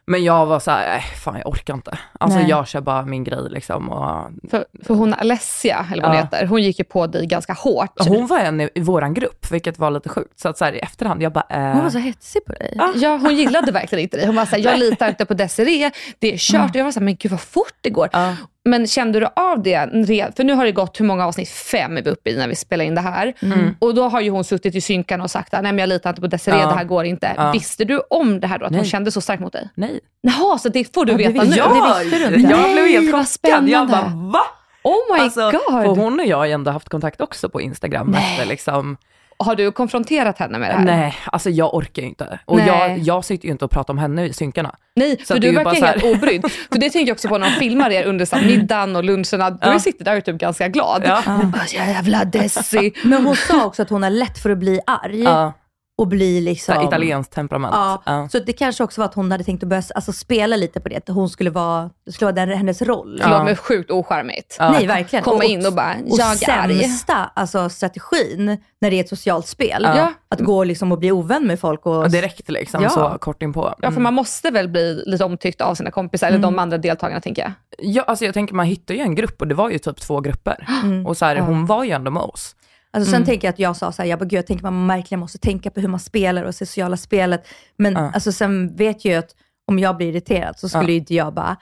Men 0.07 0.25
jag 0.25 0.47
var 0.47 0.61
så 0.61 0.71
här, 0.71 0.97
äh, 0.97 1.03
fan 1.03 1.37
jag 1.39 1.47
orkar 1.49 1.75
inte. 1.75 1.99
Alltså 2.21 2.39
Nej. 2.39 2.49
jag 2.49 2.69
kör 2.69 2.81
bara 2.81 3.03
min 3.05 3.25
grej 3.25 3.43
liksom. 3.51 3.89
Och, 3.91 4.31
För, 4.51 4.65
för 4.85 4.95
hon 4.95 5.15
Alessia, 5.15 5.87
eller 5.93 6.03
vad 6.03 6.11
hon 6.11 6.19
Ja. 6.19 6.25
heter, 6.25 6.47
hon 6.47 6.63
gick 6.63 6.79
ju 6.79 6.85
på 6.85 7.07
dig 7.07 7.27
ganska 7.27 7.53
hårt. 7.53 7.93
hon 8.09 8.27
var 8.27 8.39
en 8.39 8.61
i, 8.61 8.69
i 8.75 8.81
våran 8.81 9.15
grupp, 9.15 9.51
vilket 9.51 9.79
var 9.79 9.91
lite 9.91 10.09
sjukt. 10.09 10.41
Så 10.41 10.49
att 10.49 10.59
så 10.59 10.65
här, 10.65 10.73
i 10.73 10.79
efterhand, 10.79 11.23
jag 11.23 11.33
bara, 11.33 11.47
äh, 11.51 11.73
Hon 11.75 11.83
var 11.83 11.91
så 11.91 11.99
hetsig 11.99 12.45
på 12.45 12.53
dig. 12.53 12.79
Ja, 12.97 13.17
hon 13.23 13.37
gillade 13.37 13.73
verkligen 13.73 14.03
inte 14.03 14.17
dig. 14.17 14.27
Hon 14.27 14.37
var 14.37 14.45
såhär, 14.47 14.63
jag 14.63 14.79
litar 14.79 15.09
inte 15.09 15.25
på 15.25 15.35
Desiree, 15.35 15.91
det 16.19 16.33
är 16.35 16.39
kört. 16.39 16.71
Och 16.71 16.77
jag 16.77 16.85
var 16.85 16.93
såhär, 16.93 17.05
men 17.05 17.17
gud 17.17 17.31
vad 17.31 17.41
fort 17.41 17.75
det 17.81 17.91
går. 17.91 18.09
Ja. 18.13 18.35
Men 18.65 18.87
kände 18.87 19.21
du 19.21 19.27
av 19.37 19.63
det? 19.63 19.89
För 20.37 20.45
nu 20.45 20.53
har 20.53 20.65
det 20.65 20.73
gått, 20.73 21.01
hur 21.01 21.05
många 21.05 21.27
avsnitt? 21.27 21.49
Fem 21.49 21.97
är 21.97 22.03
vi 22.03 22.11
uppe 22.11 22.31
i 22.31 22.37
när 22.37 22.49
vi 22.49 22.55
spelar 22.55 22.85
in 22.85 22.95
det 22.95 23.01
här. 23.01 23.35
Och 23.79 23.95
då 23.95 24.09
har 24.09 24.21
ju 24.21 24.31
hon 24.31 24.45
suttit 24.45 24.75
i 24.75 24.81
synkan 24.81 25.21
och 25.21 25.31
sagt, 25.31 25.53
nej 25.53 25.63
men 25.63 25.79
jag 25.79 25.89
litar 25.89 26.11
inte 26.11 26.21
på 26.21 26.27
Desiree, 26.27 26.59
Ja. 26.61 26.67
det 26.67 26.75
här 26.75 26.85
går 26.85 27.05
inte. 27.05 27.33
Ja. 27.37 27.53
Visste 27.53 27.85
du 27.85 27.99
om 28.11 28.41
det 28.41 28.47
här 28.47 28.59
då, 28.59 28.65
att 28.65 28.71
hon 28.73 28.79
Nej. 28.81 28.89
kände 28.91 29.11
så 29.11 29.21
starkt 29.21 29.41
mot 29.43 29.53
dig? 29.53 29.69
nej. 29.75 30.01
Jaha, 30.21 30.59
så 30.59 30.69
det 30.69 30.95
får 30.95 31.05
du 31.05 31.13
Ja, 31.13 31.19
det 31.19 31.29
veta 31.29 31.45
visste- 31.45 31.69
nu? 31.69 31.77
Ja, 31.79 31.99
det 31.99 32.05
visste 32.05 32.29
du 32.29 32.35
inte. 32.37 32.51
jag 32.51 32.73
blev 32.73 32.87
helt 32.87 33.29
chockad. 33.43 33.69
Jag 33.69 33.89
bara, 33.89 34.13
va? 34.15 34.41
Oh 34.85 35.15
my 35.17 35.21
Alltså, 35.21 35.51
god. 35.51 35.87
och 35.87 35.97
hon 35.97 36.21
och 36.21 36.27
jag 36.27 36.37
har 36.37 36.45
ju 36.47 36.53
ändå 36.53 36.71
haft 36.71 36.89
kontakt 36.89 37.21
också 37.21 37.49
på 37.49 37.61
Instagram 37.61 38.07
Nej. 38.11 38.33
efter 38.33 38.47
liksom, 38.47 38.97
Har 39.43 39.55
du 39.57 39.73
konfronterat 39.73 40.39
henne 40.39 40.59
med 40.59 40.71
det 40.71 40.75
här? 40.75 40.85
nej, 40.85 41.15
alltså 41.25 41.51
jag 41.51 41.75
orkar 41.75 42.03
ju 42.03 42.09
inte. 42.09 42.39
Och 42.45 42.57
Nej. 42.57 42.67
jag, 42.67 42.99
jag 42.99 43.25
sitter 43.25 43.47
ju 43.47 43.53
inte 43.53 43.65
och 43.65 43.71
pratar 43.71 43.95
om 43.95 43.99
henne 43.99 44.25
i 44.27 44.33
synkarna. 44.33 44.75
Nej, 44.97 45.17
Så 45.25 45.35
för 45.35 45.41
du 45.41 45.49
är 45.49 45.53
ju 45.53 45.57
bara 45.65 45.65
verkar 45.75 45.81
så 45.81 45.87
helt 46.07 46.17
obrydd. 46.17 46.43
För 46.73 46.79
det 46.79 46.91
tänker 46.91 47.09
jag 47.09 47.15
också 47.15 47.29
på 47.29 47.39
när 47.39 47.47
de 47.51 47.53
filmar 47.57 47.91
er 47.91 48.05
under 48.05 48.25
så 48.25 48.37
middagen 48.37 48.97
och 48.97 49.05
luncherna. 49.05 49.51
Du 49.51 49.59
Ja. 49.63 49.79
sitter 49.79 50.05
där 50.05 50.13
och 50.13 50.17
är 50.17 50.21
typ 50.21 50.39
ganska 50.39 50.69
glad. 50.69 51.03
Ja. 51.07 51.23
Bara, 51.45 51.67
Jävla 51.67 52.25
Desi. 52.25 52.93
Men 53.05 53.27
hon 53.27 53.37
sa 53.37 53.65
också 53.67 53.83
att 53.83 53.91
hon 53.91 54.03
har 54.03 54.11
lätt 54.11 54.39
för 54.39 54.51
att 54.51 54.59
bli 54.59 54.81
arg 54.87 55.23
Ja, 55.23 55.53
och 55.99 56.09
bli 56.09 56.39
så 56.39 56.45
liksom... 56.45 56.83
italienskt 56.89 57.33
temperament. 57.35 57.75
Ja, 57.77 58.03
Ja. 58.07 58.29
så 58.33 58.39
det 58.39 58.53
kanske 58.53 58.85
också 58.85 59.01
var 59.01 59.07
att 59.09 59.15
hon 59.15 59.31
hade 59.31 59.45
tänkt 59.45 59.63
att 59.63 59.69
börja 59.69 59.83
alltså, 59.95 60.13
spela 60.13 60.57
lite 60.57 60.81
på 60.81 60.89
det. 60.89 60.97
Att 60.97 61.09
hon 61.09 61.29
skulle 61.29 61.51
vara, 61.51 61.91
det 62.07 62.13
skulle 62.13 62.33
vara 62.33 62.47
den, 62.47 62.59
hennes 62.59 62.83
roll. 62.83 63.19
Förlåt 63.23 63.39
Ja. 63.39 63.45
men 63.45 63.57
sjukt 63.57 63.91
ocharmigt. 63.91 64.57
Ja. 64.59 64.71
Nej, 64.73 64.87
verkligen. 64.87 65.25
Komma 65.25 65.45
in 65.45 65.67
och 65.67 65.73
bara, 65.73 65.95
och 66.11 66.19
jag 66.19 66.43
är 66.49 66.59
arg. 66.59 66.81
sämsta 66.81 67.15
alltså, 67.35 67.69
strategin 67.69 68.57
när 68.81 68.91
det 68.91 68.97
är 68.97 69.01
ett 69.01 69.09
socialt 69.09 69.47
spel, 69.47 69.83
Ja. 69.97 70.13
att 70.29 70.41
gå 70.41 70.65
liksom 70.65 70.93
och 70.93 70.99
bli 70.99 71.13
ovän 71.13 71.47
med 71.47 71.61
folk. 71.61 71.87
Och, 71.87 71.97
Och 72.03 72.11
direkt 72.11 72.49
liksom, 72.51 72.83
Ja. 72.83 72.89
så 72.91 73.17
kort 73.21 73.43
inpå. 73.43 73.75
Ja, 73.83 73.91
för 73.91 74.01
man 74.01 74.15
måste 74.15 74.51
väl 74.51 74.69
bli 74.69 75.03
lite 75.07 75.25
omtyckt 75.25 75.61
av 75.61 75.75
sina 75.75 75.91
kompisar, 75.91 76.27
eller 76.27 76.39
Mm. 76.39 76.55
de 76.55 76.59
andra 76.63 76.79
deltagarna 76.79 77.21
tänker 77.21 77.43
jag. 77.43 77.53
Ja, 77.79 78.03
alltså 78.03 78.25
jag 78.25 78.35
tänker 78.35 78.55
man 78.55 78.67
hittar 78.67 78.95
ju 78.95 79.01
en 79.01 79.15
grupp 79.15 79.41
och 79.41 79.49
det 79.49 79.55
var 79.55 79.71
ju 79.71 79.79
typ 79.79 80.01
två 80.01 80.21
grupper. 80.21 80.67
Mm. 80.83 81.07
Och 81.07 81.17
så 81.17 81.25
här, 81.25 81.37
hon 81.37 81.67
var 81.67 81.85
ju 81.85 81.91
ändå 81.91 82.11
med 82.11 82.23
oss. 82.23 82.55
Alltså, 82.93 83.11
sen 83.11 83.17
Mm. 83.17 83.27
tänker 83.27 83.47
jag 83.49 83.53
att 83.53 83.59
jag 83.59 83.77
sa 83.77 83.93
så 83.93 84.03
här, 84.03 84.09
jag 84.09 84.19
bara, 84.19 84.25
gud, 84.25 84.39
jag 84.39 84.47
tänker 84.47 84.63
man 84.65 84.87
verkligen 84.89 85.21
måste 85.21 85.39
tänka 85.39 85.71
på 85.71 85.81
hur 85.81 85.89
man 85.89 86.01
spelar 86.01 86.43
och 86.43 86.47
det 86.47 86.53
sociala 86.53 86.97
spelet. 86.97 87.47
Men 87.77 87.93
Ja. 87.93 88.11
alltså, 88.15 88.33
sen 88.33 88.77
vet 88.77 89.05
jag 89.05 89.13
ju 89.13 89.19
att 89.19 89.31
om 89.67 89.79
jag 89.79 89.97
blir 89.97 90.09
irriterad 90.09 90.59
så 90.59 90.69
skulle 90.69 90.85
Ja. 90.85 90.91
ju 90.91 90.97
inte 90.97 91.15
jag 91.15 91.35
bara, 91.35 91.57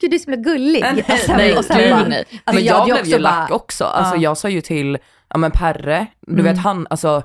gud 0.00 0.10
du 0.10 0.14
är 0.14 0.18
så 0.18 0.30
gullig. 0.42 0.80
Nej, 0.80 1.04
Och 1.08 1.18
sen- 1.18 1.36
nej, 1.36 1.58
och 1.58 1.64
sen 1.64 1.76
gud, 1.78 1.90
bara- 1.90 2.08
nej. 2.08 2.24
Alltså, 2.44 2.54
men 2.54 2.64
jag, 2.64 2.74
hade 2.74 2.92
blev 2.92 3.06
ju 3.06 3.18
lack 3.18 3.48
bara- 3.48 3.56
också. 3.56 3.84
Alltså 3.84 4.14
Ja. 4.16 4.20
jag 4.22 4.36
sa 4.38 4.48
ju 4.48 4.60
till, 4.60 4.98
ja 5.28 5.38
men 5.38 5.50
Perre, 5.50 6.06
du 6.26 6.32
Mm. 6.40 6.44
vet 6.44 6.58
han, 6.64 6.86
alltså 6.90 7.22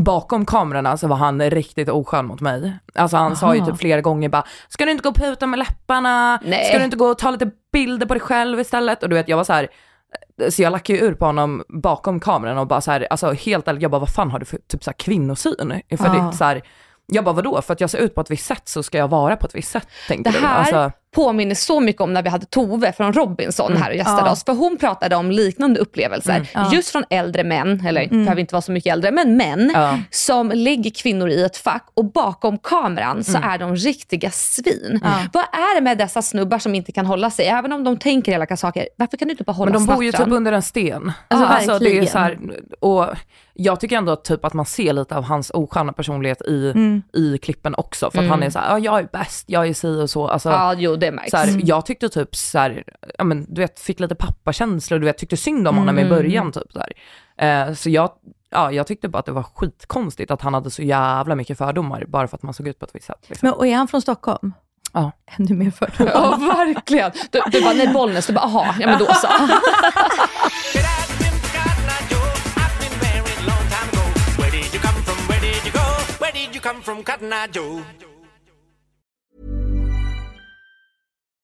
bakom 0.00 0.44
kamerorna 0.46 0.96
så 0.96 1.06
var 1.08 1.16
han 1.16 1.50
riktigt 1.50 1.88
oskön 1.88 2.26
mot 2.26 2.40
mig. 2.40 2.72
Alltså 2.94 3.16
han 3.16 3.36
sa 3.36 3.54
ju 3.54 3.60
Aha. 3.60 3.70
typ 3.70 3.78
flera 3.80 4.00
gånger 4.00 4.28
bara, 4.28 4.44
ska 4.68 4.84
du 4.84 4.90
inte 4.90 5.02
gå 5.02 5.08
och 5.08 5.16
puta 5.16 5.46
med 5.46 5.58
läpparna? 5.58 6.40
Nej. 6.44 6.64
Ska 6.64 6.78
du 6.78 6.84
inte 6.84 6.96
gå 6.96 7.06
och 7.06 7.18
ta 7.18 7.30
lite 7.30 7.50
bilder 7.72 8.06
på 8.06 8.14
dig 8.14 8.20
själv 8.20 8.60
istället? 8.60 9.02
Och 9.02 9.08
du 9.08 9.14
vet 9.16 9.28
jag 9.28 9.36
var 9.36 9.44
så 9.44 9.52
här. 9.52 9.68
Så 10.50 10.62
jag 10.62 10.70
lackade 10.70 10.98
ju 10.98 11.04
ur 11.04 11.14
på 11.14 11.24
honom 11.26 11.64
bakom 11.68 12.20
kameran 12.20 12.58
och 12.58 12.66
bara 12.66 12.80
så 12.80 12.90
här, 12.90 13.06
alltså 13.10 13.32
helt 13.32 13.68
ärligt, 13.68 13.82
jag 13.82 13.90
bara 13.90 13.98
vad 13.98 14.10
fan 14.14 14.30
har 14.30 14.38
du 14.38 14.44
för 14.44 14.58
typ 14.68 14.84
så 14.84 14.90
här 14.90 14.96
kvinnosyn? 14.98 15.80
För 15.98 16.06
Ja. 16.06 16.12
det, 16.30 16.36
så 16.36 16.44
här, 16.44 16.62
jag 17.06 17.24
bara 17.24 17.34
vadå, 17.34 17.62
för 17.62 17.72
att 17.72 17.80
jag 17.80 17.90
ser 17.90 17.98
ut 17.98 18.14
på 18.14 18.20
ett 18.20 18.30
visst 18.30 18.46
sätt 18.46 18.68
så 18.68 18.82
ska 18.82 18.98
jag 18.98 19.08
vara 19.08 19.36
på 19.36 19.46
ett 19.46 19.54
visst 19.54 19.70
sätt 19.70 19.88
tänkte 20.08 20.30
Det 20.30 20.38
du? 20.40 20.46
här 20.46 20.58
Alltså, 20.58 20.92
påminner 21.14 21.54
så 21.54 21.80
mycket 21.80 22.02
om 22.02 22.12
när 22.12 22.22
vi 22.22 22.28
hade 22.28 22.46
Tove 22.46 22.92
från 22.92 23.12
Robinson 23.12 23.76
här 23.76 23.90
och 23.90 23.96
gästade 23.96 24.22
Ja. 24.26 24.32
oss. 24.32 24.44
För 24.44 24.52
hon 24.52 24.76
pratade 24.76 25.16
om 25.16 25.30
liknande 25.30 25.80
upplevelser. 25.80 26.48
Ja. 26.54 26.70
Just 26.72 26.90
från 26.90 27.04
äldre 27.10 27.44
män, 27.44 27.86
eller 27.86 28.08
behöver 28.08 28.38
inte 28.40 28.54
vara 28.54 28.62
så 28.62 28.72
mycket 28.72 28.92
äldre, 28.92 29.10
men 29.10 29.36
män 29.36 29.70
Ja. 29.74 29.98
som 30.10 30.50
lägger 30.54 30.90
kvinnor 30.90 31.28
i 31.28 31.42
ett 31.42 31.56
fack 31.56 31.86
och 31.94 32.04
bakom 32.04 32.58
kameran 32.58 33.24
så 33.24 33.38
är 33.42 33.58
de 33.58 33.76
riktiga 33.76 34.30
svin. 34.30 35.00
Vad 35.32 35.42
är 35.44 35.74
det 35.74 35.80
med 35.80 35.98
dessa 35.98 36.22
snubbar 36.22 36.58
som 36.58 36.74
inte 36.74 36.92
kan 36.92 37.06
hålla 37.06 37.30
sig? 37.30 37.46
Även 37.46 37.72
om 37.72 37.84
de 37.84 37.96
tänker 37.96 38.32
elaka 38.32 38.56
saker, 38.56 38.88
varför 38.96 39.16
kan 39.16 39.28
du 39.28 39.32
inte 39.32 39.44
bara 39.44 39.52
hålla 39.52 39.72
Men 39.72 39.86
de 39.86 39.94
bor 39.94 40.04
ju 40.04 40.10
snattran? 40.10 40.28
typ 40.28 40.36
under 40.36 40.52
en 40.52 40.62
sten. 40.62 41.12
Alltså, 41.28 41.78
det 41.78 41.98
är 41.98 42.06
så 42.06 42.18
här, 42.18 42.38
och 42.80 43.06
jag 43.58 43.80
tycker 43.80 43.96
ändå 43.96 44.16
typ 44.16 44.44
att 44.44 44.52
man 44.54 44.66
ser 44.66 44.92
lite 44.92 45.16
av 45.16 45.24
hans 45.24 45.50
osköna 45.54 45.92
personlighet 45.92 46.42
i, 46.42 46.70
Mm. 46.70 47.02
i 47.12 47.38
klippen 47.38 47.74
också. 47.78 48.10
För 48.10 48.18
att 48.22 48.28
han 48.28 48.42
är 48.42 48.50
så 48.50 48.58
här, 48.58 48.68
ja, 48.70 48.78
jag 48.78 48.98
är 48.98 49.08
bäst, 49.12 49.44
jag 49.48 49.66
är 49.68 49.74
si 49.74 49.88
och 50.02 50.10
så. 50.10 50.28
Alltså, 50.28 50.50
Ja, 50.50 50.74
jo 50.96 51.00
det 51.00 51.12
märks. 51.12 51.30
så 51.30 51.36
här, 51.36 51.60
jag 51.64 51.86
tyckte 51.86 52.08
typ 52.08 52.36
så 52.36 52.58
här, 52.58 52.84
ja, 53.18 53.24
men, 53.24 53.46
du 53.48 53.60
vet, 53.60 53.80
fick 53.80 54.00
lite 54.00 54.14
pappakänslor, 54.14 54.98
du 54.98 55.04
vet, 55.04 55.18
tyckte 55.18 55.36
synd 55.36 55.68
om 55.68 55.76
honom 55.76 55.98
i 55.98 56.08
början. 56.08 56.52
Typ, 56.52 56.72
så 56.72 56.78
här. 56.78 56.92
Eh, 57.68 57.74
så 57.74 57.90
jag, 57.90 58.10
ja, 58.50 58.72
jag 58.72 58.86
tyckte 58.86 59.08
bara 59.08 59.18
att 59.18 59.26
det 59.26 59.32
var 59.32 59.42
skitkonstigt 59.42 60.30
att 60.30 60.42
han 60.42 60.54
hade 60.54 60.70
så 60.70 60.82
jävla 60.82 61.34
mycket 61.34 61.58
fördomar 61.58 62.04
bara 62.08 62.28
för 62.28 62.36
att 62.36 62.42
man 62.42 62.54
såg 62.54 62.68
ut 62.68 62.78
på 62.78 62.84
ett 62.84 62.94
visst 62.94 63.06
sätt. 63.06 63.24
Liksom. 63.28 63.46
Men, 63.46 63.54
och 63.54 63.66
är 63.66 63.76
han 63.76 63.88
från 63.88 64.02
Stockholm? 64.02 64.52
Ja. 64.92 65.12
Ännu 65.26 65.54
mer 65.54 65.70
fördomar. 65.70 66.12
Ja, 66.14 66.36
verkligen. 66.36 67.10
Du, 67.30 67.40
du 67.52 67.62
bara, 67.62 67.74
nej 67.74 67.88
Bollnäs, 67.88 68.26
du 68.26 68.32
bara, 68.32 68.44
aha, 68.44 68.74
ja 68.80 68.86
men 68.86 68.98
då 68.98 69.06
så. 69.06 69.28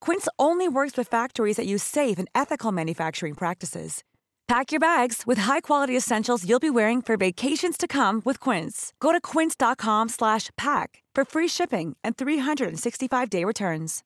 Quince 0.00 0.28
only 0.38 0.68
works 0.68 0.96
with 0.96 1.08
factories 1.08 1.56
that 1.56 1.66
use 1.66 1.82
safe 1.82 2.18
and 2.18 2.28
ethical 2.34 2.72
manufacturing 2.72 3.34
practices. 3.34 4.02
Pack 4.48 4.72
your 4.72 4.80
bags 4.80 5.22
with 5.28 5.38
high-quality 5.38 5.96
essentials 5.96 6.44
you'll 6.44 6.58
be 6.58 6.70
wearing 6.70 7.00
for 7.00 7.16
vacations 7.16 7.76
to 7.78 7.86
come 7.86 8.20
with 8.24 8.40
Quince. 8.40 8.92
Go 8.98 9.12
to 9.12 9.20
quince.com 9.20 10.08
slash 10.08 10.50
pack 10.56 11.04
for 11.14 11.24
free 11.24 11.46
shipping 11.46 11.96
and 12.02 12.16
365-day 12.16 13.44
returns. 13.44 14.02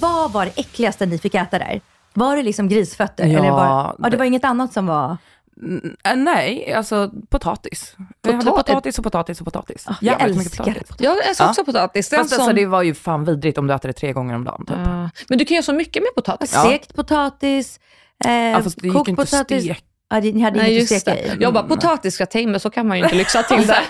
Vad 0.00 0.32
var 0.32 0.44
det 0.44 0.52
äckligaste 0.60 1.06
ni 1.06 1.18
fick 1.18 1.34
äta 1.34 1.58
där? 1.58 1.80
Var 2.14 2.36
det 2.36 2.42
liksom 2.42 2.68
grisfötter? 2.68 3.26
Ja, 3.26 3.38
eller 3.38 3.50
var, 3.50 3.64
ja, 3.66 3.94
det 3.98 4.10
det- 4.10 4.16
var 4.16 4.24
inget 4.24 4.44
annat 4.44 4.72
som 4.72 4.86
var... 4.86 5.16
Äh, 6.04 6.16
nej, 6.16 6.72
alltså 6.72 7.10
potatis. 7.30 7.96
Vi 8.22 8.32
hade 8.32 8.44
Pota- 8.50 8.56
potatis 8.56 8.98
och 8.98 9.04
potatis 9.04 9.40
och 9.40 9.44
potatis. 9.44 9.86
jag 10.00 10.20
Jävligt 10.20 10.36
älskar 10.38 10.64
potatis. 10.64 10.90
Jag 10.98 11.26
älskar 11.28 11.44
Ja. 11.44 11.48
också 11.50 11.64
potatis. 11.64 12.08
Den 12.08 12.18
Fast 12.20 12.32
alltså, 12.32 12.46
som- 12.46 12.54
det 12.56 12.66
var 12.66 12.82
ju 12.82 12.94
fan 12.94 13.24
vidrigt 13.24 13.58
om 13.58 13.66
du 13.66 13.74
äter 13.74 13.88
det 13.88 13.92
tre 13.92 14.12
gånger 14.12 14.34
om 14.34 14.44
dagen. 14.44 14.66
Typ. 14.66 14.76
Ja. 14.84 15.10
Men 15.28 15.38
du 15.38 15.44
kan 15.44 15.54
göra 15.54 15.62
så 15.62 15.72
mycket 15.72 16.02
med 16.02 16.14
potatis. 16.14 16.52
Ja. 16.54 16.60
Stekt 16.64 16.94
potatis, 16.94 17.80
eh, 18.24 18.32
Ja, 18.32 18.62
fast 18.62 18.76
det 18.82 18.88
gick 18.88 18.96
inte 19.08 19.14
potatis. 19.24 19.64
steka. 19.64 19.80
Ja, 20.10 20.20
det- 20.20 20.32
ni 20.32 20.40
hade 20.42 20.56
Nej, 20.62 20.72
inget 20.76 20.92
att 20.92 21.00
steka 21.00 21.14
det. 21.14 21.34
i. 21.34 21.36
Jag 21.40 21.52
bara, 21.54 21.62
potatisgratäng, 21.64 22.50
men 22.50 22.60
så 22.60 22.70
kan 22.70 22.88
man 22.88 22.98
ju 22.98 23.04
inte 23.04 23.16
lyxa 23.16 23.42
till 23.42 23.66
det. 23.66 23.80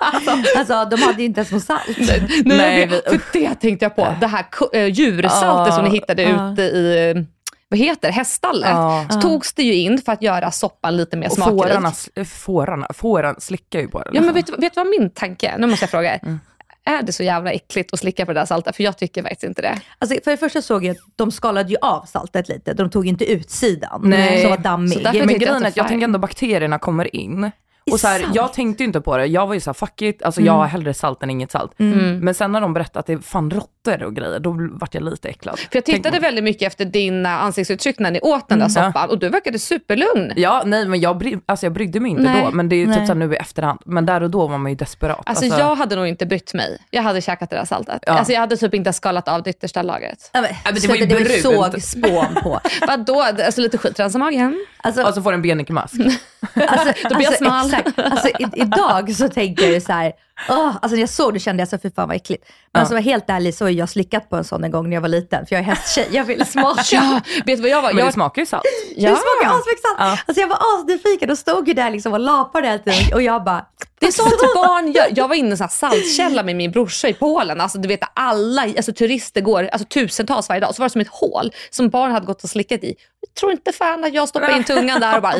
Alltså, 0.00 0.84
de 0.90 0.96
hade 1.02 1.18
ju 1.18 1.24
inte 1.24 1.40
ens 1.40 1.52
något 1.52 1.62
salt. 1.64 1.82
Nej, 1.98 2.42
Nej, 2.44 2.80
jag 2.80 2.90
för 2.90 3.20
det 3.32 3.54
tänkte 3.54 3.84
jag 3.84 3.96
på. 3.96 4.14
Det 4.20 4.26
här 4.26 4.46
äh, 4.72 4.86
djursaltet 4.86 5.74
som 5.74 5.84
ni 5.84 5.90
hittade 5.90 6.22
Ja. 6.22 6.52
ute 6.52 6.62
i, 6.62 7.10
eh, 7.16 7.22
vad 7.70 7.78
heter 7.78 8.10
häststallet. 8.10 8.70
Ja. 8.70 9.06
Så 9.10 9.20
togs 9.20 9.52
det 9.52 9.62
ju 9.62 9.74
in 9.74 9.98
för 9.98 10.12
att 10.12 10.22
göra 10.22 10.50
soppan 10.50 10.96
lite 10.96 11.16
mer 11.16 11.26
Och 11.26 11.32
smakrik. 11.32 11.58
fårarna, 11.58 11.90
sl- 11.90 12.24
fårarna, 12.24 12.86
fåran 12.94 13.34
slickar 13.38 13.80
ju 13.80 13.88
på 13.88 14.02
det. 14.02 14.10
Ja, 14.12 14.20
men 14.20 14.34
vet, 14.34 14.48
vet 14.48 14.74
du 14.74 14.80
vad 14.80 14.86
min 14.86 15.10
tanke 15.10 15.48
är? 15.48 15.58
Nu 15.58 15.66
måste 15.66 15.82
jag 15.82 15.90
fråga 15.90 16.14
er. 16.14 16.20
Mm. 16.22 16.40
Är 16.84 17.02
det 17.02 17.12
så 17.12 17.22
jävla 17.22 17.52
äckligt 17.52 17.92
att 17.92 18.00
slicka 18.00 18.26
på 18.26 18.32
det 18.32 18.40
där 18.40 18.46
saltet? 18.46 18.76
För 18.76 18.82
jag 18.84 18.98
tycker 18.98 19.22
faktiskt 19.22 19.44
inte 19.44 19.62
det. 19.62 19.80
Alltså, 19.98 20.16
för 20.24 20.30
det 20.30 20.36
första 20.36 20.62
såg 20.62 20.84
jag 20.84 20.90
att 20.96 21.02
de 21.16 21.30
skalade 21.30 21.70
ju 21.70 21.76
av 21.82 22.04
saltet 22.04 22.48
lite. 22.48 22.74
De 22.74 22.90
tog 22.90 23.06
inte 23.06 23.32
ut 23.32 23.50
sidan 23.50 24.00
Nej. 24.04 24.40
som 24.40 24.50
var 24.50 24.58
dammig. 24.58 24.92
Så 24.92 25.00
Men 25.12 25.26
grejen 25.28 25.62
är 25.64 25.68
att 25.68 25.76
jag 25.76 25.88
tänker 25.88 26.04
ändå 26.04 26.18
bakterierna 26.18 26.78
kommer 26.78 27.16
in. 27.16 27.50
Och 27.90 28.00
så 28.00 28.08
här, 28.08 28.24
jag 28.34 28.52
tänkte 28.52 28.82
ju 28.82 28.86
inte 28.86 29.00
på 29.00 29.16
det, 29.16 29.26
jag 29.26 29.46
var 29.46 29.54
ju 29.54 29.60
såhär 29.60 29.74
fuck 29.74 30.02
it, 30.02 30.22
alltså 30.22 30.40
jag 30.40 30.52
har 30.52 30.66
hellre 30.66 30.94
salt 30.94 31.22
än 31.22 31.30
inget 31.30 31.50
salt. 31.50 31.72
Men 32.20 32.34
sen 32.34 32.52
när 32.52 32.60
de 32.60 32.74
berättade 32.74 32.98
att 33.00 33.06
det 33.06 33.12
är 33.12 33.18
fan 33.18 33.50
råttor 33.50 34.02
och 34.02 34.14
grejer, 34.14 34.38
då 34.38 34.56
vart 34.72 34.94
jag 34.94 35.02
lite 35.02 35.28
äcklad. 35.28 35.58
För 35.58 35.68
jag 35.72 35.84
tittade 35.84 36.10
Tänk- 36.10 36.24
väldigt 36.24 36.44
mycket 36.44 36.66
efter 36.66 36.84
dina 36.84 37.38
ansiktsuttryck 37.38 37.98
när 37.98 38.10
ni 38.10 38.20
åt 38.20 38.48
den 38.48 38.58
där 38.58 38.66
Mm. 38.78 38.92
soppan 38.92 39.10
och 39.10 39.18
du 39.18 39.28
verkade 39.28 39.58
superlugn. 39.58 40.32
Ja, 40.36 40.62
nej 40.66 40.86
men 40.88 41.00
jag, 41.00 41.18
bry, 41.18 41.36
alltså 41.46 41.66
jag 41.66 41.72
brydde 41.72 42.00
mig 42.00 42.10
inte 42.10 42.22
Nej. 42.22 42.42
då, 42.44 42.50
men 42.50 42.68
det 42.68 42.76
är 42.76 42.78
ju 42.78 42.86
Nej. 42.86 42.96
typ 42.98 43.06
såhär 43.06 43.18
nu 43.18 43.32
i 43.34 43.36
efterhand. 43.36 43.80
Men 43.84 44.06
där 44.06 44.22
och 44.22 44.30
då 44.30 44.46
var 44.46 44.58
man 44.58 44.70
ju 44.72 44.76
desperat. 44.76 45.20
Alltså, 45.26 45.44
jag 45.44 45.74
hade 45.74 45.96
nog 45.96 46.06
inte 46.06 46.26
brytt 46.26 46.54
mig. 46.54 46.78
Jag 46.90 47.02
hade 47.02 47.20
käkat 47.20 47.50
det 47.50 47.56
där 47.56 47.64
saltet. 47.64 48.02
Ja. 48.06 48.12
Alltså 48.12 48.32
jag 48.32 48.40
hade 48.40 48.56
typ 48.56 48.74
inte 48.74 48.92
skalat 48.92 49.28
av 49.28 49.42
det 49.42 49.50
yttersta 49.50 49.82
lagret. 49.82 50.30
Ja, 50.32 50.40
men, 50.40 50.50
men 50.64 50.74
det 50.74 50.80
så 50.80 50.88
var 50.88 50.94
ju 50.96 51.06
det 51.06 51.14
var 51.14 51.20
ju 51.20 51.26
brunt. 51.26 51.42
sågspån 51.42 52.34
på. 52.42 52.60
Vadå? 52.86 53.20
Alltså 53.22 53.60
lite 53.60 53.78
skitrensa 53.78 54.18
magen. 54.18 54.66
Alltså, 54.82 55.02
Och 55.02 55.14
så 55.14 55.22
får 55.22 55.32
en 55.32 55.42
Benike-mask. 55.42 55.94
alltså, 56.54 57.08
Då 57.08 57.14
blir 57.14 57.24
jag 57.26 57.34
smal. 57.36 57.69
Exakt. 57.78 57.98
Alltså, 57.98 58.28
i, 58.28 58.46
idag 58.54 59.14
så 59.14 59.28
tänker 59.28 59.64
jag 59.64 59.72
ju 59.72 59.80
så 59.80 59.92
här, 59.92 60.12
Åh, 60.48 60.76
alltså 60.82 60.94
när 60.94 61.00
jag 61.00 61.08
såg 61.08 61.34
det 61.34 61.40
kände 61.40 61.60
jag 61.60 61.68
så 61.68 61.78
fy 61.78 61.90
fan 61.90 62.08
vad 62.08 62.16
äckligt. 62.16 62.44
Men 62.72 62.80
alltså, 62.80 62.94
var 62.94 63.00
helt 63.00 63.30
ärlig 63.30 63.54
så 63.54 63.64
har 63.64 63.70
jag 63.70 63.88
slickat 63.88 64.30
på 64.30 64.36
en 64.36 64.44
sån 64.44 64.64
en 64.64 64.70
gång 64.70 64.88
när 64.88 64.96
jag 64.96 65.00
var 65.00 65.08
liten. 65.08 65.46
För 65.46 65.54
jag 65.54 65.60
är 65.60 65.66
hästtjej, 65.66 66.08
jag 66.10 66.24
ville 66.24 66.44
smaka. 66.56 66.82
Ja, 66.92 67.20
vet 67.46 67.46
du 67.46 67.62
vad 67.62 67.70
jag 67.70 67.82
var? 67.82 67.88
Men 67.88 67.96
det 67.96 68.02
Jag, 68.02 68.14
smakar 68.14 68.42
ju 68.42 68.46
salt. 68.46 68.62
Det 68.96 69.00
smakar 69.00 69.58
asmycket 69.60 69.82
salt. 69.82 69.96
Ja. 69.98 70.18
Alltså 70.26 70.40
jag 70.40 70.48
var 70.48 70.58
asnyfiken 70.78 71.30
och 71.30 71.38
stod 71.38 71.68
ju 71.68 71.74
där 71.74 71.90
liksom 71.90 72.12
och 72.12 72.20
lapade 72.20 72.66
hela 72.66 72.78
tiden 72.78 73.14
och 73.14 73.22
jag 73.22 73.44
bara, 73.44 73.66
det 74.00 74.06
är 74.06 74.12
sånt 74.12 74.30
barn 74.54 74.92
gör. 74.92 75.06
Jag 75.16 75.28
var 75.28 75.34
inne 75.34 75.48
i 75.48 75.62
en 75.62 75.68
saltkälla 75.68 76.42
med 76.42 76.56
min 76.56 76.70
brorsa 76.70 77.08
i 77.08 77.14
Polen. 77.14 77.60
Alltså, 77.60 77.78
du 77.78 77.88
vet 77.88 78.00
alla 78.14 78.62
alltså, 78.62 78.92
turister 78.92 79.40
går 79.40 79.68
alltså, 79.72 79.88
tusentals 79.88 80.48
varje 80.48 80.60
dag. 80.60 80.74
Så 80.74 80.82
var 80.82 80.88
det 80.88 80.92
som 80.92 81.00
ett 81.00 81.08
hål 81.08 81.52
som 81.70 81.88
barn 81.88 82.12
hade 82.12 82.26
gått 82.26 82.44
och 82.44 82.50
slickat 82.50 82.84
i. 82.84 82.94
Jag 83.20 83.34
tror 83.34 83.52
inte 83.52 83.72
fan 83.72 84.04
att 84.04 84.14
jag 84.14 84.28
stoppade 84.28 84.56
in 84.56 84.64
tungan 84.64 85.00
där 85.00 85.16
och 85.16 85.22
bara... 85.22 85.38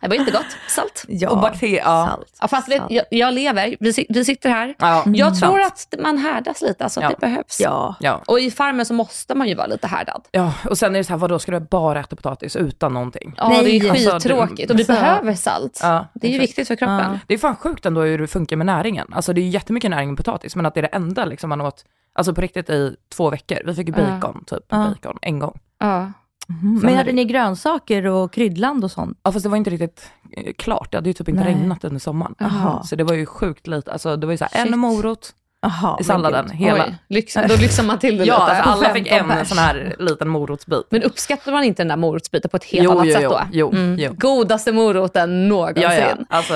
Det 0.00 0.08
var 0.08 0.14
inte 0.14 0.30
gott. 0.30 0.46
Salt. 0.68 1.04
ja, 1.08 1.30
Och 1.30 1.40
bakterier, 1.40 1.82
ja. 1.84 2.08
salt. 2.10 2.38
Ja, 2.40 2.48
fast 2.48 2.68
vet, 2.68 2.82
jag, 2.88 3.04
jag 3.10 3.34
lever. 3.44 3.76
Vi, 3.80 4.06
vi 4.08 4.24
sitter 4.24 4.50
här. 4.50 4.74
Ja, 4.78 5.04
Jag 5.06 5.40
tror 5.40 5.60
sant. 5.60 5.88
att 5.94 6.00
man 6.02 6.18
härdas 6.18 6.62
lite. 6.62 6.84
Alltså, 6.84 7.00
att 7.00 7.04
Ja. 7.04 7.10
Det 7.10 7.16
behövs. 7.26 7.60
Ja. 7.60 7.94
Ja. 8.00 8.22
Och 8.26 8.40
i 8.40 8.50
farmen 8.50 8.86
så 8.86 8.94
måste 8.94 9.34
man 9.34 9.48
ju 9.48 9.54
vara 9.54 9.66
lite 9.66 9.86
härdad. 9.86 10.22
ja, 10.30 10.52
och 10.70 10.78
sen 10.78 10.94
är 10.94 10.98
det 10.98 11.04
så 11.04 11.12
här, 11.12 11.18
vadå, 11.18 11.38
ska 11.38 11.52
du 11.52 11.60
bara 11.60 12.00
äta 12.00 12.16
potatis 12.16 12.56
utan 12.56 12.94
någonting? 12.94 13.34
Ja, 13.36 13.48
Nej, 13.48 13.64
det 13.80 13.86
är 13.86 13.90
alltså, 13.90 14.10
skittråkigt. 14.10 14.70
Och 14.70 14.78
vi 14.78 14.82
alltså- 14.82 14.92
behöver 14.92 15.34
salt. 15.34 15.80
Ja, 15.82 16.06
det 16.14 16.28
är 16.28 16.32
ju 16.32 16.38
viktigt 16.38 16.68
för 16.68 16.76
kroppen. 16.76 16.96
Ja. 17.12 17.18
Det 17.26 17.34
är 17.34 17.38
fan 17.38 17.56
sjukt 17.56 17.86
ändå 17.86 18.00
hur 18.02 18.18
det 18.18 18.26
funkar 18.26 18.56
med 18.56 18.66
näringen. 18.66 19.06
Alltså 19.12 19.32
det 19.32 19.40
är 19.40 19.48
jättemycket 19.48 19.90
näring 19.90 20.12
i 20.12 20.16
potatis, 20.16 20.56
men 20.56 20.66
att 20.66 20.74
det 20.74 20.80
är 20.80 20.82
det 20.82 20.88
enda 20.88 21.24
liksom 21.24 21.48
man 21.48 21.60
åt, 21.60 21.84
alltså 22.14 22.34
på 22.34 22.40
riktigt 22.40 22.70
i 22.70 22.96
två 23.14 23.30
veckor. 23.30 23.58
Vi 23.66 23.74
fick 23.74 23.88
ju 23.88 23.94
Ja. 23.96 24.02
bacon, 24.20 24.44
typ, 24.46 24.64
Ja. 24.68 24.76
bacon 25.02 25.18
en 25.22 25.38
gång. 25.38 25.58
Ja. 25.80 26.12
Mm. 26.48 26.80
Men 26.82 26.96
hade 26.96 27.12
ni 27.12 27.24
grönsaker 27.24 28.06
och 28.06 28.32
kryddland 28.32 28.84
och 28.84 28.90
sånt? 28.90 29.18
Ja 29.22 29.32
fast 29.32 29.42
det 29.42 29.48
var 29.48 29.56
inte 29.56 29.70
riktigt 29.70 30.10
eh, 30.36 30.52
klart, 30.58 30.90
det 30.90 30.96
hade 30.96 31.08
ju 31.10 31.12
typ 31.14 31.28
inte 31.28 31.44
Nej. 31.44 31.54
regnat 31.54 31.84
under 31.84 32.00
sommaren. 32.00 32.34
Jaha. 32.38 32.82
Så 32.82 32.96
det 32.96 33.04
var 33.04 33.14
ju 33.14 33.26
sjukt 33.26 33.66
lite, 33.66 33.92
alltså 33.92 34.16
det 34.16 34.26
var 34.26 34.32
ju 34.32 34.36
så 34.38 34.46
här, 34.50 34.66
en 34.66 34.78
morot 34.78 35.34
Jaha, 35.62 35.96
i 36.00 36.04
salladen, 36.04 36.50
hela. 36.50 36.84
Oj, 36.86 36.94
lyx, 37.08 37.34
då 37.34 37.56
lyxar 37.56 37.82
man 37.84 37.98
till 37.98 38.18
det 38.18 38.24
Ja, 38.24 38.34
lite. 38.34 38.44
alltså 38.62 38.70
alla 38.86 38.94
fick 38.94 39.08
15 39.08 39.30
en 39.30 39.36
pers. 39.38 39.48
sån 39.48 39.58
här 39.58 39.96
liten 39.98 40.28
morotsbit. 40.28 40.86
Men 40.90 41.02
uppskattar 41.02 41.52
man 41.52 41.64
inte 41.64 41.82
den 41.82 41.88
där 41.88 41.96
morotsbiten 41.96 42.48
på 42.50 42.56
ett 42.56 42.64
helt 42.64 42.84
Jo, 42.84 42.90
annat 42.90 43.06
jo, 43.06 43.12
sätt 43.12 43.22
jo, 43.22 43.30
då? 43.30 43.40
jo, 43.52 43.70
Mm. 43.72 43.96
jo. 43.98 44.14
Godaste 44.18 44.72
moroten 44.72 45.48
någonsin. 45.48 45.82
Ja, 45.82 45.94
ja, 45.94 46.16
alltså, 46.28 46.54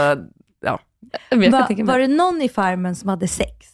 ja. 0.60 0.78
Va, 1.50 1.66
var 1.84 1.98
det 1.98 2.08
någon 2.08 2.42
i 2.42 2.48
farmen 2.48 2.96
som 2.96 3.08
hade 3.08 3.28
sex? 3.28 3.66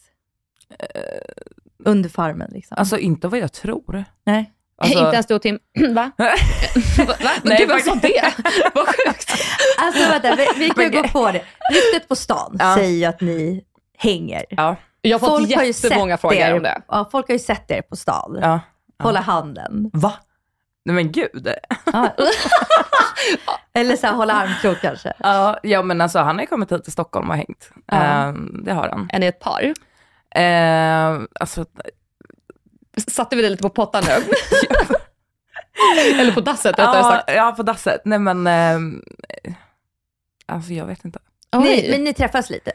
Under 1.85 2.09
farmen 2.09 2.51
liksom? 2.53 2.77
Alltså 2.79 2.99
inte 2.99 3.29
vad 3.29 3.39
jag 3.41 3.53
tror. 3.53 4.05
Nej. 4.27 4.51
Alltså, 4.85 4.99
Inte 4.99 5.12
ens 5.14 5.26
du 5.26 5.35
och 5.35 5.43
Tim. 5.43 5.59
Va? 5.95 6.11
Va? 6.18 7.30
Nej, 7.43 7.59
Gud, 7.59 7.68
vem 7.68 7.80
sa 7.80 7.95
det? 7.95 8.35
Vad 8.74 8.87
sjukt. 8.87 9.32
Alltså 9.78 10.09
vänta, 10.11 10.35
vi, 10.37 10.47
vi 10.57 10.70
kan 10.70 10.85
ju 10.85 10.91
gå 10.91 11.09
på 11.09 11.30
det. 11.30 11.43
Ryktet 11.72 12.09
på 12.09 12.16
stan 12.16 12.57
Ja. 12.59 12.74
säger 12.74 12.91
ju 12.99 13.05
att 13.05 13.20
ni 13.20 13.64
hänger. 13.99 14.45
Ja, 14.51 14.76
Jag 15.01 15.18
har 15.18 15.28
fått 15.28 15.49
jättemånga 15.49 16.18
frågor 16.18 16.37
er, 16.37 16.57
om 16.57 16.62
det. 16.62 16.82
Ja, 16.89 17.09
folk 17.12 17.28
har 17.28 17.32
ju 17.32 17.39
sett 17.39 17.70
er 17.70 17.82
på 17.82 17.97
stan. 17.97 18.39
ja. 18.43 18.61
Hålla 19.03 19.20
handen. 19.20 19.91
Va? 19.93 20.12
Nej 20.85 20.95
men 20.95 21.12
gud. 21.12 21.49
Eller 23.74 23.97
så 23.97 24.07
här, 24.07 24.14
hålla 24.14 24.32
armkrok 24.35 24.80
kanske. 24.80 25.12
Ja, 25.18 25.59
ja 25.62 25.82
men 25.82 26.01
alltså 26.01 26.18
han 26.18 26.35
har 26.37 26.43
ju 26.43 26.47
kommit 26.47 26.72
hit 26.72 26.85
till 26.85 26.93
Stockholm 26.93 27.30
och 27.30 27.37
hängt. 27.37 27.70
Ja. 27.87 27.97
Ehm, 27.97 28.64
det 28.64 28.72
har 28.72 28.89
han. 28.89 29.09
Är 29.12 29.18
ni 29.18 29.26
ett 29.26 29.41
par? 29.41 29.74
Ehm, 30.35 31.28
alltså, 31.41 31.64
Satte 32.97 33.37
vi 33.37 33.43
det 33.43 33.51
lite 33.51 33.63
på 33.63 33.69
pottan 33.71 34.05
nu? 34.09 34.13
Eller 36.21 36.33
på 36.33 36.41
dasset 36.41 36.73
rättare 36.79 36.97
ja, 36.97 37.03
sagt. 37.03 37.31
ja, 37.37 37.55
på 37.57 37.63
dasset. 37.63 38.01
Nej 38.05 38.19
men, 38.19 38.47
ehm, 38.47 39.03
alltså 40.47 40.73
jag 40.73 40.87
vet 40.87 41.05
inte. 41.05 41.19
Ni, 41.57 41.89
men 41.91 42.05
ni 42.05 42.15
träffas 42.15 42.51
lite? 42.51 42.73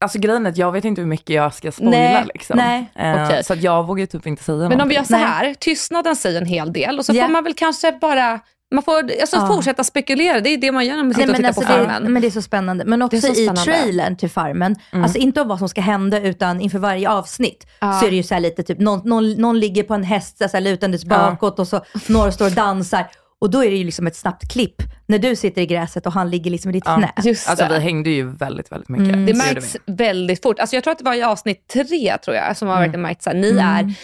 Alltså 0.00 0.18
grejen 0.18 0.46
är 0.46 0.50
att 0.50 0.56
jag 0.56 0.72
vet 0.72 0.84
inte 0.84 1.00
hur 1.00 1.08
mycket 1.08 1.36
jag 1.36 1.54
ska 1.54 1.72
spoila 1.72 1.90
Nej, 1.90 2.26
liksom. 2.34 2.56
nej, 2.56 2.90
Ehm, 2.94 3.24
okej. 3.24 3.44
Så 3.44 3.52
att 3.52 3.62
jag 3.62 3.86
vågar 3.86 4.06
typ 4.06 4.26
inte 4.26 4.44
säga 4.44 4.56
Men 4.68 4.80
om 4.80 4.88
vi 4.88 4.94
gör 4.94 5.00
någonting. 5.02 5.04
så 5.04 5.16
här, 5.16 5.54
tystnaden 5.54 6.16
säger 6.16 6.40
en 6.40 6.46
hel 6.46 6.72
del 6.72 6.98
och 6.98 7.04
så 7.06 7.12
Ja. 7.14 7.24
får 7.24 7.32
man 7.32 7.44
väl 7.44 7.54
kanske 7.54 7.92
bara 7.92 8.40
man 8.74 8.82
får 8.84 8.98
alltså, 9.20 9.36
Ja. 9.36 9.46
fortsätta 9.46 9.84
spekulera. 9.84 10.40
Det 10.40 10.48
är 10.50 10.56
det 10.58 10.72
man 10.72 10.86
gör 10.86 10.96
när 10.96 11.04
man 11.04 11.14
sitter 11.14 11.26
Nej, 11.26 11.36
och 11.36 11.42
men, 11.42 11.52
tittar 11.52 11.62
alltså, 11.66 11.76
på 11.76 11.82
det, 11.88 11.92
Farmen. 11.94 12.12
men 12.12 12.22
det 12.22 12.28
är 12.28 12.30
så 12.30 12.42
spännande. 12.42 12.84
Men 12.84 13.02
också 13.02 13.16
Det 13.16 13.20
så 13.22 13.32
i 13.32 13.34
spännande. 13.34 13.62
trailern 13.64 14.16
till 14.16 14.30
Farmen, 14.30 14.76
alltså 14.92 15.18
inte 15.18 15.40
om 15.40 15.48
vad 15.48 15.58
som 15.58 15.68
ska 15.68 15.80
hända 15.80 16.20
utan 16.20 16.60
inför 16.60 16.78
varje 16.78 17.10
avsnitt 17.10 17.66
Ja. 17.80 17.92
så 18.00 18.06
är 18.06 18.10
det 18.10 18.16
ju 18.16 18.22
så 18.22 18.34
här 18.34 18.40
lite 18.40 18.62
typ, 18.62 18.78
någon, 18.80 19.08
någon, 19.08 19.32
någon 19.32 19.60
ligger 19.60 19.82
på 19.82 19.94
en 19.94 20.04
häst 20.04 20.38
så 20.38 20.48
här, 20.52 20.60
lutandes 20.60 21.04
bakåt 21.04 21.58
och 21.58 21.68
så 21.68 21.80
några 22.08 22.32
står 22.32 22.44
och 22.46 22.52
dansar. 22.52 23.06
Och 23.40 23.50
då 23.50 23.64
är 23.64 23.70
det 23.70 23.76
ju 23.76 23.84
liksom 23.84 24.06
ett 24.06 24.16
snabbt 24.16 24.48
klipp 24.52 24.82
när 25.06 25.18
du 25.18 25.36
sitter 25.36 25.62
i 25.62 25.66
gräset 25.66 26.06
och 26.06 26.12
han 26.12 26.30
ligger 26.30 26.50
liksom 26.50 26.70
i 26.70 26.72
ditt 26.72 26.82
Ja. 26.86 26.96
knä. 26.96 27.12
Just 27.24 27.48
Alltså 27.48 27.64
det. 27.68 27.74
vi 27.74 27.80
hängde 27.80 28.10
ju 28.10 28.30
väldigt, 28.36 28.72
väldigt 28.72 28.88
mycket. 28.88 29.12
Det 29.12 29.18
gjorde 29.20 29.34
märks 29.34 29.76
väldigt 29.86 30.42
fort. 30.42 30.58
Alltså 30.58 30.76
jag 30.76 30.82
tror 30.84 30.92
att 30.92 30.98
det 30.98 31.04
var 31.04 31.14
i 31.14 31.22
avsnitt 31.22 31.68
tre 31.72 32.16
tror 32.24 32.36
jag, 32.36 32.56
som 32.56 32.68
har 32.68 32.76
verkligen 32.76 33.02
märkt 33.02 33.26
att 33.26 33.36
ni 33.36 33.58
är 33.62 33.94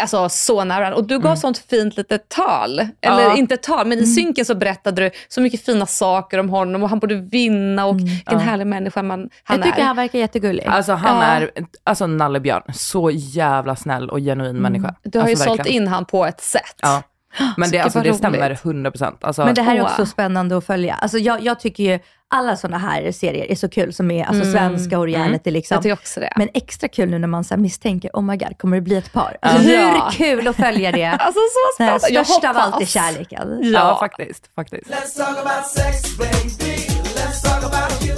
alltså, 0.00 0.28
så 0.28 0.64
nära 0.64 0.78
varandra. 0.78 0.96
Och 0.96 1.04
du 1.06 1.18
gav 1.18 1.36
sånt 1.36 1.58
fint 1.58 1.96
litet 1.96 2.28
tal. 2.28 2.78
Eller 2.80 3.22
Ja. 3.22 3.36
inte 3.36 3.56
tal, 3.56 3.86
men 3.86 3.98
i 3.98 4.06
synken 4.06 4.44
så 4.44 4.54
berättade 4.54 5.02
du 5.02 5.10
så 5.28 5.40
mycket 5.40 5.64
fina 5.64 5.86
saker 5.86 6.38
om 6.38 6.48
honom 6.48 6.82
och 6.82 6.88
han 6.88 6.98
borde 6.98 7.14
vinna 7.14 7.86
och 7.86 8.00
vilken 8.00 8.38
härlig 8.40 8.66
människa 8.66 9.02
man, 9.02 9.30
han 9.44 9.58
Jag 9.58 9.66
tycker 9.66 9.80
är. 9.80 9.84
han 9.84 9.96
verkar 9.96 10.18
jättegullig. 10.18 10.64
Alltså 10.64 10.92
han 10.92 11.16
Ja. 11.16 11.22
är, 11.22 11.50
alltså 11.84 12.06
nallebjörn, 12.06 12.62
så 12.74 13.10
jävla 13.12 13.76
snäll 13.76 14.10
och 14.10 14.18
genuin 14.18 14.56
människa. 14.56 14.94
Du 15.02 15.18
har 15.18 15.26
ju 15.26 15.32
alltså, 15.32 15.44
sålt 15.44 15.58
verkligen. 15.58 15.82
in 15.82 15.88
han 15.88 16.04
på 16.04 16.26
ett 16.26 16.40
sätt. 16.40 16.74
Ja. 16.82 17.02
Men 17.56 17.70
det, 17.70 17.78
alltså, 17.78 18.00
det 18.00 18.14
stämmer 18.14 18.54
100%. 18.54 19.14
Alltså, 19.20 19.44
Men 19.44 19.54
det 19.54 19.62
här 19.62 19.76
är 19.76 19.80
Åh. 19.80 19.86
också 19.90 20.06
spännande 20.06 20.56
att 20.58 20.66
följa. 20.66 20.94
Alltså 20.94 21.18
jag, 21.18 21.40
jag 21.42 21.60
tycker 21.60 21.84
ju 21.84 21.98
alla 22.28 22.56
sådana 22.56 22.78
här 22.78 23.12
serier 23.12 23.50
är 23.50 23.54
så 23.54 23.68
kul 23.68 23.92
som 23.92 24.10
är 24.10 24.24
alltså 24.24 24.52
svenska 24.52 24.98
och 24.98 25.06
reality. 25.06 25.50
Liksom. 25.50 25.74
Jag 25.74 25.82
tycker 25.82 25.92
också 25.92 26.20
det. 26.20 26.32
Men 26.36 26.48
extra 26.54 26.88
kul 26.88 27.10
nu 27.10 27.18
när 27.18 27.28
man 27.28 27.44
så 27.44 27.54
här 27.54 27.60
misstänker, 27.62 28.10
oh 28.14 28.22
my 28.22 28.36
god, 28.36 28.58
kommer 28.58 28.76
det 28.76 28.80
bli 28.82 28.96
ett 28.96 29.12
par? 29.12 29.36
Ja. 29.42 29.48
Alltså, 29.48 29.68
hur 29.68 29.74
Ja. 29.78 30.10
kul 30.12 30.48
att 30.48 30.56
följa 30.56 30.92
det? 30.92 31.04
Alltså 31.20 31.40
så 31.40 31.82
Den 31.82 31.88
här 31.88 31.98
spännande. 31.98 32.14
Jag 32.18 32.26
största 32.26 32.50
av 32.50 32.56
allt 32.56 32.82
är 32.82 32.86
kärleken. 32.86 33.58
ja. 33.62 33.70
Ja. 33.70 33.96
faktiskt. 34.00 34.50
faktiskt. 34.54 34.90
Let's 34.90 35.16
talk 35.26 35.38
about 35.46 35.66
sex, 35.66 36.18
baby. 36.18 36.76
Let's 37.16 37.42
talk 37.42 37.64
about 37.74 38.06
you, 38.06 38.16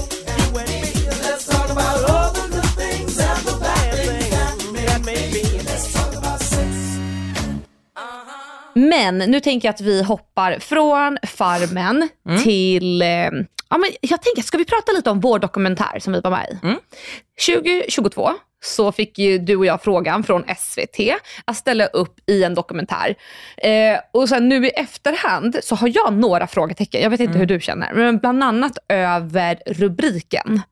Men 8.79 9.18
nu 9.18 9.41
tänker 9.41 9.68
jag 9.68 9.74
att 9.74 9.81
vi 9.81 10.03
hoppar 10.03 10.59
från 10.59 11.18
Farmen 11.22 12.09
till... 12.45 13.03
Eh, 13.03 13.09
ja, 13.68 13.79
men 13.79 13.91
jag 14.01 14.22
tänker, 14.22 14.43
ska 14.43 14.59
vi 14.59 14.64
prata 14.64 14.93
lite 14.93 15.11
om 15.11 15.20
vår 15.20 15.39
dokumentär 15.39 15.99
som 15.99 16.12
vi 16.12 16.20
var 16.20 16.31
med 16.31 16.47
i? 16.51 16.59
2022 17.47 18.31
så 18.64 18.93
fick 18.93 19.18
ju 19.18 19.39
du 19.39 19.57
och 19.57 19.66
jag 19.66 19.83
frågan 19.83 20.22
från 20.24 20.45
SVT 20.59 21.18
att 21.45 21.57
ställa 21.57 21.87
upp 21.87 22.14
i 22.26 22.45
en 22.45 22.55
dokumentär. 22.55 23.14
Eh, 23.57 23.99
och 24.12 24.29
sen 24.29 24.49
nu 24.49 24.66
i 24.66 24.70
efterhand 24.70 25.59
så 25.62 25.74
har 25.74 25.93
jag 25.95 26.12
några 26.12 26.47
frågetecken. 26.47 27.03
Jag 27.03 27.11
vet 27.11 27.20
inte 27.20 27.39
hur 27.39 27.47
du 27.47 27.61
känner, 27.61 27.95
men 27.95 28.18
bland 28.18 28.45
annat 28.45 28.79
över 28.89 29.59
rubriken. 29.66 30.62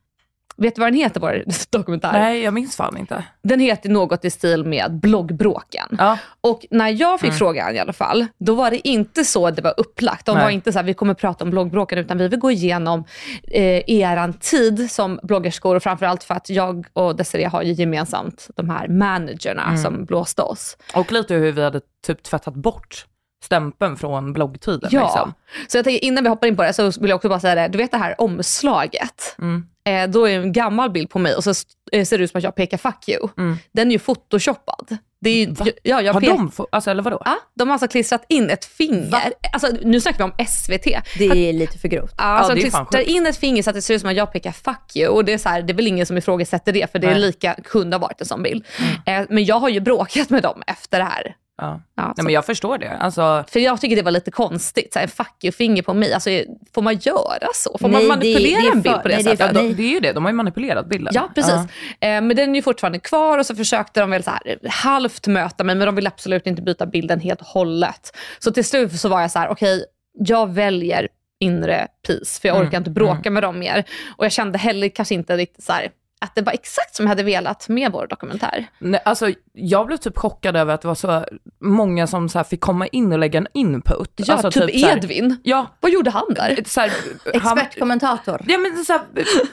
Vet 0.56 0.74
du 0.74 0.80
vad 0.80 0.92
den 0.92 1.00
heter, 1.00 1.20
vår 1.20 1.44
dokumentär? 1.70 2.12
Nej, 2.12 2.42
jag 2.42 2.54
minns 2.54 2.76
fan 2.76 2.96
inte. 2.96 3.24
Den 3.42 3.60
heter 3.60 3.88
något 3.88 4.24
i 4.24 4.30
stil 4.30 4.64
med 4.64 5.00
bloggbråken. 5.00 5.86
Ja. 5.98 6.18
Och 6.40 6.66
när 6.70 6.88
jag 6.88 7.20
fick 7.20 7.32
frågan 7.32 7.76
i 7.76 7.78
alla 7.78 7.92
fall, 7.92 8.26
då 8.38 8.54
var 8.54 8.70
det 8.70 8.88
inte 8.88 9.24
så 9.24 9.50
det 9.50 9.62
var 9.62 9.74
upplagt. 9.76 10.26
De 10.26 10.34
Nej. 10.34 10.44
var 10.44 10.50
inte 10.50 10.72
så 10.72 10.78
här, 10.78 10.84
vi 10.84 10.94
kommer 10.94 11.14
prata 11.14 11.44
om 11.44 11.50
bloggbråken, 11.50 11.98
utan 11.98 12.18
vi 12.18 12.28
vill 12.28 12.38
gå 12.38 12.50
igenom 12.50 13.04
eh, 13.42 13.90
eran 13.90 14.32
tid 14.32 14.90
som 14.90 15.20
bloggerskor 15.22 15.76
och 15.76 15.82
framförallt 15.82 16.24
för 16.24 16.34
att 16.34 16.50
jag 16.50 16.86
och 16.92 17.16
Desiree 17.16 17.48
har 17.48 17.62
ju 17.62 17.72
gemensamt 17.72 18.48
de 18.56 18.70
här 18.70 18.88
managerna 18.88 19.76
som 19.76 20.04
blåste 20.04 20.42
oss. 20.42 20.76
Och 20.94 21.12
lite 21.12 21.34
hur 21.34 21.52
vi 21.52 21.62
hade 21.62 21.80
typ 22.06 22.22
tvättat 22.22 22.54
bort 22.54 23.06
stämpeln 23.44 23.96
från 23.96 24.32
bloggtiden. 24.32 24.90
Ja, 24.92 25.02
Liksom. 25.02 25.34
så 25.68 25.78
jag 25.78 25.84
tänker 25.84 26.04
innan 26.04 26.24
vi 26.24 26.30
hoppar 26.30 26.46
in 26.46 26.56
på 26.56 26.62
det 26.62 26.72
så 26.72 26.82
vill 27.00 27.08
jag 27.10 27.16
också 27.16 27.28
bara 27.28 27.40
säga 27.40 27.54
det, 27.54 27.68
du 27.68 27.78
vet 27.78 27.90
det 27.90 27.98
här 27.98 28.20
omslaget. 28.20 29.36
Mm. 29.38 29.66
Eh, 29.86 30.08
då 30.08 30.28
är 30.28 30.38
en 30.38 30.52
gammal 30.52 30.90
bild 30.90 31.10
på 31.10 31.18
mig 31.18 31.34
och 31.34 31.44
så 31.44 31.50
eh, 31.92 32.04
ser 32.04 32.18
det 32.18 32.24
ut 32.24 32.30
som 32.30 32.38
att 32.38 32.44
jag 32.44 32.54
pekar 32.54 32.78
fuck 32.78 33.08
you. 33.08 33.28
Den 33.72 33.88
är 33.88 33.92
ju 33.92 33.98
photoshoppad. 33.98 34.96
Det 35.20 35.30
är 35.30 35.46
ju, 35.46 35.54
ja, 35.82 36.02
jag 36.02 36.12
Har 36.14 36.20
pek- 36.20 36.50
de, 36.56 36.66
alltså 36.72 36.90
eller 36.90 37.02
vadå? 37.02 37.22
Ja, 37.24 37.36
de 37.54 37.68
har 37.68 37.72
alltså 37.72 37.88
klistrat 37.88 38.24
in 38.28 38.50
ett 38.50 38.64
finger. 38.64 39.32
Alltså, 39.52 39.68
nu 39.82 40.00
snackar 40.00 40.18
vi 40.18 40.24
om 40.24 40.46
SVT. 40.46 40.84
Det 41.18 41.48
är 41.48 41.52
lite 41.52 41.78
för 41.78 41.88
grovt. 41.88 42.14
Ja, 42.18 42.24
alltså, 42.24 42.54
det 42.54 42.60
är 42.60 42.70
de 42.70 42.70
klistrar 42.70 43.00
in 43.00 43.26
ett 43.26 43.36
finger 43.36 43.62
så 43.62 43.70
att 43.70 43.76
det 43.76 43.82
ser 43.82 43.94
ut 43.94 44.00
som 44.00 44.10
att 44.10 44.16
jag 44.16 44.32
pekar 44.32 44.52
fuck 44.52 44.96
you. 44.96 45.08
Och 45.08 45.24
det 45.24 45.32
är, 45.32 45.38
så 45.38 45.48
här, 45.48 45.62
det 45.62 45.72
är 45.72 45.74
väl 45.74 45.86
ingen 45.86 46.06
som 46.06 46.18
ifrågasätter 46.18 46.72
det, 46.72 46.92
för 46.92 46.98
det 46.98 47.06
är 47.06 47.18
lika, 47.18 47.56
kunde 47.64 47.96
ha 47.96 48.00
varit 48.00 48.20
en 48.20 48.26
sån 48.26 48.42
bild. 48.42 48.64
Mm. 49.06 49.22
Eh, 49.22 49.26
men 49.30 49.44
jag 49.44 49.58
har 49.58 49.68
ju 49.68 49.80
bråkat 49.80 50.30
med 50.30 50.42
dem 50.42 50.62
efter 50.66 50.98
det 50.98 51.04
här. 51.04 51.34
Ja. 51.58 51.80
Ja, 51.96 52.12
Nej, 52.16 52.24
men 52.24 52.32
jag 52.32 52.44
förstår 52.46 52.78
det. 52.78 52.90
Alltså, 52.90 53.44
För 53.48 53.60
jag 53.60 53.80
tycker 53.80 53.96
det 53.96 54.02
var 54.02 54.10
lite 54.10 54.30
konstigt. 54.30 54.92
Så 54.92 54.98
här, 54.98 55.06
fuck 55.06 55.44
you-finger 55.44 55.82
på 55.82 55.94
mig. 55.94 56.12
Alltså, 56.12 56.30
får 56.74 56.82
man 56.82 56.94
göra 56.96 57.48
så? 57.54 57.78
Får 57.80 57.88
man 57.88 57.92
Nej, 57.92 58.02
det- 58.02 58.08
manipulera 58.08 58.60
det 58.60 58.66
är 58.66 58.72
en 58.72 58.80
bild 58.82 58.94
för- 58.94 59.02
på 59.02 59.08
det 59.08 59.14
nej, 59.14 59.24
det 59.24 59.30
är 59.30 59.36
sättet? 59.36 59.76
det 59.76 59.82
är 59.82 59.88
ju 59.92 60.00
det, 60.00 60.12
de 60.12 60.24
har 60.24 60.30
ju 60.32 60.36
manipulerat 60.36 60.86
bilden. 60.88 61.12
Ja, 61.16 61.30
precis. 61.34 61.54
Eh, 61.54 61.66
men 62.00 62.28
den 62.28 62.50
är 62.50 62.54
ju 62.54 62.62
fortfarande 62.62 62.98
kvar 62.98 63.38
och 63.38 63.46
så 63.46 63.54
försökte 63.56 64.00
de 64.00 64.10
väl 64.10 64.22
så 64.22 64.30
här, 64.30 64.58
halvt 64.68 65.26
möta 65.26 65.64
mig, 65.64 65.74
men 65.76 65.86
de 65.86 65.94
vill 65.94 66.06
absolut 66.06 66.46
inte 66.46 66.62
byta 66.62 66.86
bilden 66.86 67.20
helt 67.20 67.40
och 67.40 67.46
hållet. 67.46 68.16
Så 68.38 68.50
till 68.52 68.64
slut 68.64 68.92
så 69.00 69.08
var 69.08 69.20
jag 69.20 69.30
så 69.30 69.38
här, 69.38 69.48
okej, 69.48 69.84
jag 70.18 70.50
väljer 70.54 71.08
inre 71.40 71.86
peace, 72.06 72.40
för 72.40 72.48
jag 72.48 72.56
Mm, 72.56 72.68
orkar 72.68 72.78
inte 72.78 72.90
bråka 72.90 73.30
med 73.30 73.42
dem 73.42 73.58
mer. 73.58 73.84
Och 74.16 74.24
jag 74.24 74.32
kände 74.32 74.58
heller 74.58 74.88
kanske 74.88 75.14
inte 75.14 75.36
riktigt 75.36 75.64
så 75.64 75.72
här, 75.72 75.88
att 76.20 76.34
det 76.34 76.42
var 76.42 76.52
exakt 76.52 76.94
som 76.96 77.04
jag 77.04 77.08
hade 77.08 77.22
velat 77.22 77.68
med 77.68 77.92
vår 77.92 78.06
dokumentär. 78.06 78.66
Nej, 78.78 79.00
alltså, 79.04 79.30
jag 79.52 79.86
blev 79.86 79.96
typ 79.96 80.18
chockad 80.18 80.56
över 80.56 80.74
att 80.74 80.80
det 80.82 80.88
var 80.88 80.94
så 80.94 81.24
många 81.60 82.06
som 82.06 82.28
så 82.28 82.38
här 82.38 82.44
fick 82.44 82.60
komma 82.60 82.86
in 82.86 83.12
och 83.12 83.18
lägga 83.18 83.38
en 83.38 83.46
input. 83.54 84.12
Ja, 84.16 84.32
alltså, 84.34 84.50
typ, 84.50 84.80
så 84.80 84.86
här- 84.86 84.96
Edvin. 84.96 85.36
Ja. 85.42 85.66
Vad 85.80 85.90
gjorde 85.92 86.10
han 86.10 86.34
där? 86.34 86.58
Så 86.66 86.80
här, 86.80 86.92
han, 87.40 87.58
Expertkommentator. 87.58 88.40
ja, 88.48 88.58
men 88.58 88.84
så 88.84 88.92
här, 88.92 89.02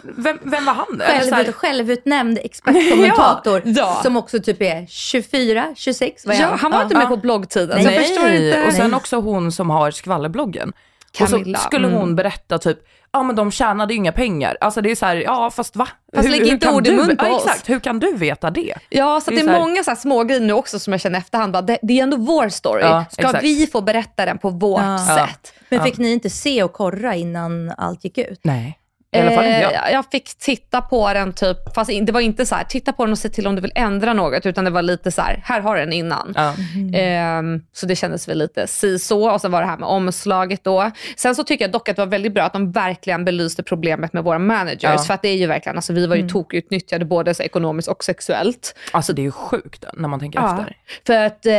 vem, 0.04 0.40
vem 0.44 0.66
var 0.66 0.74
han? 0.74 1.02
Eller 1.02 1.22
så 1.30 1.36
här, 1.36 1.44
Själv, 1.44 1.54
självutnämnd 1.54 2.38
expertkommentator 2.44 3.62
Ja. 3.66 4.00
som 4.04 4.18
också 4.18 4.40
typ 4.40 4.62
är 4.62 4.86
24, 4.90 5.66
26. 5.76 6.26
Vad 6.26 6.36
är 6.36 6.42
Ja, 6.42 6.56
han 6.60 6.72
var 6.72 6.84
inte 6.84 6.96
med 6.96 7.04
Ja. 7.04 7.08
på 7.08 7.18
bloggtiden, 7.18 7.78
Nej. 7.78 7.86
så 7.86 7.92
jag 7.92 8.08
förstår 8.08 8.30
inte. 8.30 8.64
och 8.68 8.74
sen 8.74 8.90
Nej. 8.92 8.98
också 8.98 9.20
hon 9.20 9.52
som 9.52 9.70
har 9.70 9.92
skvallerbloggen. 9.92 10.74
Och 11.22 11.30
Camilla, 11.30 11.60
så 11.60 11.64
skulle 11.64 11.88
hon 11.88 12.04
mm. 12.04 12.16
berätta 12.16 12.58
typ, 12.58 12.78
ja 13.12 13.24
men 13.24 13.36
de 13.36 13.52
tjänade 13.52 13.94
ju 13.94 13.98
inga 13.98 14.12
pengar. 14.12 14.58
Alltså 14.62 14.82
det 14.82 14.92
är 14.92 14.96
så 14.96 15.06
här, 15.06 15.16
ja 15.16 15.52
fast 15.52 15.76
va? 15.76 15.88
Fast 16.16 16.30
lägg 16.30 16.48
inte 16.48 16.70
ord 16.70 16.88
i 16.88 16.92
mun 16.92 17.18
på 17.18 17.26
ja, 17.26 17.36
oss. 17.36 17.46
Exakt, 17.46 17.70
hur 17.70 17.80
kan 17.80 18.00
du 18.00 18.16
veta 18.16 18.52
det? 18.52 18.74
Ja, 18.90 19.22
så 19.22 19.32
Det 19.32 19.36
det 19.36 19.42
är 19.42 19.44
är, 19.44 19.48
så 19.48 19.52
här- 19.54 19.60
många 19.60 19.84
så 19.84 19.92
här 19.92 19.96
små 19.96 20.24
grejer 20.24 20.42
nu 20.42 20.54
också 20.54 20.80
som 20.80 20.94
jag 20.94 21.02
känner 21.02 21.20
efterhand. 21.20 21.54
Bara, 21.54 21.62
det, 21.62 21.78
det 21.82 22.00
är 22.00 22.04
ändå 22.04 22.18
vår 22.18 22.50
story. 22.50 22.82
Ja, 22.82 23.06
Ska 23.12 23.22
exakt. 23.22 23.44
vi 23.44 23.68
få 23.68 23.82
berätta 23.82 24.26
den 24.26 24.38
på 24.38 24.50
vårt 24.50 24.82
Ja. 24.82 25.16
sätt? 25.28 25.54
Men 25.70 25.84
fick 25.84 25.98
ni 25.98 26.12
inte 26.12 26.30
se 26.30 26.64
och 26.64 26.74
korra 26.74 27.16
innan 27.16 27.72
allt 27.78 28.04
gick 28.04 28.18
ut? 28.18 28.40
Nej. 28.44 28.80
I 29.14 29.20
alla 29.20 29.32
fall 29.32 29.46
inte 29.46 29.60
jag. 29.60 29.74
Eh, 29.74 29.94
jag 29.94 30.06
fick 30.12 30.36
titta 30.40 30.82
på 30.82 31.14
den 31.14 31.34
typ, 31.34 31.58
fast 31.76 31.92
det 32.04 32.12
var 32.12 32.22
inte 32.22 32.46
så 32.46 32.56
här, 32.56 32.64
titta 32.64 32.94
på 32.94 33.06
den 33.06 33.12
och 33.12 33.18
se 33.18 33.30
till 33.30 33.48
om 33.48 33.56
du 33.56 33.62
vill 33.62 33.72
ändra 33.76 34.14
något, 34.14 34.46
utan 34.46 34.66
det 34.66 34.72
var 34.72 34.82
lite 34.82 35.12
så 35.12 35.22
här, 35.22 35.42
här 35.46 35.62
har 35.62 35.76
du 35.76 35.82
den 35.82 35.94
innan. 35.94 36.34
Ja. 36.36 36.54
Ehm, 36.94 37.62
så 37.74 37.86
det 37.86 37.96
kändes 37.96 38.28
väl 38.28 38.38
lite 38.38 38.68
si 38.68 39.00
så 39.00 39.32
och 39.32 39.42
sen 39.42 39.52
var 39.52 39.62
det 39.62 39.68
här 39.68 39.78
med 39.78 39.90
omslaget 39.90 40.64
då. 40.64 40.92
Sen 41.18 41.36
så 41.36 41.44
tycker 41.44 41.66
jag 41.66 41.72
dock 41.72 41.90
att 41.90 41.96
det 41.96 42.02
var 42.02 42.08
väldigt 42.12 42.34
bra 42.34 42.44
att 42.44 42.54
de 42.54 42.72
verkligen 42.72 43.26
belyste 43.26 43.64
problemet 43.64 44.14
med 44.14 44.24
våra 44.24 44.40
managers. 44.40 44.84
Ja. 44.84 44.98
För 44.98 45.14
att 45.14 45.22
det 45.22 45.30
är 45.30 45.38
ju 45.38 45.48
verkligen, 45.48 45.76
alltså 45.76 45.94
vi 45.94 46.08
var 46.08 46.16
ju 46.16 46.30
tokutnyttjade 46.30 47.06
både 47.06 47.34
så 47.34 47.44
ekonomiskt 47.44 47.88
och 47.88 48.04
sexuellt. 48.04 48.76
Alltså 48.92 49.14
det 49.14 49.22
är 49.22 49.24
ju 49.24 49.32
sjukt 49.32 49.86
när 49.94 50.08
man 50.10 50.20
tänker 50.20 50.40
Ja. 50.40 50.60
efter. 50.60 50.76
För 51.06 51.14
att 51.26 51.46
eh, 51.46 51.54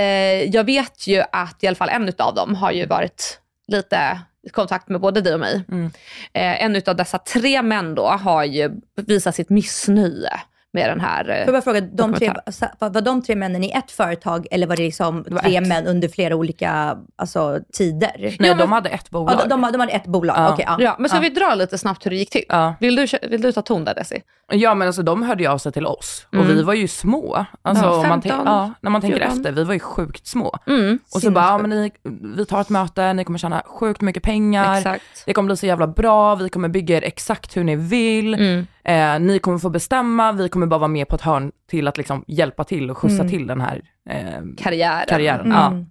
jag 0.55 0.65
vet 0.65 1.07
ju 1.07 1.23
att 1.33 1.65
i 1.65 1.67
alla 1.67 1.77
fall 1.77 1.89
en 1.89 2.13
av 2.19 2.35
dem 2.35 2.55
har 2.55 2.73
ju 2.73 2.87
varit 2.87 3.41
lite 3.69 4.19
kontakt 4.53 4.89
med 4.89 5.01
både 5.01 5.21
dig 5.21 5.35
och 5.35 5.41
mig. 5.41 5.65
Mm. 5.69 5.87
Eh, 6.33 6.65
en 6.65 6.83
av 6.87 6.97
dessa 6.97 7.19
tre 7.19 7.63
män 7.63 7.95
då 7.95 8.07
har 8.07 8.45
ju 8.45 8.71
visat 8.97 9.35
sitt 9.35 9.51
missnöje 9.51 10.41
med 10.75 10.89
den 10.91 11.01
här 11.01 11.29
eh, 11.41 11.45
Får 11.45 11.55
jag 11.55 11.65
fråga, 11.65 11.81
de 11.81 12.15
tre, 12.15 12.33
var 12.79 13.01
de 13.01 13.23
tre 13.23 13.35
männen 13.37 13.65
i 13.65 13.71
ett 13.71 13.91
företag 13.91 14.47
eller 14.51 14.67
var 14.67 14.77
det 14.77 14.83
liksom 14.83 15.25
var 15.31 15.39
tre 15.39 15.57
ett. 15.57 15.67
män 15.69 15.87
under 15.87 16.09
flera 16.09 16.37
olika 16.37 16.97
alltså, 17.17 17.59
tider? 17.73 18.13
Nej, 18.19 18.37
men- 18.39 18.59
de 18.59 18.73
hade 18.73 18.89
ett 18.89 19.11
bolag. 19.11 19.33
Ja, 19.35 19.47
de, 19.49 19.61
de, 19.63 19.73
de 19.73 19.81
hade 19.81 19.93
ett 19.93 20.07
bolag, 20.07 20.37
Ja. 20.39 20.53
okej. 20.53 20.65
ja. 20.69 20.77
Ja, 20.81 20.97
men 20.99 21.09
ska 21.11 21.19
vi 21.21 21.29
dra 21.29 21.55
lite 21.55 21.79
snabbt 21.79 22.07
hur 22.07 22.11
det 22.11 22.17
gick 22.17 22.31
till? 22.31 22.45
Ja. 22.49 22.75
Vill, 22.81 22.97
du, 22.97 23.07
vill 23.29 23.43
du 23.43 23.53
ta 23.53 23.63
ton 23.63 23.85
där 23.85 23.95
Desi? 23.95 24.23
Ja 24.53 24.75
men 24.75 24.87
alltså 24.89 25.03
de 25.03 25.23
hörde 25.23 25.43
ju 25.43 25.49
av 25.49 25.59
sig 25.59 25.73
till 25.73 25.87
oss 25.87 26.27
och 26.29 26.35
Mm. 26.35 26.47
vi 26.47 26.63
var 26.63 26.75
ju 26.75 26.89
små. 26.89 27.47
Alltså, 27.63 27.85
Ja, 27.85 27.91
om 27.91 27.97
man 27.97 28.23
15, 28.23 28.31
tänk- 28.31 28.43
ja, 28.49 28.71
när 28.81 28.91
man 28.91 29.01
tänker 29.01 29.19
14. 29.19 29.37
efter, 29.39 29.53
vi 29.53 29.65
var 29.65 29.75
ju 29.75 29.81
sjukt 29.81 30.27
små. 30.27 30.59
Mm. 30.67 30.99
Och 31.15 31.21
så 31.23 31.31
bara, 31.31 31.45
ja, 31.45 31.59
men 31.59 31.71
ni, 31.71 31.91
vi 32.37 32.47
tar 32.47 32.61
ett 32.61 32.69
möte, 32.69 33.13
ni 33.13 33.25
kommer 33.25 33.39
tjäna 33.39 33.63
sjukt 33.67 34.01
mycket 34.01 34.23
pengar, 34.23 34.77
Exakt. 34.77 35.03
det 35.27 35.33
kommer 35.33 35.47
bli 35.47 35.57
så 35.57 35.67
jävla 35.67 35.87
bra, 35.87 36.35
vi 36.35 36.49
kommer 36.49 36.69
bygga 36.69 36.97
er 36.97 37.03
exakt 37.05 37.57
hur 37.57 37.65
ni 37.65 37.77
vill, 37.77 38.35
Mm. 38.35 38.67
Eh, 38.85 39.19
ni 39.21 39.39
kommer 39.39 39.59
få 39.59 39.71
bestämma, 39.71 40.33
vi 40.33 40.49
kommer 40.49 40.67
bara 40.67 40.79
vara 40.79 40.89
med 40.89 41.09
på 41.09 41.15
ett 41.17 41.23
hörn 41.23 41.53
till 41.71 41.89
att 41.89 41.97
liksom 41.99 42.25
hjälpa 42.27 42.65
till 42.65 42.91
och 42.91 42.99
skjutsa 42.99 43.21
Mm. 43.23 43.29
till 43.31 43.47
den 43.47 43.61
här 43.61 43.83
eh, 44.11 44.41
Karriären. 44.59 45.07
karriären. 45.09 45.47
Mm. 45.53 45.57
Ja. 45.59 45.85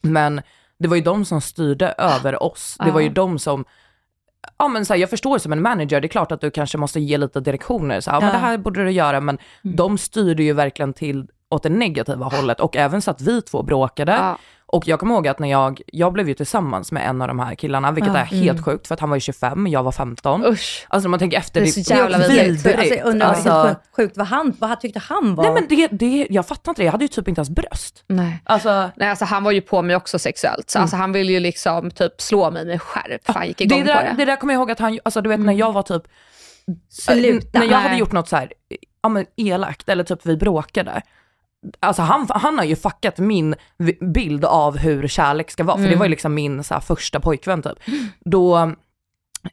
Men 0.00 0.40
det 0.78 0.88
var 0.88 0.96
ju 0.96 1.02
de 1.02 1.24
som 1.24 1.40
styrde 1.40 1.94
över 1.98 2.42
oss. 2.42 2.76
Det 2.84 2.90
var 2.90 3.00
ju 3.00 3.08
de 3.08 3.38
som, 3.38 3.64
ja 4.58 4.68
men 4.68 4.86
så 4.86 4.92
här, 4.94 5.00
jag 5.00 5.10
förstår 5.10 5.38
som 5.38 5.52
en 5.52 5.62
manager, 5.62 6.00
det 6.00 6.06
är 6.06 6.08
klart 6.08 6.32
att 6.32 6.40
du 6.40 6.50
kanske 6.50 6.78
måste 6.78 7.00
ge 7.00 7.18
lite 7.18 7.40
direktioner, 7.40 8.00
så 8.00 8.10
här, 8.10 8.16
ja, 8.16 8.20
men 8.20 8.32
det 8.32 8.38
här 8.38 8.58
borde 8.58 8.84
du 8.84 8.90
göra, 8.90 9.20
men 9.20 9.38
de 9.62 9.98
styrde 9.98 10.42
ju 10.42 10.52
verkligen 10.52 10.92
till 10.92 11.26
åt 11.48 11.62
det 11.62 11.68
negativa 11.68 12.26
hållet 12.26 12.60
och 12.60 12.76
även 12.76 13.02
så 13.02 13.10
att 13.10 13.20
vi 13.20 13.42
två 13.42 13.62
bråkade. 13.62 14.12
Ja. 14.12 14.38
Och 14.68 14.88
jag 14.88 15.00
kommer 15.00 15.14
ihåg 15.14 15.28
att 15.28 15.38
när 15.38 15.50
jag, 15.50 15.80
jag 15.86 16.12
blev 16.12 16.28
ju 16.28 16.34
tillsammans 16.34 16.92
med 16.92 17.08
en 17.08 17.22
av 17.22 17.28
de 17.28 17.38
här 17.38 17.54
killarna, 17.54 17.92
vilket 17.92 18.12
Ja. 18.14 18.18
är 18.20 18.24
helt 18.24 18.64
sjukt 18.64 18.86
för 18.86 18.94
att 18.94 19.00
han 19.00 19.08
var 19.10 19.16
ju 19.16 19.20
25, 19.20 19.66
jag 19.66 19.82
var 19.82 19.92
15. 19.92 20.44
Usch. 20.46 20.86
Alltså 20.88 21.06
när 21.08 21.10
man 21.10 21.18
tänker 21.18 21.38
efter, 21.38 21.60
Det 21.60 21.66
är 21.66 21.70
så 21.70 21.94
jävla 21.94 22.18
vidrigt. 22.18 22.66
Alltså, 22.78 22.94
jag 22.94 23.06
undrar 23.06 23.26
Alltså, 23.28 23.48
vad 23.48 23.66
helt 23.66 23.78
sjukt, 23.78 23.96
sjukt 23.96 24.16
vad, 24.16 24.26
han, 24.26 24.56
vad 24.58 24.80
tyckte 24.80 24.98
han 24.98 25.34
var... 25.34 25.44
nej 25.44 25.52
men 25.52 25.66
det, 25.68 25.88
det, 25.88 26.26
jag 26.30 26.46
fattar 26.46 26.70
inte 26.72 26.82
det, 26.82 26.86
jag 26.86 26.92
hade 26.92 27.04
ju 27.04 27.08
typ 27.08 27.28
inte 27.28 27.38
ens 27.38 27.50
bröst. 27.50 28.04
Nej. 28.06 28.42
Alltså, 28.44 28.90
Nej, 28.96 29.08
alltså 29.10 29.24
han 29.24 29.44
var 29.44 29.50
ju 29.52 29.60
på 29.60 29.82
mig 29.82 29.96
också 29.96 30.18
sexuellt. 30.18 30.70
Så 30.70 30.78
alltså, 30.78 30.96
han 30.96 31.12
ville 31.12 31.32
ju 31.32 31.40
liksom 31.40 31.90
typ 31.90 32.20
slå 32.20 32.50
mig 32.50 32.64
med 32.66 32.82
skärp. 32.82 33.26
för 33.26 33.32
Han 33.32 33.46
gick 33.46 33.60
igång 33.60 33.78
det, 33.78 33.84
där, 33.92 34.00
på 34.00 34.06
det. 34.10 34.14
det 34.18 34.24
där 34.24 34.36
kommer 34.36 34.54
jag 34.54 34.58
ihåg 34.60 34.70
att 34.70 34.78
han, 34.78 34.98
alltså 35.04 35.20
du 35.20 35.28
vet 35.28 35.40
när 35.40 35.52
jag 35.52 35.72
var 35.72 35.82
typ 35.82 36.02
Sluta. 36.90 37.58
När 37.58 37.66
jag 37.66 37.78
hade 37.78 37.96
gjort 37.96 38.12
något 38.12 38.28
så 38.28 38.36
här, 38.36 38.52
ja 39.02 39.08
men 39.08 39.26
elakt 39.36 39.88
eller 39.88 40.04
typ 40.04 40.26
vi 40.26 40.36
bråkade. 40.36 41.02
Alltså 41.80 42.02
han, 42.02 42.26
han 42.30 42.58
har 42.58 42.64
ju 42.64 42.76
fuckat 42.76 43.18
min 43.18 43.54
bild 44.00 44.44
av 44.44 44.76
hur 44.78 45.08
kärlek 45.08 45.50
ska 45.50 45.64
vara, 45.64 45.76
för 45.76 45.84
det 45.84 45.96
var 45.96 46.04
ju 46.06 46.10
liksom 46.10 46.34
min 46.34 46.64
så 46.64 46.74
här, 46.74 46.80
första 46.80 47.20
pojkvän 47.20 47.62
typ. 47.62 47.78
Då, 48.24 48.72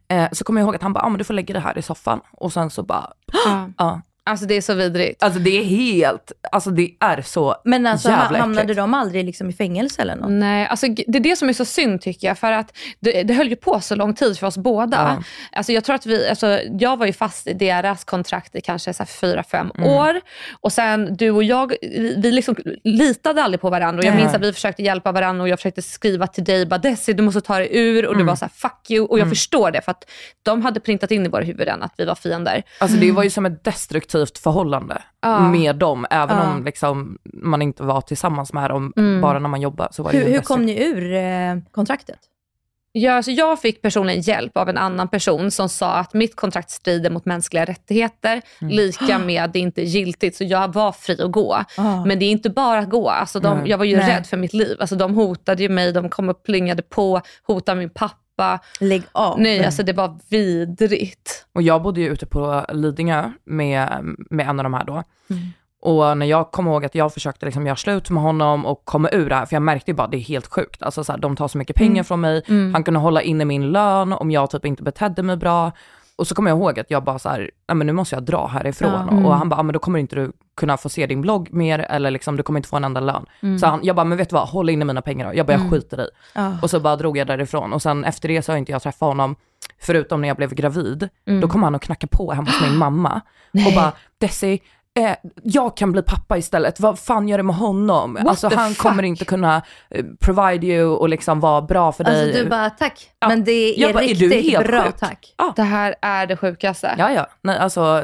eh, 0.08 0.28
så 0.32 0.44
kommer 0.44 0.62
jag 0.62 0.66
ihåg 0.66 0.76
att 0.76 0.82
han 0.82 0.94
bara, 0.94 1.04
ja 1.04 1.10
men 1.10 1.18
du 1.18 1.24
får 1.24 1.34
lägga 1.34 1.54
det 1.54 1.60
här 1.60 1.78
i 1.78 1.82
soffan. 1.82 2.22
Och 2.32 2.54
sen 2.54 2.70
så 2.70 2.84
bara, 2.84 3.14
Ja. 3.46 3.70
ja. 3.78 4.02
Alltså 4.26 4.46
det 4.46 4.54
är 4.56 4.62
så 4.62 4.74
vidrigt. 4.74 5.24
Alltså 5.24 5.40
det 5.40 5.60
är 5.60 5.64
helt, 5.64 6.32
alltså 6.52 6.70
det 6.70 6.90
är 7.00 7.22
så 7.22 7.56
Men 7.66 7.86
alltså 7.88 8.10
jävla 8.10 8.38
hamnade 8.40 8.62
äckligt. 8.62 8.78
de 8.78 8.94
aldrig 8.94 9.26
liksom 9.26 9.50
i 9.50 9.54
fängelse 9.54 10.02
eller 10.02 10.16
något? 10.16 10.30
Nej, 10.32 10.68
alltså 10.68 10.88
det 10.88 11.18
är 11.18 11.20
det 11.20 11.36
som 11.36 11.50
är 11.50 11.54
så 11.54 11.66
synd 11.66 12.02
tycker 12.02 12.28
jag. 12.28 12.38
För 12.38 12.52
att 12.52 12.78
det, 13.00 13.24
det 13.24 13.34
höll 13.34 13.50
ju 13.50 13.56
på 13.56 13.80
så 13.80 13.96
lång 13.96 14.14
tid 14.14 14.40
för 14.40 14.48
oss 14.48 14.58
båda. 14.58 14.98
Ja. 15.18 15.24
Alltså 15.58 15.72
jag 15.72 15.84
tror 15.84 15.96
att 15.96 16.06
vi, 16.06 16.30
alltså 16.30 16.60
jag 16.80 16.98
var 16.98 17.06
ju 17.06 17.14
fast 17.14 17.48
i 17.48 17.54
deras 17.54 18.04
kontrakt 18.04 18.56
i 18.56 18.62
kanske 18.62 18.94
så 18.94 19.04
här 19.04 19.08
fyra, 19.08 19.44
fem 19.44 19.72
Mm. 19.78 19.90
år. 19.90 20.22
Och 20.62 20.72
sen 20.74 21.16
du 21.16 21.32
och 21.32 21.44
jag, 21.44 21.74
vi 22.18 22.32
liksom 22.32 22.56
litade 22.84 23.44
aldrig 23.44 23.62
på 23.62 23.70
varandra. 23.70 24.00
Och 24.00 24.06
jag 24.06 24.16
minns 24.16 24.34
att 24.34 24.42
vi 24.42 24.54
försökte 24.54 24.84
hjälpa 24.84 25.12
varandra 25.12 25.42
och 25.44 25.50
jag 25.50 25.60
försökte 25.60 25.82
skriva 25.82 26.28
till 26.28 26.44
dig, 26.44 26.66
bara 26.66 26.78
Desi 26.78 27.14
du 27.14 27.24
måste 27.24 27.42
ta 27.42 27.58
dig 27.60 27.70
ur. 27.72 28.06
Och 28.06 28.14
du 28.14 28.22
Mm. 28.22 28.28
var 28.28 28.36
så 28.36 28.46
här 28.46 28.52
fuck 28.56 28.90
you. 28.92 29.06
Och 29.06 29.20
jag 29.20 29.30
förstår 29.30 29.72
det 29.72 29.82
för 29.82 29.92
att 29.92 30.10
de 30.44 30.62
hade 30.62 30.80
printat 30.80 31.12
in 31.12 31.26
i 31.26 31.30
våra 31.30 31.44
huvuden 31.44 31.84
att 31.84 31.94
vi 31.98 32.06
var 32.06 32.16
fiender. 32.16 32.64
Alltså 32.78 32.98
det 32.98 33.12
var 33.12 33.24
ju 33.24 33.30
som 33.30 33.46
ett 33.46 33.64
destruktivt 33.64 34.13
förhållande 34.38 35.02
Ja. 35.22 35.40
med 35.52 35.76
dem, 35.76 36.06
även 36.10 36.38
Ja. 36.38 36.52
om 36.54 36.64
liksom 36.66 37.18
man 37.34 37.62
inte 37.62 37.84
var 37.84 38.02
tillsammans 38.02 38.54
med 38.54 38.70
dem, 38.70 38.94
Mm. 38.98 39.22
bara 39.22 39.40
när 39.40 39.50
man 39.50 39.62
jobbade 39.62 39.94
så 39.94 40.04
var 40.04 40.12
det 40.12 40.18
Hur, 40.18 40.26
ju 40.28 40.34
hur 40.34 40.42
kom 40.42 40.62
ni 40.66 40.84
ur 40.84 41.14
eh, 41.14 41.56
kontraktet? 41.72 42.20
Ja, 42.96 43.14
alltså 43.14 43.32
jag 43.32 43.62
fick 43.62 43.82
personligen 43.82 44.22
hjälp 44.22 44.58
av 44.58 44.70
en 44.70 44.78
annan 44.78 45.08
person 45.08 45.52
som 45.52 45.70
sa 45.70 45.94
att 45.94 46.14
mitt 46.14 46.36
kontrakt 46.36 46.70
strider 46.72 47.10
mot 47.10 47.26
mänskliga 47.26 47.66
rättigheter, 47.66 48.42
Mm. 48.62 48.76
lika 48.76 49.18
med 49.26 49.50
det 49.50 49.60
är 49.60 49.64
inte 49.64 49.82
giltigt. 49.82 50.36
Så 50.36 50.44
jag 50.44 50.74
var 50.74 50.92
fri 50.92 51.22
att 51.22 51.32
gå. 51.32 51.54
Ah. 51.78 52.06
Men 52.06 52.20
det 52.20 52.26
är 52.26 52.32
inte 52.32 52.50
bara 52.50 52.80
att 52.80 52.90
gå. 52.90 53.10
Alltså 53.10 53.40
de, 53.40 53.58
Nej. 53.58 53.70
jag 53.70 53.78
var 53.78 53.86
ju 53.86 53.98
Nej. 53.98 54.16
rädd 54.16 54.28
för 54.28 54.38
mitt 54.38 54.54
liv. 54.54 54.78
Alltså 54.80 54.96
de 54.96 55.16
hotade 55.16 55.64
ju 55.64 55.70
mig, 55.70 55.92
de 55.92 56.10
kom 56.10 56.30
och 56.30 56.44
plingade 56.44 56.82
på, 56.82 57.22
hotade 57.48 57.80
min 57.80 57.90
pappa. 57.90 58.18
Lägg 58.80 59.04
av. 59.12 59.40
Nej, 59.40 59.66
alltså 59.66 59.84
det 59.84 59.94
var 59.94 60.18
vidrigt. 60.30 61.46
Och 61.54 61.62
jag 61.62 61.82
bodde 61.82 62.02
ju 62.02 62.08
ute 62.10 62.26
på 62.26 62.66
Lidingö 62.72 63.32
med, 63.44 63.90
med 64.30 64.50
en 64.50 64.60
av 64.60 64.64
de 64.64 64.74
här 64.74 64.84
då. 64.86 64.94
Mm. 64.94 65.44
Och 65.82 66.18
när 66.18 66.26
jag 66.26 66.52
kom 66.52 66.68
ihåg 66.68 66.86
att 66.86 66.96
jag 66.96 67.14
försökte 67.14 67.46
liksom 67.46 67.66
göra 67.68 67.76
slut 67.76 68.10
med 68.10 68.24
honom 68.24 68.66
och 68.66 68.82
komma 68.86 69.10
ur 69.12 69.30
det 69.30 69.36
här, 69.36 69.46
för 69.46 69.56
jag 69.56 69.62
märkte 69.64 69.92
ju 69.92 69.96
bara 69.96 70.08
det 70.08 70.18
är 70.18 70.22
helt 70.22 70.48
sjukt. 70.48 70.84
Alltså 70.84 71.04
så 71.04 71.12
här, 71.12 71.20
de 71.20 71.36
tar 71.36 71.48
så 71.48 71.58
mycket 71.58 71.76
pengar 71.76 71.92
Mm. 71.94 72.04
från 72.04 72.22
mig, 72.22 72.44
han 72.74 72.84
kunde 72.84 73.00
hålla 73.00 73.22
inne 73.22 73.46
min 73.46 73.72
lön 73.72 74.14
om 74.14 74.32
jag 74.32 74.50
typ 74.50 74.66
inte 74.66 74.84
betedde 74.84 75.24
mig 75.24 75.38
bra. 75.38 75.72
Och 76.16 76.28
så 76.28 76.36
kommer 76.36 76.52
jag 76.52 76.58
ihåg 76.58 76.80
att 76.80 76.92
jag 76.92 77.04
bara 77.04 77.20
så 77.20 77.30
här, 77.30 77.52
"Ja, 77.68 77.74
men 77.74 77.88
nu 77.88 77.94
måste 77.94 78.16
jag 78.16 78.24
dra 78.24 78.48
härifrån. 78.48 79.08
Ja. 79.12 79.26
Och 79.28 79.36
han 79.36 79.50
bara, 79.50 79.56
"Ja, 79.60 79.64
men 79.64 79.74
då 79.74 79.80
kommer 79.80 80.00
inte 80.00 80.16
du 80.16 80.32
kunna 80.58 80.78
få 80.78 80.90
se 80.90 81.06
din 81.06 81.22
blogg 81.22 81.54
mer 81.54 81.80
eller 81.80 82.12
liksom, 82.12 82.38
du 82.38 82.44
kommer 82.44 82.60
inte 82.60 82.70
få 82.70 82.76
en 82.76 82.84
enda 82.84 83.00
lön. 83.00 83.26
Mm. 83.42 83.60
Så 83.60 83.66
han, 83.66 83.80
jag 83.84 83.96
bara, 83.96 84.04
men 84.04 84.18
vet 84.18 84.30
du 84.30 84.34
vad, 84.34 84.48
håll 84.48 84.70
inne 84.70 84.86
mina 84.86 85.02
pengar 85.02 85.28
då. 85.28 85.38
Jag 85.38 85.46
bara, 85.46 85.54
jag 85.54 85.72
skiter 85.72 86.02
i. 86.02 86.08
Ah. 86.34 86.52
Och 86.62 86.70
så 86.70 86.80
bara 86.80 86.96
drog 86.96 87.18
jag 87.18 87.28
därifrån. 87.28 87.74
Och 87.74 87.82
sen 87.82 88.04
efter 88.06 88.28
det 88.30 88.42
så 88.42 88.52
har 88.52 88.58
inte 88.58 88.72
jag 88.72 88.82
träffat 88.82 89.08
honom, 89.08 89.36
förutom 89.80 90.22
när 90.22 90.28
jag 90.28 90.38
blev 90.38 90.54
gravid. 90.54 91.10
Mm. 91.28 91.42
Då 91.42 91.48
kom 91.48 91.64
han 91.64 91.76
och 91.76 91.82
knackade 91.82 92.18
på 92.18 92.32
hemma 92.32 92.52
hos 92.52 92.62
min 92.62 92.78
mamma 92.78 93.22
och 93.68 93.74
bara, 93.76 93.92
Desi, 94.18 94.62
eh, 95.00 95.16
jag 95.44 95.78
kan 95.78 95.92
bli 95.92 96.02
pappa 96.02 96.38
istället, 96.38 96.80
vad 96.80 97.00
fan 97.00 97.28
gör 97.28 97.38
det 97.38 97.44
med 97.44 97.56
honom? 97.56 98.14
What 98.14 98.28
alltså 98.28 98.50
han 98.56 98.70
fuck? 98.70 98.78
kommer 98.78 99.04
inte 99.04 99.26
kunna 99.26 99.62
eh, 99.90 100.06
provide 100.20 100.68
you 100.68 100.86
och 100.96 101.10
liksom 101.10 101.40
vara 101.40 101.62
bra 101.62 101.92
för 101.92 102.04
dig. 102.04 102.24
Alltså 102.24 102.44
du 102.44 102.50
bara, 102.50 102.70
tack. 102.70 103.10
Ja. 103.20 103.28
Men 103.28 103.44
det 103.44 103.74
Jag 103.78 103.90
är 103.90 103.94
bara, 103.94 104.04
är 104.04 104.16
du 104.16 104.30
riktigt 104.30 104.52
helt 104.52 104.68
bra, 104.68 104.84
sjuk? 104.84 104.96
tack. 104.98 105.36
Det 105.56 105.64
här 105.64 105.96
är 106.02 106.28
det 106.28 106.38
sjukaste. 106.38 106.96
Ja, 106.98 107.12
ja. 107.12 107.28
Nej, 107.42 107.58
alltså, 107.58 108.04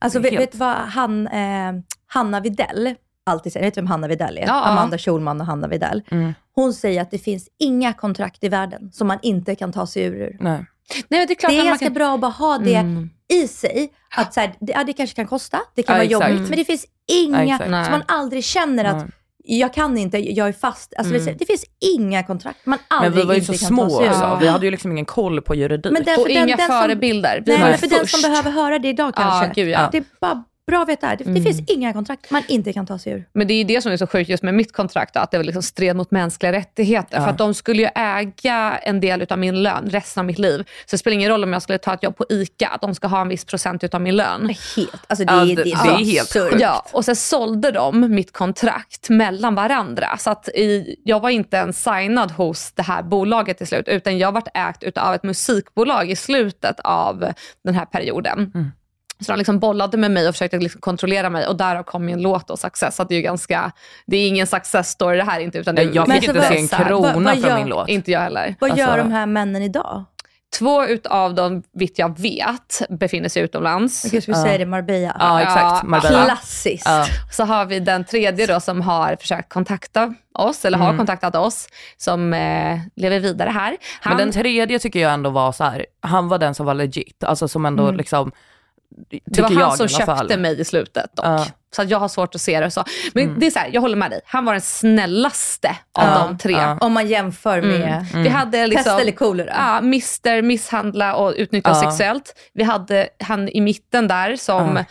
Alltså 0.00 0.18
vet, 0.18 0.32
vet 0.32 0.52
du 0.52 0.58
vad 0.58 0.74
han, 0.76 1.26
eh, 1.26 1.72
Hanna 2.06 2.40
Videll 2.40 2.94
alltid 3.26 3.52
säger? 3.52 3.66
Vet 3.66 3.74
du 3.74 3.80
vem 3.80 3.86
Hanna 3.86 4.08
Videll 4.08 4.38
är? 4.38 4.46
Ja. 4.46 4.64
Amanda 4.64 4.98
Schulman 4.98 5.40
och 5.40 5.46
Hanna 5.46 5.68
Videll. 5.68 6.02
Mm. 6.10 6.34
Hon 6.54 6.72
säger 6.74 7.02
att 7.02 7.10
det 7.10 7.18
finns 7.18 7.48
inga 7.58 7.92
kontrakt 7.92 8.44
i 8.44 8.48
världen 8.48 8.90
som 8.92 9.06
man 9.08 9.18
inte 9.22 9.54
kan 9.54 9.72
ta 9.72 9.86
sig 9.86 10.02
ur. 10.02 10.36
nej. 10.40 10.64
Nej, 11.08 11.26
det 11.26 11.32
är 11.32 11.34
klart 11.34 11.50
Det 11.52 11.58
är 11.60 11.64
ganska 11.64 11.86
kan... 11.86 11.94
bra 11.94 12.14
att 12.14 12.20
bara 12.20 12.30
ha 12.30 12.58
det 12.58 12.74
Mm. 12.74 13.10
i 13.32 13.48
sig. 13.48 13.92
Att 14.16 14.34
så 14.34 14.40
här, 14.40 14.54
det, 14.60 14.72
ja, 14.72 14.84
det 14.84 14.92
kanske 14.92 15.16
kan 15.16 15.26
kosta, 15.26 15.60
det 15.74 15.82
kan 15.82 15.94
Ja, 15.94 15.98
vara 15.98 16.04
exakt. 16.04 16.32
jobbigt, 16.32 16.48
men 16.48 16.58
det 16.58 16.64
finns 16.64 16.86
inga. 17.12 17.58
Nej. 17.68 17.84
så 17.84 17.90
man 17.90 18.02
aldrig 18.08 18.44
känner 18.44 18.84
att 18.84 18.96
Nej. 18.96 19.06
Jag 19.58 19.74
kan 19.74 19.98
inte, 19.98 20.18
jag 20.18 20.48
är 20.48 20.52
fast. 20.52 20.94
Alltså, 20.98 21.14
det, 21.14 21.32
det 21.38 21.46
finns 21.46 21.64
inga 21.98 22.22
kontrakt 22.22 22.58
man 22.66 22.78
Men 22.90 22.98
aldrig 22.98 23.22
vi 23.24 23.28
var 23.28 23.34
ju 23.34 23.40
inte 23.40 23.58
så 23.58 23.66
små 23.66 23.82
också. 23.84 24.38
Vi 24.40 24.46
hade 24.48 24.64
ju 24.66 24.70
liksom 24.70 24.92
ingen 24.92 25.04
koll 25.04 25.40
på 25.42 25.54
juridik. 25.54 25.92
Men 25.92 26.02
den- 26.04 26.14
Och 26.16 26.22
för 26.22 26.28
den- 26.34 26.48
inga 26.48 26.56
den 26.56 26.66
som- 26.66 26.80
förebilder. 26.82 27.42
Vi 27.46 27.52
Nej, 27.52 27.60
men 27.70 27.78
för 27.78 27.86
den 27.86 28.06
som 28.06 28.30
behöver 28.30 28.50
höra 28.50 28.78
det 28.78 28.88
idag 28.88 29.14
kanske. 29.14 29.46
Ja, 29.46 29.52
gud, 29.54 29.68
ja. 29.68 29.88
Det 29.92 29.98
är 29.98 30.04
bara 30.20 30.44
bra 30.70 30.82
att 30.82 30.88
veta. 30.88 31.16
Det, 31.16 31.24
det 31.24 31.40
finns 31.42 31.62
inga 31.70 31.92
kontrakt 31.92 32.30
man 32.30 32.42
inte 32.48 32.72
kan 32.72 32.86
ta 32.86 32.98
sig 32.98 33.12
ur. 33.12 33.24
Men 33.32 33.46
det 33.46 33.54
är 33.54 33.58
ju 33.58 33.64
det 33.64 33.82
som 33.82 33.92
är 33.92 33.96
så 33.96 34.06
sjukt 34.06 34.30
just 34.30 34.42
med 34.42 34.54
mitt 34.54 34.72
kontrakt, 34.72 35.16
att 35.16 35.30
det 35.30 35.36
var 35.36 35.44
liksom 35.44 35.62
stred 35.62 35.96
mot 35.96 36.10
mänskliga 36.10 36.52
rättigheter. 36.52 37.20
För 37.20 37.28
att 37.28 37.38
de 37.38 37.54
skulle 37.54 37.82
ju 37.82 37.88
äga 37.94 38.78
en 38.82 39.00
del 39.00 39.26
av 39.30 39.38
min 39.38 39.62
lön 39.62 39.88
resten 39.90 40.20
av 40.20 40.24
mitt 40.24 40.38
liv. 40.38 40.58
Så 40.58 40.90
det 40.90 40.98
spelar 40.98 41.14
ingen 41.14 41.30
roll 41.30 41.44
om 41.44 41.52
jag 41.52 41.62
skulle 41.62 41.78
ta 41.78 41.94
ett 41.94 42.02
jobb 42.02 42.16
på 42.16 42.24
ICA, 42.30 42.68
att 42.68 42.80
de 42.80 42.94
ska 42.94 43.06
ha 43.08 43.20
en 43.20 43.28
viss 43.28 43.44
procent 43.44 43.94
av 43.94 44.00
min 44.00 44.16
lön. 44.16 44.54
Helt. 44.76 44.92
Alltså 45.06 45.24
det, 45.24 45.32
Ja, 45.32 45.42
är- 45.42 45.46
det- 45.46 45.54
det, 45.54 45.62
det 45.64 45.70
är 45.70 45.94
är 46.00 46.04
så 46.04 46.10
helt 46.10 46.32
sjukt. 46.32 46.60
Ja, 46.60 46.86
och 46.92 47.04
sen 47.04 47.16
sålde 47.16 47.70
de 47.70 48.14
mitt 48.14 48.32
kontrakt 48.32 49.08
mellan 49.10 49.54
varandra. 49.54 50.16
Så 50.18 50.30
att 50.30 50.48
i, 50.48 50.96
jag 51.04 51.20
var 51.20 51.30
inte 51.30 51.56
ens 51.56 51.82
signad 51.82 52.30
hos 52.30 52.72
det 52.72 52.82
här 52.82 53.02
bolaget 53.02 53.58
till 53.58 53.66
slut, 53.66 53.88
utan 53.88 54.18
jag 54.18 54.32
varit 54.32 54.48
ägt 54.54 54.98
av 54.98 55.14
ett 55.14 55.22
musikbolag 55.22 56.10
i 56.10 56.16
slutet 56.16 56.80
av 56.80 57.32
den 57.64 57.74
här 57.74 57.84
perioden. 57.86 58.52
Så 59.20 59.32
de 59.32 59.38
liksom 59.38 59.58
bollade 59.58 59.96
med 59.96 60.10
mig 60.10 60.28
och 60.28 60.34
försökte 60.34 60.58
liksom 60.58 60.80
kontrollera 60.80 61.30
mig 61.30 61.46
och 61.46 61.56
därav 61.56 61.82
kom 61.82 62.04
min 62.04 62.22
låt 62.22 62.50
och 62.50 62.58
Success. 62.58 62.96
Så 62.96 63.04
det 63.04 63.14
är 63.14 63.16
ju 63.16 63.22
ganska, 63.22 63.72
det 64.06 64.16
är 64.16 64.28
ingen 64.28 64.46
success 64.46 64.88
story 64.90 65.16
det 65.16 65.24
här 65.24 65.40
inte. 65.40 65.58
Utan 65.58 65.74
det, 65.74 65.84
Nej, 65.84 65.94
jag 65.94 66.12
fick 66.12 66.22
inte 66.24 66.42
se 66.42 66.58
en 66.58 66.68
krona 66.68 66.90
vad- 67.12 67.22
vad 67.22 67.32
från 67.40 67.50
gör- 67.50 67.58
min 67.58 67.68
låt. 67.68 67.88
Inte 67.88 68.10
jag 68.10 68.20
heller. 68.20 68.54
Vad 68.60 68.78
gör 68.78 68.86
Alltså- 68.88 69.02
de 69.08 69.12
här 69.12 69.26
männen 69.26 69.62
idag? 69.62 70.04
Två 70.58 70.84
utav 70.86 71.34
dem, 71.34 71.62
vitt 71.72 71.98
jag 71.98 72.18
vet, 72.20 72.82
befinner 72.88 73.28
sig 73.28 73.42
utomlands. 73.42 74.12
Jag 74.12 74.22
skulle 74.22 74.36
säga 74.36 74.58
det, 74.58 74.66
Marbella. 74.66 75.16
Ja, 75.18 75.40
exakt. 75.40 75.86
Marbella. 75.86 76.24
Klassiskt. 76.24 76.86
Ja. 76.86 77.06
Så 77.32 77.44
har 77.44 77.64
vi 77.66 77.80
den 77.80 78.04
tredje 78.04 78.46
då 78.46 78.60
som 78.60 78.80
har 78.80 79.16
försökt 79.16 79.48
kontakta 79.52 80.14
oss, 80.34 80.64
eller 80.64 80.78
har 80.78 80.96
kontaktat 80.96 81.34
oss, 81.36 81.68
som 81.96 82.34
eh, 82.34 82.78
lever 82.96 83.20
vidare 83.20 83.50
här. 83.50 83.76
Han, 84.00 84.16
Men 84.16 84.26
den 84.26 84.32
tredje 84.32 84.78
tycker 84.78 85.00
jag 85.00 85.12
ändå 85.12 85.30
var 85.30 85.52
så 85.52 85.64
här, 85.64 85.86
han 86.00 86.28
var 86.28 86.38
den 86.38 86.54
som 86.54 86.66
var 86.66 86.74
legit. 86.74 87.24
Alltså 87.24 87.48
som 87.48 87.66
ändå 87.66 87.90
liksom, 87.90 88.24
tycker 88.30 88.40
det 89.24 89.42
var 89.42 89.50
jag 89.50 89.66
han 89.66 89.76
som 89.76 89.86
alla 89.94 90.06
fall. 90.06 90.18
köpte 90.18 90.36
mig 90.36 90.60
i 90.60 90.64
slutet 90.64 91.16
dock. 91.16 91.24
Så 91.76 91.82
att 91.82 91.90
jag 91.90 91.98
har 91.98 92.08
svårt 92.08 92.34
att 92.34 92.40
se 92.40 92.60
det 92.60 92.70
så. 92.70 92.84
Men 93.14 93.40
det 93.40 93.46
är 93.46 93.50
så 93.50 93.58
här, 93.58 93.70
jag 93.72 93.80
håller 93.80 93.96
med 93.96 94.10
dig. 94.10 94.20
Han 94.24 94.44
var 94.44 94.52
den 94.52 94.60
snällaste 94.62 95.68
av 95.98 96.04
Ja, 96.06 96.26
de 96.28 96.38
tre. 96.38 96.52
ja. 96.52 96.78
Om 96.80 96.92
man 96.92 97.08
jämför 97.08 97.62
med 97.62 98.06
Vi 98.14 98.28
hade 98.28 98.66
liksom, 98.66 98.84
pest 98.84 99.00
eller 99.00 99.12
kolera. 99.12 99.52
Ja, 99.56 99.78
Mr 99.78 100.42
misshandla 100.42 101.14
och 101.16 101.34
utnyttja 101.36 101.70
Ja. 101.70 101.74
sexuellt. 101.90 102.34
Vi 102.54 102.62
hade 102.64 103.08
han 103.24 103.48
i 103.48 103.60
mitten 103.60 104.08
där 104.08 104.36
som 104.36 104.76
Ja. 104.76 104.84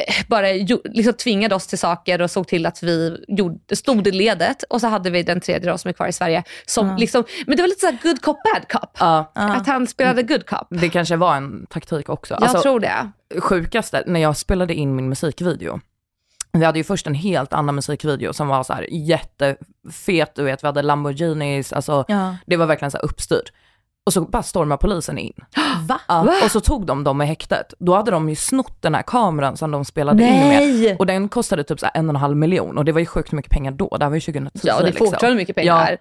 eh, 0.00 0.14
bara 0.28 0.46
liksom 0.84 1.12
tvingade 1.14 1.54
oss 1.54 1.66
till 1.66 1.78
saker 1.78 2.22
och 2.22 2.30
såg 2.30 2.48
till 2.48 2.66
att 2.66 2.82
vi 2.82 3.24
gjorde, 3.28 3.76
stod 3.76 4.06
i 4.06 4.10
ledet. 4.12 4.62
Och 4.62 4.80
så 4.80 4.86
hade 4.86 5.10
vi 5.10 5.22
den 5.22 5.40
tredje 5.40 5.70
då, 5.70 5.78
som 5.78 5.88
är 5.88 5.92
kvar 5.92 6.06
i 6.06 6.12
Sverige. 6.12 6.42
Som 6.66 6.96
liksom, 6.96 7.24
men 7.46 7.56
det 7.56 7.62
var 7.62 7.68
lite 7.68 7.80
så 7.80 7.86
här 7.86 7.98
good 8.02 8.22
cop, 8.22 8.36
bad 8.54 8.68
cop. 8.68 8.96
Ja, 9.00 9.30
Att 9.34 9.66
han 9.66 9.86
spelade 9.86 10.22
good 10.22 10.46
cop. 10.46 10.66
det 10.70 10.88
kanske 10.88 11.16
var 11.16 11.36
en 11.36 11.66
taktik 11.66 12.08
också. 12.08 12.34
Jag 12.34 12.42
Alltså, 12.42 12.62
tror 12.62 12.80
det. 12.80 13.10
sjukaste, 13.40 14.02
när 14.06 14.20
jag 14.20 14.36
spelade 14.36 14.74
in 14.74 14.96
min 14.96 15.08
musikvideo, 15.08 15.80
vi 16.58 16.64
hade 16.64 16.78
ju 16.78 16.84
först 16.84 17.06
en 17.06 17.14
helt 17.14 17.52
annan 17.52 17.74
musikvideo 17.74 18.32
som 18.32 18.48
var 18.48 18.62
så 18.62 18.72
här 18.72 18.86
jättefet, 18.90 20.34
du 20.34 20.42
vet, 20.42 20.62
vi 20.62 20.66
hade 20.66 20.82
Lamborghinis, 20.82 21.72
alltså 21.72 22.04
Ja. 22.08 22.36
det 22.46 22.56
var 22.56 22.66
verkligen 22.66 22.90
så 22.90 22.96
här 22.96 23.04
uppstyrt. 23.04 23.52
Och 24.06 24.12
så 24.12 24.20
bara 24.20 24.42
stormade 24.42 24.78
polisen 24.78 25.18
in. 25.18 25.32
Va? 25.88 26.00
Ja, 26.08 26.26
och 26.44 26.50
så 26.50 26.60
tog 26.60 26.86
de 26.86 27.04
dem 27.04 27.22
i 27.22 27.24
häktet. 27.26 27.74
Då 27.78 27.94
hade 27.94 28.10
de 28.10 28.28
ju 28.28 28.34
snott 28.36 28.82
den 28.82 28.94
här 28.94 29.02
kameran 29.02 29.56
som 29.56 29.70
de 29.70 29.84
spelade 29.84 30.22
in 30.22 30.28
Nej! 30.32 30.82
med. 30.82 30.96
Och 30.98 31.06
den 31.06 31.28
kostade 31.28 31.64
typ 31.64 31.80
så 31.80 31.86
en 31.94 32.06
och 32.08 32.14
en 32.14 32.20
halv 32.20 32.36
miljon 32.36 32.78
och 32.78 32.84
det 32.84 32.92
var 32.92 33.00
ju 33.00 33.06
sjukt 33.06 33.32
mycket 33.32 33.52
pengar 33.52 33.72
då, 33.72 33.96
det 33.96 34.04
här 34.04 34.10
var 34.10 34.16
ju 34.16 34.20
2010 34.20 34.60
Ja, 34.62 34.76
det 34.76 34.82
är 34.82 34.86
liksom. 34.86 35.06
fortfarande 35.06 35.36
mycket 35.36 35.56
pengar. 35.56 35.90
Ja. 35.90 35.96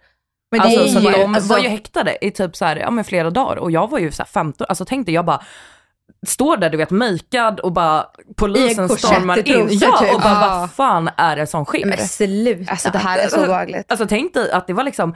Men 0.52 0.62
Alltså, 0.62 0.88
så 0.88 1.00
ju, 1.00 1.12
de 1.12 1.36
alltså, 1.36 1.54
var 1.54 1.60
ju 1.60 1.68
häktade 1.70 2.18
i 2.26 2.32
typ 2.32 2.56
så 2.56 2.66
här, 2.66 2.76
ja, 2.76 2.92
men 2.92 3.04
flera 3.04 3.30
dagar 3.30 3.56
och 3.58 3.72
jag 3.72 3.90
var 3.90 4.00
ju 4.00 4.12
så 4.12 4.24
här 4.24 4.28
15, 4.28 4.66
alltså 4.70 4.86
tänkte 4.86 5.12
jag 5.12 5.26
bara, 5.26 5.42
står 6.26 6.58
där 6.58 6.70
du 6.70 6.78
vet 6.78 6.92
makead 6.92 7.60
och 7.60 7.72
bara 7.72 8.06
polisen 8.36 8.90
stormar 8.90 9.48
in. 9.50 9.68
Ja, 9.72 9.98
typ. 10.00 10.14
och 10.16 10.22
bara 10.22 10.34
Ja. 10.34 10.58
vad 10.60 10.72
fan 10.72 11.10
är 11.18 11.36
det 11.36 11.48
som 11.48 11.66
sker? 11.66 11.86
men 11.86 11.98
sluta. 11.98 12.72
Alltså 12.72 12.90
det 12.90 12.98
här 12.98 13.20
är 13.20 13.28
så 13.28 13.44
obehagligt. 13.44 13.86
Alltså 13.92 14.06
tänk 14.10 14.34
dig 14.34 14.52
att 14.52 14.68
det 14.68 14.74
var 14.74 14.84
liksom, 14.84 15.16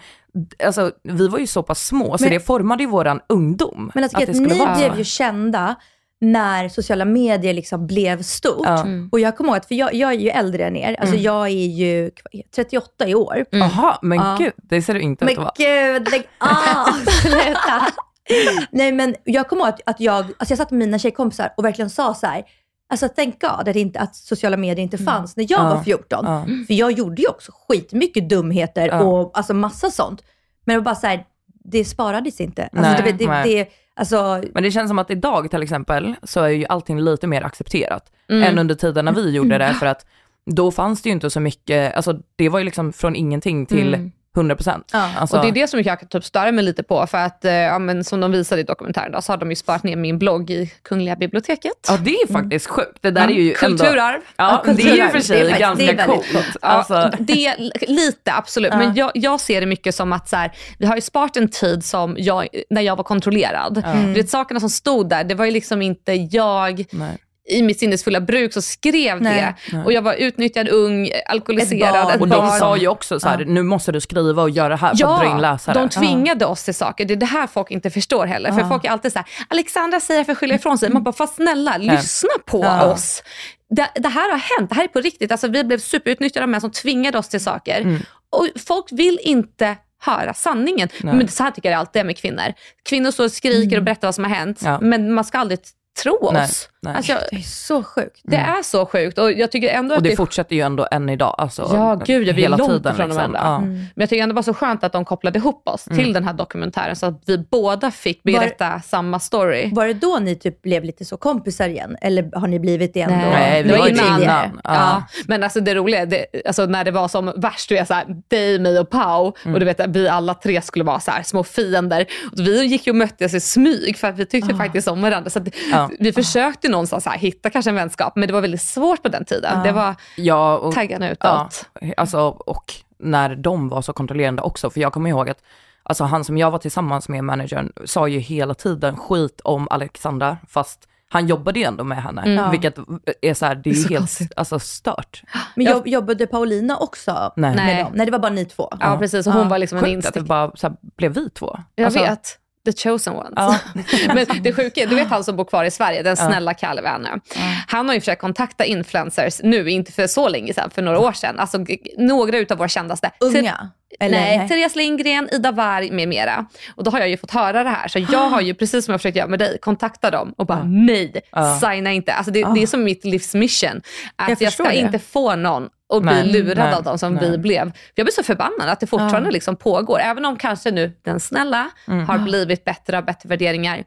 alltså 0.65 0.91
vi 1.03 1.27
var 1.27 1.39
ju 1.39 1.47
så 1.47 1.63
pass 1.63 1.85
små 1.87 2.17
så 2.17 2.23
Men- 2.23 2.33
det 2.33 2.39
formade 2.39 2.83
ju 2.83 2.89
våran 2.89 3.19
ungdom. 3.29 3.91
Men 3.95 4.03
alltså, 4.03 4.17
att 4.17 4.23
att 4.23 4.27
det 4.27 4.33
skulle 4.33 4.53
ni 4.53 4.59
vara 4.59 4.75
blev 4.75 4.97
ju 4.97 5.03
kända 5.03 5.75
när 6.21 6.69
sociala 6.69 7.05
medier 7.05 7.53
liksom 7.53 7.87
blev 7.87 8.21
stort. 8.23 8.65
Ja. 8.67 8.81
Mm. 8.81 9.09
Och 9.11 9.19
jag 9.19 9.37
kommer 9.37 9.49
ihåg 9.49 9.57
att, 9.57 9.65
för 9.67 9.75
jag, 9.75 9.93
jag 9.93 10.09
är 10.11 10.17
ju 10.17 10.29
äldre 10.29 10.65
än 10.67 10.75
er, 10.75 10.95
alltså 10.99 11.15
jag 11.15 11.45
är 11.45 11.49
ju 11.67 12.11
38 12.55 13.07
i 13.07 13.15
år. 13.15 13.45
Jaha, 13.49 13.97
men 14.01 14.17
Ja. 14.17 14.35
gud, 14.39 14.53
det 14.57 14.81
ser 14.81 14.93
du 14.93 14.99
inte 15.01 15.25
ut 15.25 15.31
Men 15.37 15.37
att 15.39 15.43
vara. 15.43 15.53
gud, 15.93 16.11
lägg 16.11 16.23
av! 16.39 16.93
Sluta. 17.21 17.87
Nej 18.71 18.91
men 18.91 19.15
jag 19.23 19.47
kommer 19.49 19.61
ihåg 19.61 19.69
att, 19.69 19.81
att 19.85 19.99
jag, 19.99 20.15
alltså 20.25 20.51
jag 20.51 20.57
satt 20.57 20.71
med 20.71 20.79
mina 20.79 20.99
tjejkompisar 20.99 21.53
och 21.57 21.65
verkligen 21.65 21.89
sa 21.89 22.13
så 22.13 22.27
här. 22.27 22.43
Alltså 22.91 23.07
thank 23.09 23.41
God 23.41 23.67
att, 23.69 23.75
inte, 23.75 23.99
att 23.99 24.15
sociala 24.15 24.57
medier 24.57 24.83
inte 24.83 24.97
fanns 24.97 25.35
när 25.37 25.45
jag 25.49 25.59
Ja. 25.61 25.75
var 25.75 25.83
14. 25.83 26.25
Ja. 26.25 26.45
För 26.67 26.73
jag 26.73 26.91
gjorde 26.91 27.21
ju 27.21 27.27
också 27.27 27.51
skitmycket 27.67 28.29
dumheter 28.29 28.87
Ja. 28.87 29.01
och 29.03 29.31
alltså 29.37 29.53
massa 29.53 29.91
sånt. 29.91 30.23
Men 30.65 30.73
det 30.73 30.79
var 30.79 30.85
bara 30.85 30.95
så 30.95 31.07
här, 31.07 31.25
det 31.63 31.85
sparades 31.85 32.41
inte. 32.41 32.63
Alltså, 32.63 32.81
Nej, 32.91 33.01
det, 33.17 33.25
det, 33.25 33.43
det, 33.43 33.67
alltså, 33.95 34.43
Men 34.53 34.63
det 34.63 34.71
känns 34.71 34.89
som 34.89 34.99
att 34.99 35.11
idag 35.11 35.51
till 35.51 35.63
exempel 35.63 36.15
så 36.23 36.39
är 36.41 36.47
ju 36.49 36.65
allting 36.65 36.99
lite 37.01 37.27
mer 37.27 37.41
accepterat 37.41 38.11
Mm. 38.29 38.43
än 38.43 38.59
under 38.59 38.75
tiden 38.75 39.05
när 39.05 39.11
vi 39.11 39.29
gjorde 39.31 39.57
det 39.57 39.73
för 39.73 39.85
att 39.85 40.05
då 40.45 40.71
fanns 40.71 41.01
det 41.01 41.09
ju 41.09 41.13
inte 41.13 41.29
så 41.29 41.39
mycket, 41.39 41.95
alltså 41.95 42.19
det 42.35 42.49
var 42.49 42.59
ju 42.59 42.65
liksom 42.65 42.93
från 42.93 43.15
ingenting 43.15 43.65
till 43.65 43.93
Mm. 43.93 44.11
100%. 44.37 44.83
Ja. 44.93 45.09
Alltså, 45.17 45.35
Och 45.37 45.41
det 45.43 45.49
är 45.49 45.51
det 45.51 45.67
som 45.67 45.81
jag 45.83 46.09
typ 46.09 46.23
störa 46.25 46.51
mig 46.51 46.63
lite 46.63 46.83
på, 46.83 47.07
för 47.07 47.17
att 47.17 47.45
eh, 47.45 47.51
ja, 47.53 47.79
men 47.79 48.03
som 48.03 48.19
de 48.19 48.31
visade 48.31 48.61
i 48.61 48.63
dokumentären, 48.63 49.11
då, 49.11 49.21
så 49.21 49.31
har 49.31 49.37
de 49.37 49.49
ju 49.49 49.55
sparat 49.55 49.83
ner 49.83 49.95
min 49.95 50.19
blogg 50.19 50.49
i 50.49 50.71
Kungliga 50.83 51.15
biblioteket. 51.15 51.71
Ja 51.87 51.97
det 51.97 52.11
är 52.15 52.33
faktiskt 52.33 52.67
sjukt, 52.67 52.97
det 53.01 53.11
där 53.11 53.27
är 53.27 53.31
ju 53.31 53.55
ändå... 53.63 53.77
Kulturarv. 53.83 54.19
Ja, 54.37 54.63
Ja, 54.65 54.73
det 54.73 54.81
är 54.83 54.95
ju 54.95 55.07
för 55.07 55.17
Det 55.17 55.23
sig 55.23 55.37
är 55.41 55.43
faktiskt- 55.43 55.59
ganska 55.59 55.85
det 55.85 56.01
är 56.01 56.05
coolt. 56.05 56.31
coolt. 56.31 56.57
Alltså, 56.61 56.93
Ja, 56.93 57.11
det, 57.19 57.55
lite 57.87 58.33
absolut, 58.33 58.71
Ja. 58.71 58.77
men 58.77 58.95
jag, 58.95 59.11
jag 59.13 59.39
ser 59.39 59.61
det 59.61 59.67
mycket 59.67 59.95
som 59.95 60.13
att 60.13 60.29
så 60.29 60.35
här, 60.35 60.51
vi 60.79 60.85
har 60.85 60.95
ju 60.95 61.01
sparat 61.01 61.37
en 61.37 61.49
tid 61.49 61.85
som 61.85 62.15
jag, 62.19 62.47
när 62.69 62.81
jag 62.81 62.95
var 62.95 63.03
kontrollerad. 63.03 63.83
Du 64.05 64.13
vet, 64.13 64.29
sakerna 64.29 64.59
som 64.59 64.69
stod 64.69 65.09
där, 65.09 65.23
det 65.23 65.35
var 65.35 65.45
ju 65.45 65.51
liksom 65.51 65.81
inte 65.81 66.13
jag 66.13 66.85
nej. 66.91 67.17
I 67.49 67.61
mitt 67.61 67.79
sinnesfulla 67.79 68.21
bruk 68.21 68.53
som 68.53 68.61
skrev 68.61 69.21
Nej. 69.21 69.55
det. 69.71 69.77
Och 69.77 69.93
jag 69.93 70.01
var 70.01 70.13
utnyttjad, 70.13 70.69
ung, 70.69 71.09
alkoholiserad, 71.25 71.95
Ett 71.95 72.03
barn. 72.03 72.11
ett 72.15 72.21
Och 72.21 72.27
barn. 72.27 72.45
de 72.47 72.59
sa 72.59 72.77
ju 72.77 72.87
också 72.87 73.19
så 73.19 73.29
här, 73.29 73.45
nu 73.45 73.63
måste 73.63 73.91
du 73.91 74.01
skriva 74.01 74.41
och 74.41 74.49
göra 74.49 74.69
det 74.69 74.75
här 74.75 74.95
för 74.95 75.05
att 75.13 75.19
dra 75.21 75.31
in 75.31 75.37
läsare. 75.41 75.79
de 75.79 75.89
tvingade 75.89 76.45
oss 76.45 76.63
till 76.63 76.75
saker. 76.75 77.05
Det 77.05 77.13
är 77.13 77.15
det 77.15 77.25
här 77.25 77.47
folk 77.47 77.71
inte 77.71 77.89
förstår 77.89 78.25
heller. 78.25 78.51
För 78.51 78.63
folk 78.69 78.85
är 78.85 78.89
alltid 78.89 79.13
så 79.13 79.19
här, 79.19 79.27
Alexandra 79.47 79.99
säger 79.99 80.23
för 80.23 80.31
att 80.31 80.37
skylla 80.37 80.55
ifrån 80.55 80.77
sig. 80.77 80.89
Man 80.89 81.03
bara, 81.03 81.13
fast 81.13 81.35
snälla, 81.35 81.77
lyssna 81.77 82.29
på 82.45 82.63
Ja. 82.63 82.85
oss. 82.91 83.23
Det, 83.69 83.87
det 83.95 84.09
här 84.09 84.31
har 84.31 84.57
hänt, 84.59 84.69
det 84.69 84.75
här 84.75 84.83
är 84.83 84.87
på 84.87 84.99
riktigt. 85.01 85.31
Alltså, 85.31 85.47
vi 85.47 85.63
blev 85.63 85.77
superutnyttjade 85.77 86.43
av 86.43 86.49
män 86.49 86.61
som 86.61 86.71
tvingade 86.71 87.17
oss 87.17 87.29
till 87.29 87.43
saker. 87.43 87.81
Mm. 87.81 88.01
Och 88.29 88.47
folk 88.67 88.85
vill 88.91 89.19
inte 89.23 89.75
höra 90.01 90.33
sanningen. 90.33 90.89
Men 91.03 91.27
så 91.27 91.43
här 91.43 91.51
tycker 91.51 91.69
jag 91.69 91.75
det 91.75 91.79
alltid 91.79 91.99
är 91.99 92.03
med 92.03 92.17
kvinnor. 92.17 92.53
Kvinnor 92.89 93.11
står 93.11 93.23
och 93.25 93.31
skriker 93.31 93.77
och 93.77 93.83
berättar 93.83 94.07
vad 94.07 94.15
som 94.15 94.23
har 94.23 94.31
hänt, 94.31 94.61
Ja. 94.63 94.79
men 94.81 95.13
man 95.13 95.23
ska 95.25 95.37
aldrig 95.37 95.59
tro 96.03 96.15
oss. 96.17 96.33
Nej, 96.33 96.49
nej. 96.81 96.95
Alltså, 96.95 97.13
det 97.31 97.37
är 97.37 97.41
så 97.41 97.83
sjukt. 97.83 98.19
det 98.23 98.35
är 98.35 98.63
så 98.63 98.85
sjukt 98.85 99.17
och 99.17 99.31
jag 99.31 99.51
tycker 99.51 99.69
ändå 99.69 99.93
Och 99.93 99.97
att 99.97 100.03
det 100.03 100.09
det 100.09 100.15
fortsätter 100.15 100.55
ju 100.55 100.61
ändå 100.61 100.87
än 100.91 101.09
idag. 101.09 101.35
Alltså, 101.37 101.69
Ja, 101.73 101.95
gud, 102.05 102.27
jag 102.27 102.35
blir 102.35 102.43
hela 102.43 102.57
långt 102.57 102.71
tiden, 102.71 102.93
ifrån 102.93 103.07
liksom. 103.07 103.23
andra. 103.25 103.39
Ja. 103.43 103.59
Men 103.59 103.89
jag 103.95 104.09
tycker 104.09 104.23
ändå 104.23 104.33
det 104.33 104.35
var 104.35 104.43
så 104.43 104.53
skönt 104.53 104.83
att 104.83 104.91
de 104.91 105.05
kopplade 105.05 105.39
ihop 105.39 105.67
oss 105.67 105.87
Mm. 105.87 105.97
till 106.03 106.13
den 106.13 106.23
här 106.23 106.33
dokumentären 106.33 106.95
så 106.95 107.05
att 107.05 107.21
vi 107.25 107.37
båda 107.37 107.91
fick 107.91 108.23
berätta 108.23 108.79
samma 108.79 109.19
story. 109.19 109.69
Var 109.73 109.87
det 109.87 109.93
då 109.93 110.17
ni 110.21 110.35
typ 110.35 110.61
blev 110.61 110.83
lite 110.83 111.05
så 111.05 111.17
kompisar 111.17 111.67
igen? 111.69 111.97
Eller 112.01 112.39
har 112.39 112.47
ni 112.47 112.59
blivit 112.59 112.93
det 112.93 113.01
ändå? 113.01 113.15
Nej, 113.15 113.63
vi 113.63 113.71
var 113.71 113.77
var 113.77 113.87
ju 113.87 113.93
innan. 113.93 114.21
innan. 114.21 114.61
Ja. 114.63 114.73
Ja. 114.73 115.03
Men 115.27 115.43
alltså 115.43 115.59
det 115.59 115.75
roliga, 115.75 116.05
det, 116.05 116.25
alltså 116.45 116.65
när 116.65 116.83
det 116.83 116.91
var 116.91 117.07
som 117.07 117.33
värst, 117.35 117.69
du 117.69 117.75
vet, 117.75 117.87
så 117.87 117.93
här, 117.93 118.05
dig, 118.27 118.59
mig 118.59 118.79
och 118.79 118.89
Pau, 118.89 119.33
Mm. 119.43 119.53
och 119.53 119.59
du 119.59 119.65
vet 119.65 119.79
att 119.79 119.95
vi 119.95 120.07
alla 120.07 120.33
tre 120.33 120.61
skulle 120.61 120.83
vara 120.85 120.99
så 120.99 121.11
här, 121.11 121.23
små 121.23 121.43
fiender. 121.43 122.05
Och 122.31 122.39
vi 122.39 122.65
gick 122.65 122.87
ju 122.87 122.91
och 122.91 122.95
möttes 122.95 123.33
i 123.33 123.39
smyg 123.39 123.97
för 123.97 124.07
att 124.07 124.17
vi 124.19 124.25
tyckte 124.25 124.55
faktiskt 124.55 124.87
om 124.87 125.01
varandra. 125.01 125.29
Så 125.29 125.39
att, 125.39 125.47
Ah. 125.47 125.51
Ja. 125.71 125.89
Vi 125.99 126.13
försökte 126.13 126.68
någonstans 126.69 127.03
så 127.03 127.09
här, 127.09 127.17
hitta 127.17 127.49
kanske 127.49 127.71
en 127.71 127.75
vänskap, 127.75 128.15
men 128.15 128.27
det 128.27 128.33
var 128.33 128.41
väldigt 128.41 128.61
svårt 128.61 129.03
på 129.03 129.09
den 129.09 129.25
tiden. 129.25 129.63
Det 129.63 129.71
var 129.71 129.95
Ja, 130.17 130.57
och, 130.57 130.73
taggarna 130.73 131.05
ja, 131.05 131.11
utåt. 131.11 131.65
alltså, 131.97 132.19
och 132.27 132.73
när 132.97 133.35
de 133.35 133.69
var 133.69 133.81
så 133.81 133.93
kontrollerande 133.93 134.41
också, 134.41 134.69
för 134.69 134.81
jag 134.81 134.93
kommer 134.93 135.09
ihåg 135.09 135.29
att 135.29 135.43
alltså, 135.83 136.03
han 136.03 136.23
som 136.23 136.37
jag 136.37 136.51
var 136.51 136.57
tillsammans 136.59 137.09
med, 137.09 137.23
managern, 137.23 137.71
sa 137.85 138.07
ju 138.07 138.19
hela 138.19 138.53
tiden 138.53 138.97
skit 138.97 139.41
om 139.43 139.67
Alexandra, 139.71 140.37
fast 140.49 140.79
han 141.11 141.27
jobbade 141.27 141.59
ju 141.59 141.65
ändå 141.65 141.83
med 141.83 142.03
henne, 142.03 142.21
Mm. 142.21 142.51
vilket 142.51 142.75
är 143.21 143.33
så 143.33 143.45
här, 143.45 143.55
det 143.55 143.69
är 143.69 143.73
ju 143.73 143.79
Så 143.81 143.89
helt 143.89 143.99
konstigt. 143.99 144.33
alltså, 144.35 144.59
stört. 144.59 145.23
Men 145.55 145.65
jobb, 145.65 145.87
jobbade 145.87 146.27
Paulina 146.27 146.77
också 146.77 147.11
Nej. 147.35 147.55
med 147.55 147.65
Nej. 147.65 147.83
dem? 147.83 147.91
Nej, 147.95 148.05
det 148.05 148.11
var 148.11 148.19
bara 148.19 148.31
ni 148.31 148.45
två. 148.45 148.69
Ja, 148.79 148.97
precis. 148.97 149.27
Och 149.27 149.33
hon 149.33 149.41
Ja. 149.43 149.47
var 149.49 149.57
liksom 149.57 149.77
en 149.77 149.83
Sjukt 149.85 150.07
att 150.07 150.13
det 150.13 150.21
bara 150.21 150.51
så 150.55 150.67
här, 150.67 150.75
blev 150.97 151.13
vi 151.13 151.29
två. 151.29 151.59
Jag 151.75 151.85
Alltså, 151.85 151.99
vet. 151.99 152.37
The 152.71 152.89
chosen 152.89 153.13
ones. 153.13 153.33
Ja. 153.35 153.59
Men 154.13 154.25
det 154.43 154.53
sjuka 154.53 154.81
är, 154.81 154.87
du 154.87 154.95
vet 154.95 155.07
han 155.07 155.23
som 155.23 155.35
bor 155.35 155.45
kvar 155.45 155.63
i 155.63 155.71
Sverige, 155.71 156.03
den 156.03 156.17
snälla 156.17 156.53
Kalle 156.53 156.81
Werne. 156.81 157.19
Han 157.67 157.87
har 157.87 157.95
ju 157.95 158.01
försökt 158.01 158.21
kontakta 158.21 158.65
influencers 158.65 159.41
nu, 159.43 159.69
inte 159.69 159.91
för 159.91 160.07
så 160.07 160.29
länge 160.29 160.53
sedan, 160.53 160.69
för 160.69 160.81
några 160.81 160.99
år 160.99 161.11
sedan. 161.11 161.39
Alltså 161.39 161.65
några 161.97 162.37
utav 162.37 162.57
våra 162.57 162.67
kändaste. 162.67 163.11
Unga? 163.19 163.69
Eller, 163.99 164.19
nej, 164.19 164.37
nej. 164.37 164.47
Therese 164.49 164.75
Lindgren, 164.75 165.29
Ida 165.31 165.51
Warg 165.51 165.91
med 165.91 166.07
mera. 166.07 166.45
Och 166.75 166.83
då 166.83 166.91
har 166.91 166.99
jag 166.99 167.09
ju 167.09 167.17
fått 167.17 167.31
höra 167.31 167.63
det 167.63 167.69
här. 167.69 167.87
Så 167.87 167.99
jag 167.99 168.29
har 168.29 168.41
ju, 168.41 168.53
precis 168.53 168.85
som 168.85 168.91
jag 168.91 168.99
försökt 169.01 169.17
göra 169.17 169.27
med 169.27 169.39
dig, 169.39 169.57
kontakta 169.61 170.11
dem 170.11 170.33
och 170.37 170.45
bara 170.45 170.63
nej, 170.63 171.13
Ja. 171.31 171.59
signa 171.59 171.91
inte. 171.91 172.13
Alltså 172.13 172.31
det, 172.31 172.43
det 172.55 172.61
är 172.63 172.67
som 172.67 172.83
mitt 172.83 173.05
livsmission. 173.05 173.81
Att 174.15 174.29
jag, 174.29 174.37
förstår 174.39 174.63
ska 174.63 174.73
det. 174.73 174.79
inte 174.79 174.99
få 174.99 175.35
någon 175.35 175.69
att 175.93 176.01
bli 176.01 176.11
Nej, 176.11 176.27
lurad 176.27 176.57
nej, 176.57 176.73
av 176.73 176.83
dem 176.83 176.97
som 176.99 177.13
nej. 177.13 177.31
vi 177.31 177.37
blev. 177.37 177.71
Jag 177.95 178.05
blir 178.05 178.13
så 178.13 178.23
förbannad 178.23 178.69
att 178.69 178.79
det 178.79 178.87
fortfarande 178.87 179.31
liksom 179.31 179.55
pågår. 179.55 179.99
Även 179.99 180.25
om 180.25 180.37
kanske 180.37 180.71
nu 180.71 180.91
den 181.05 181.19
snälla 181.19 181.69
Mm. 181.87 182.05
har 182.05 182.17
blivit 182.17 182.65
bättre 182.65 182.97
och 182.97 183.03
bättre 183.05 183.29
värderingar. 183.29 183.83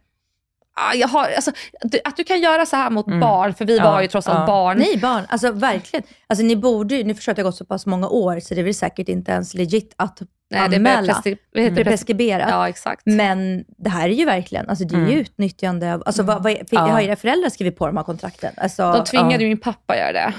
Jag 0.95 1.09
har, 1.09 1.29
alltså, 1.37 1.51
att 2.05 2.17
du 2.17 2.25
kan 2.25 2.41
göra 2.41 2.67
så 2.67 2.77
här 2.77 2.91
mot 2.91 3.07
barn, 3.07 3.55
för 3.55 3.65
vi 3.65 3.73
Mm. 3.73 3.85
Ja, 3.85 3.93
var 3.93 4.03
ju 4.03 4.09
trots 4.09 4.29
allt 4.29 4.39
ja. 4.39 4.47
barn. 4.47 4.79
Nej 4.79 4.97
barn, 4.99 5.25
alltså 5.29 5.53
verkligen. 5.53 6.03
Alltså 6.27 6.45
ni 6.45 6.57
borde 6.57 6.95
ju, 6.95 7.05
nu 7.05 7.15
förstår 7.15 7.31
jag 7.31 7.33
att 7.33 7.37
det 7.37 7.43
har 7.43 7.49
gått 7.49 7.57
så 7.57 7.65
pass 7.65 7.87
många 7.87 8.09
år 8.09 8.41
så 8.41 8.55
det 8.55 8.61
är 8.61 8.65
väl 8.65 8.75
säkert 8.75 9.09
inte 9.09 9.33
ens 9.33 9.55
legit 9.55 9.95
att 9.97 10.23
Nej, 10.51 10.61
anmäla. 10.61 11.23
det 11.25 11.61
är 11.67 11.71
det? 11.71 11.85
preskriberat. 11.85 12.49
Ja, 12.51 12.69
exakt. 12.69 13.03
Men 13.05 13.65
det 13.79 13.91
här 13.91 14.09
är 14.09 14.13
ju 14.13 14.25
verkligen, 14.25 14.69
alltså 14.69 14.85
det 14.85 14.97
är 14.97 15.07
ju 15.07 15.21
utnyttjande 15.21 15.95
av, 15.95 16.03
alltså 16.07 16.23
vad, 16.23 16.43
vad, 16.43 16.53
för, 16.53 16.67
Ja. 16.77 16.81
har 16.81 17.01
era 17.01 17.17
föräldrar 17.17 17.49
skrivit 17.49 17.79
på 17.79 17.87
de 17.87 17.97
här 17.97 18.05
kontrakten? 18.05 18.53
Alltså, 18.57 18.93
De 18.93 19.05
tvingade 19.05 19.43
ju 19.43 19.49
min 19.49 19.61
pappa 19.61 19.97
göra 19.97 20.13
det. 20.13 20.33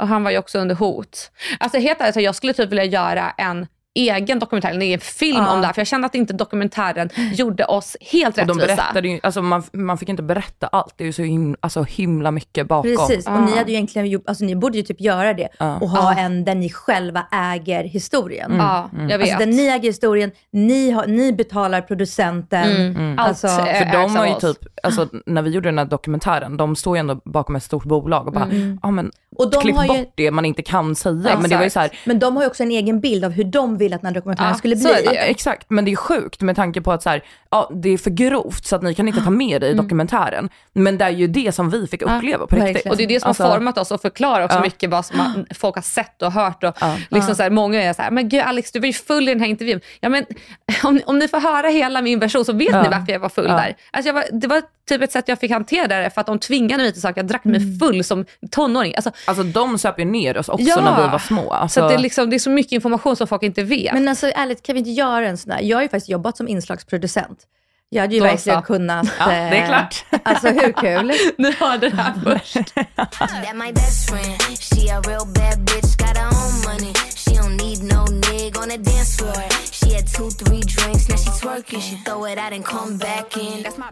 Och 0.00 0.08
han 0.08 0.24
var 0.24 0.30
ju 0.30 0.38
också 0.38 0.58
under 0.58 0.74
hot. 0.74 1.30
Alltså 1.60 1.78
helt 1.78 2.00
ärligt, 2.00 2.16
jag 2.16 2.34
skulle 2.34 2.52
typ 2.52 2.70
vilja 2.70 2.84
göra 2.84 3.30
en 3.30 3.66
egen 3.94 4.38
dokumentär, 4.38 4.70
en 4.70 4.82
egen 4.82 5.00
film 5.00 5.36
Ja. 5.36 5.52
om 5.54 5.60
det 5.60 5.66
här. 5.66 5.74
För 5.74 5.80
jag 5.80 5.86
kände 5.86 6.06
att 6.06 6.14
inte 6.14 6.32
dokumentären 6.32 7.08
gjorde 7.34 7.64
oss 7.64 7.96
helt 8.00 8.38
Och 8.38 8.46
de 8.46 8.58
rättvisa. 8.58 8.76
berättade 8.82 9.08
ju, 9.08 9.20
alltså 9.22 9.42
man, 9.42 9.62
man 9.72 9.98
fick 9.98 10.08
inte 10.08 10.22
berätta 10.22 10.66
allt, 10.66 10.94
det 10.96 11.04
är 11.04 11.06
ju 11.06 11.12
så 11.12 11.22
him, 11.22 11.56
alltså 11.60 11.82
himla 11.82 12.30
mycket 12.30 12.66
bakom. 12.68 12.96
Precis, 12.96 13.26
och 13.26 13.42
ni 13.42 13.56
hade 13.56 13.70
ju 13.70 13.76
egentligen 13.76 14.08
gjort, 14.08 14.22
alltså 14.26 14.44
ni 14.44 14.56
borde 14.56 14.76
ju 14.76 14.82
typ 14.82 15.00
göra 15.00 15.34
det 15.34 15.48
Ja. 15.58 15.78
och 15.80 15.90
ha 15.90 16.14
en 16.18 16.44
där 16.44 16.54
ni 16.54 16.70
själva 16.70 17.26
äger 17.32 17.84
historien. 17.84 18.54
Ja, 18.58 18.90
jag 19.08 19.18
vet. 19.18 19.20
Alltså 19.20 19.38
där 19.38 19.46
ni 19.46 19.66
äger 19.66 19.88
historien, 19.88 20.30
ni, 20.52 20.90
har, 20.90 21.06
ni 21.06 21.32
betalar 21.32 21.80
producenten. 21.80 22.70
Mm. 22.96 23.18
Allt 23.18 23.28
Alltså, 23.28 23.46
är- 23.46 23.84
För 23.84 23.92
de 23.92 24.16
har 24.16 24.26
ju 24.26 24.34
typ, 24.34 24.58
alltså 24.82 25.08
när 25.26 25.42
vi 25.42 25.50
gjorde 25.50 25.68
den 25.68 25.78
här 25.78 25.84
dokumentären, 25.84 26.56
de 26.56 26.76
står 26.76 26.96
ju 26.96 27.00
ändå 27.00 27.20
bakom 27.24 27.56
ett 27.56 27.62
stort 27.62 27.84
bolag 27.84 28.26
och 28.26 28.32
bara, 28.32 28.48
ja 28.82 28.90
men 28.90 29.10
Och 29.36 29.50
de 29.50 29.60
klipp 29.60 29.76
har 29.76 29.82
ju- 29.84 29.88
bort 29.88 30.12
det 30.16 30.30
man 30.30 30.44
inte 30.44 30.62
kan 30.62 30.94
säga. 30.94 31.38
men 31.40 31.50
det 31.50 31.56
var 31.56 31.64
ju 31.64 31.70
så 31.70 31.80
här, 31.80 31.90
Men 32.04 32.18
de 32.18 32.36
har 32.36 32.42
ju 32.42 32.48
också 32.48 32.62
en 32.62 32.70
egen 32.70 33.00
bild 33.00 33.24
av 33.24 33.30
hur 33.30 33.44
de 33.44 33.78
vill 33.80 33.94
att 33.94 34.00
den 34.00 34.06
här 34.08 34.14
dokumentären 34.14 34.48
Ja, 34.50 34.54
skulle 34.56 34.76
bli. 34.76 34.84
det. 34.84 35.02
Ja, 35.04 35.12
exakt, 35.12 35.66
men 35.70 35.84
det 35.84 35.92
är 35.92 35.96
sjukt 35.96 36.40
med 36.42 36.56
tanke 36.56 36.80
på 36.80 36.92
att 36.92 37.02
så 37.02 37.08
här, 37.10 37.22
ja, 37.50 37.70
det 37.74 37.88
är 37.88 37.98
för 37.98 38.10
grovt 38.10 38.66
så 38.66 38.76
att 38.76 38.82
ni 38.82 38.94
kan 38.94 39.08
inte 39.08 39.20
ta 39.20 39.30
med 39.30 39.60
det 39.60 39.68
i 39.68 39.74
dokumentären. 39.74 40.48
Men 40.72 40.98
det 40.98 41.04
är 41.04 41.10
ju 41.10 41.26
det 41.26 41.52
som 41.54 41.70
vi 41.70 41.86
fick 41.86 42.02
uppleva 42.02 42.46
på 42.46 42.56
riktigt. 42.56 42.74
verkligen. 42.74 42.90
Och 42.90 42.96
det 42.96 43.02
är 43.04 43.08
det 43.08 43.20
som 43.20 43.28
Alltså, 43.28 43.42
har 43.42 43.54
format 43.54 43.78
oss 43.78 43.90
och 43.90 44.00
förklarar 44.02 44.44
också 44.44 44.56
Ja. 44.58 44.62
mycket 44.62 44.90
vad 44.90 45.06
som 45.06 45.16
man, 45.18 45.46
folk 45.54 45.74
har 45.74 45.82
sett 45.82 46.22
och 46.22 46.32
hört. 46.32 46.64
Och 46.64 46.74
liksom 47.08 47.34
så 47.34 47.42
här, 47.42 47.50
många 47.50 47.82
är 47.82 47.92
så 47.92 48.02
här, 48.02 48.10
men 48.10 48.28
gud 48.28 48.40
Alex 48.40 48.72
du 48.72 48.80
var 48.80 48.86
ju 48.86 48.92
full 48.92 49.28
i 49.28 49.32
den 49.32 49.40
här 49.40 49.48
intervjun. 49.48 49.80
Ja, 50.00 50.08
men, 50.08 50.24
om, 50.84 51.00
om 51.06 51.18
ni 51.18 51.28
får 51.28 51.40
höra 51.40 51.68
hela 51.68 52.02
min 52.02 52.18
version 52.18 52.44
så 52.44 52.52
vet 52.52 52.68
Ja. 52.70 52.82
ni 52.82 52.88
varför 52.88 53.12
jag 53.12 53.20
var 53.20 53.28
full 53.28 53.46
Ja. 53.48 53.52
där. 53.56 53.76
Alltså 53.90 54.08
jag 54.08 54.14
var, 54.14 54.24
det 54.32 54.46
var 54.46 54.62
typ 54.88 55.02
ett 55.02 55.12
sätt 55.12 55.28
jag 55.28 55.38
fick 55.40 55.50
hantera 55.50 55.86
det 56.02 56.10
för 56.10 56.20
att 56.20 56.26
de 56.26 56.38
tvingade 56.38 56.82
mig 56.82 56.92
till 56.92 57.02
saker. 57.02 57.16
Jag 57.20 57.26
drack 57.28 57.44
mig 57.44 57.78
full 57.78 58.04
som 58.04 58.24
tonåring. 58.50 58.94
Alltså, 58.96 59.10
Alltså 59.26 59.42
de 59.42 59.78
söp 59.78 59.98
ju 59.98 60.04
ner 60.04 60.38
oss 60.38 60.48
också 60.48 60.64
Ja. 60.68 60.80
när 60.80 61.02
vi 61.04 61.08
var 61.12 61.18
små. 61.18 61.50
Alltså, 61.52 61.80
Så 61.80 61.84
att 61.84 61.90
det, 61.90 61.94
är 61.94 61.98
liksom, 61.98 62.30
det 62.30 62.36
är 62.36 62.38
så 62.38 62.50
mycket 62.50 62.72
information 62.72 63.16
som 63.16 63.26
folk 63.26 63.42
inte 63.42 63.62
vet. 63.62 63.69
Men 63.92 64.08
alltså 64.08 64.26
ärligt, 64.26 64.62
kan 64.62 64.74
vi 64.74 64.78
inte 64.78 64.90
göra 64.90 65.28
en 65.28 65.36
sån 65.38 65.52
här? 65.52 65.60
Jag 65.62 65.76
har 65.76 65.82
ju 65.82 65.88
faktiskt 65.88 66.08
jobbat 66.08 66.36
som 66.36 66.48
inslagsproducent. 66.48 67.46
Jag 67.88 68.02
hade 68.02 68.14
ju 68.14 68.20
Då 68.20 68.26
verkligen 68.26 68.60
så. 68.60 68.66
kunnat... 68.66 69.06
Ja, 69.18 69.26
det 69.26 69.32
är 69.34 69.62
eh, 69.62 69.68
klart. 69.68 70.04
Alltså 70.24 70.48
hur 70.48 70.72
kul? 70.72 71.12
ni 71.38 71.52
hörde 71.52 71.88
det 71.88 71.96
här 71.96 72.14
först. 72.24 72.56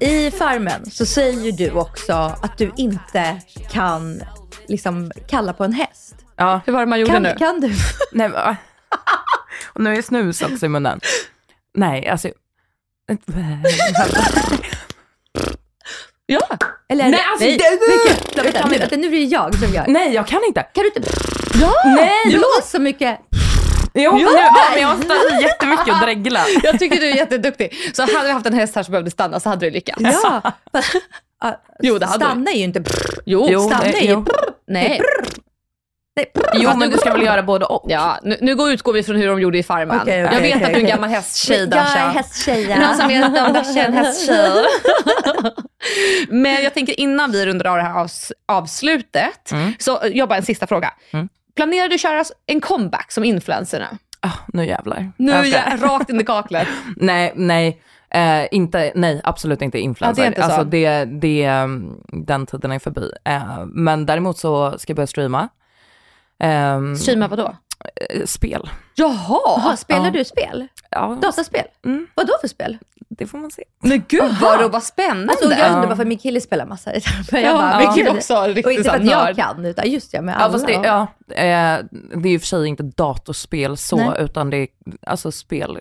I 0.01 0.31
Farmen 0.31 0.91
så 0.91 1.07
säger 1.07 1.41
ju 1.45 1.51
du 1.51 1.71
också 1.71 2.13
att 2.13 2.59
du 2.59 2.73
inte 2.77 3.41
kan 3.71 4.23
liksom 4.69 5.13
kalla 5.29 5.53
på 5.53 5.65
en 5.65 5.73
häst. 5.73 6.15
ja. 6.37 6.61
Hur 6.67 6.73
var 6.73 6.81
det 6.81 6.87
man 6.87 7.01
gjorde 7.01 7.13
Kan, 7.13 7.23
nu? 7.23 7.35
kan 7.39 7.61
du? 7.61 7.73
Nej, 8.13 8.31
och 9.73 9.81
nu 9.81 9.97
är 9.97 10.03
snus 10.03 10.43
också 10.43 10.67
i 10.67 10.69
munnen. 10.69 11.01
Nej, 11.75 12.09
alltså... 12.09 12.29
Ja. 16.27 16.41
Eller 16.89 17.09
Nej, 17.09 17.21
alltså, 17.31 17.47
nej, 17.47 17.59
det- 17.59 18.43
vänta, 18.43 18.43
vänta, 18.43 18.61
kan 18.61 18.71
nu, 18.71 18.79
vänta, 18.79 18.97
nu 18.97 19.09
blir 19.09 19.19
det 19.19 19.25
jag 19.25 19.55
som 19.55 19.75
gör. 19.75 19.85
Nej, 19.89 20.15
jag 20.15 20.27
kan 20.27 20.45
inte. 20.45 20.63
Kan 20.63 20.83
du 20.85 20.91
inte? 20.97 21.11
Ja! 21.61 21.73
Nej! 21.85 22.27
Blås 22.27 22.71
så 22.71 22.79
mycket. 22.79 23.21
Jo, 23.95 24.15
nu, 24.15 24.21
ja, 24.23 24.53
men 24.73 24.81
jag 24.81 24.89
har 24.89 25.43
jättemycket 25.43 25.89
och 25.89 26.01
dreglat. 26.01 26.47
Jag 26.63 26.79
tycker 26.79 26.97
du 27.01 27.07
är 27.11 27.17
jätteduktig. 27.17 27.75
Så 27.95 28.03
hade 28.03 28.25
vi 28.27 28.31
haft 28.33 28.47
en 28.47 28.55
häst 28.55 28.75
här 28.75 28.83
som 28.83 28.93
behövde 28.93 29.11
stanna 29.11 29.41
så 29.41 29.49
hade 29.49 29.67
du 29.67 29.71
lyckats. 29.71 30.01
Ja. 30.03 30.43
Jo, 31.83 31.99
det 31.99 32.07
hade 32.07 32.25
stanna 32.25 32.51
är 32.51 32.57
ju 32.57 32.65
inte... 32.65 32.83
Jo, 33.27 33.47
Jo, 33.51 33.61
stanna 33.69 33.85
är 33.85 34.03
ju... 34.03 34.25
nej. 34.67 35.01
Jo, 36.55 36.71
men 36.77 36.91
du 36.91 36.99
ska 36.99 37.13
väl 37.13 37.23
göra 37.23 37.43
både 37.43 37.65
och? 37.65 37.85
Ja, 37.89 38.19
nu, 38.23 38.37
nu 38.41 38.57
går, 38.57 38.71
utgår 38.71 38.93
vi 38.93 39.03
från 39.03 39.17
hur 39.17 39.27
de 39.29 39.41
gjorde 39.41 39.59
i 39.59 39.63
Farmen. 39.63 40.01
Okej, 40.03 40.25
okej, 40.25 40.35
jag 40.35 40.43
vet 40.43 40.55
okej, 40.57 40.65
att 40.67 40.71
du 40.73 40.77
är 40.77 40.85
en 40.85 40.91
gammal 40.91 41.11
hästtjej 41.11 41.59
Jag 41.61 41.69
Dasha. 41.71 41.99
är 41.99 42.09
hästtjej. 42.09 42.79
Någon 42.79 42.95
som 42.97 43.09
vet 43.09 43.25
om 43.25 43.33
Dasha 43.53 43.81
är 43.81 43.85
en 43.87 43.93
hästtjej. 44.05 44.65
Men 46.29 46.63
jag 46.63 46.75
tänker 46.75 47.01
innan 47.01 47.31
vi 47.33 47.47
rundar 47.47 47.71
av 47.71 47.77
det 47.77 47.83
här 47.83 47.95
avs- 48.05 48.33
avslutet, 48.49 49.53
så 49.79 50.01
eh, 50.03 50.11
jag 50.13 50.29
bara 50.29 50.37
en 50.37 50.43
sista 50.45 50.67
fråga. 50.67 50.93
Planerar 51.57 51.89
du 51.89 51.99
köra 51.99 52.25
en 52.47 52.61
comeback 52.61 53.13
som 53.13 53.25
influencer 53.25 53.81
nu? 53.81 53.99
Ah, 54.21 54.33
nu 54.49 54.67
jävlar. 54.67 55.13
Nu 55.17 55.33
Jag 55.33 55.47
jag 55.47 55.83
rakt 55.83 56.11
in 56.11 56.21
i 56.21 56.25
kaklet. 56.25 56.69
Nej, 56.97 57.33
nej. 57.37 57.83
Eh, 58.11 58.47
inte, 58.51 58.93
nej, 58.95 59.21
absolut 59.25 59.63
inte 59.63 59.79
influencer. 59.79 60.23
Ja, 60.23 60.31
det 60.31 60.37
är 60.37 60.41
inte 60.41 60.55
så. 60.55 60.61
Alltså 60.61 60.65
det, 60.71 61.05
det, 61.05 61.45
mm, 61.45 61.93
den 62.27 62.47
tiden 62.47 62.73
är 62.73 62.79
förbi. 62.79 63.11
Eh, 63.25 63.65
men 63.67 64.07
däremot 64.07 64.39
så 64.39 64.79
ska 64.79 64.91
jag 64.91 64.97
börja 64.97 65.07
streama. 65.07 65.49
Ehm, 66.41 66.97
Streama 66.97 67.29
vadå? 67.29 67.57
eh, 68.11 68.25
spel. 68.27 68.63
Jaha! 68.99 69.41
Jaha, 69.45 69.77
spelar 69.77 70.05
Ja. 70.05 70.11
du 70.11 70.25
spel? 70.25 70.67
Ja, 70.91 71.19
Dataspel? 71.23 71.65
Mm. 71.85 72.07
Vad 72.15 72.27
då 72.27 72.33
för 72.41 72.49
spel? 72.49 72.79
det 73.11 73.27
får 73.27 73.39
man 73.39 73.51
se. 73.51 73.65
Men 73.81 74.03
gud 74.09 74.35
vad, 74.43 74.59
det, 74.59 74.69
vad 74.69 74.83
spännande. 74.83 75.33
Alltså, 75.33 75.51
jag 75.51 75.59
Ja. 75.59 75.67
undrar 75.75 75.87
bara 75.87 75.97
för 75.97 76.05
min 76.05 76.19
kille 76.19 76.41
spelar 76.41 76.67
massa. 76.67 76.93
Jag 76.95 77.03
Ja, 77.43 77.53
bara, 77.53 77.93
kille 77.95 78.11
gud. 78.11 78.17
också, 78.17 78.43
riktigt 78.43 78.67
Och 78.67 78.73
inte 78.73 78.91
för 78.91 78.97
att 78.97 79.05
jag 79.07 79.37
kan, 79.37 79.65
utan 79.67 79.91
just 79.91 80.13
det 80.13 80.21
med 80.23 80.33
Ja, 80.35 80.39
alla. 80.39 80.53
fast 80.53 80.67
det, 80.67 80.73
ja, 80.73 81.01
eh, 81.35 81.79
det 82.17 82.29
är 82.29 82.37
och 82.37 82.41
för 82.41 82.47
sig 82.47 82.67
inte 82.67 82.83
datorspel 82.83 83.77
så, 83.77 83.97
Nej. 83.97 84.11
utan 84.19 84.51
det 84.51 84.57
är 84.57 84.69
alltså 85.07 85.33
spel. 85.33 85.79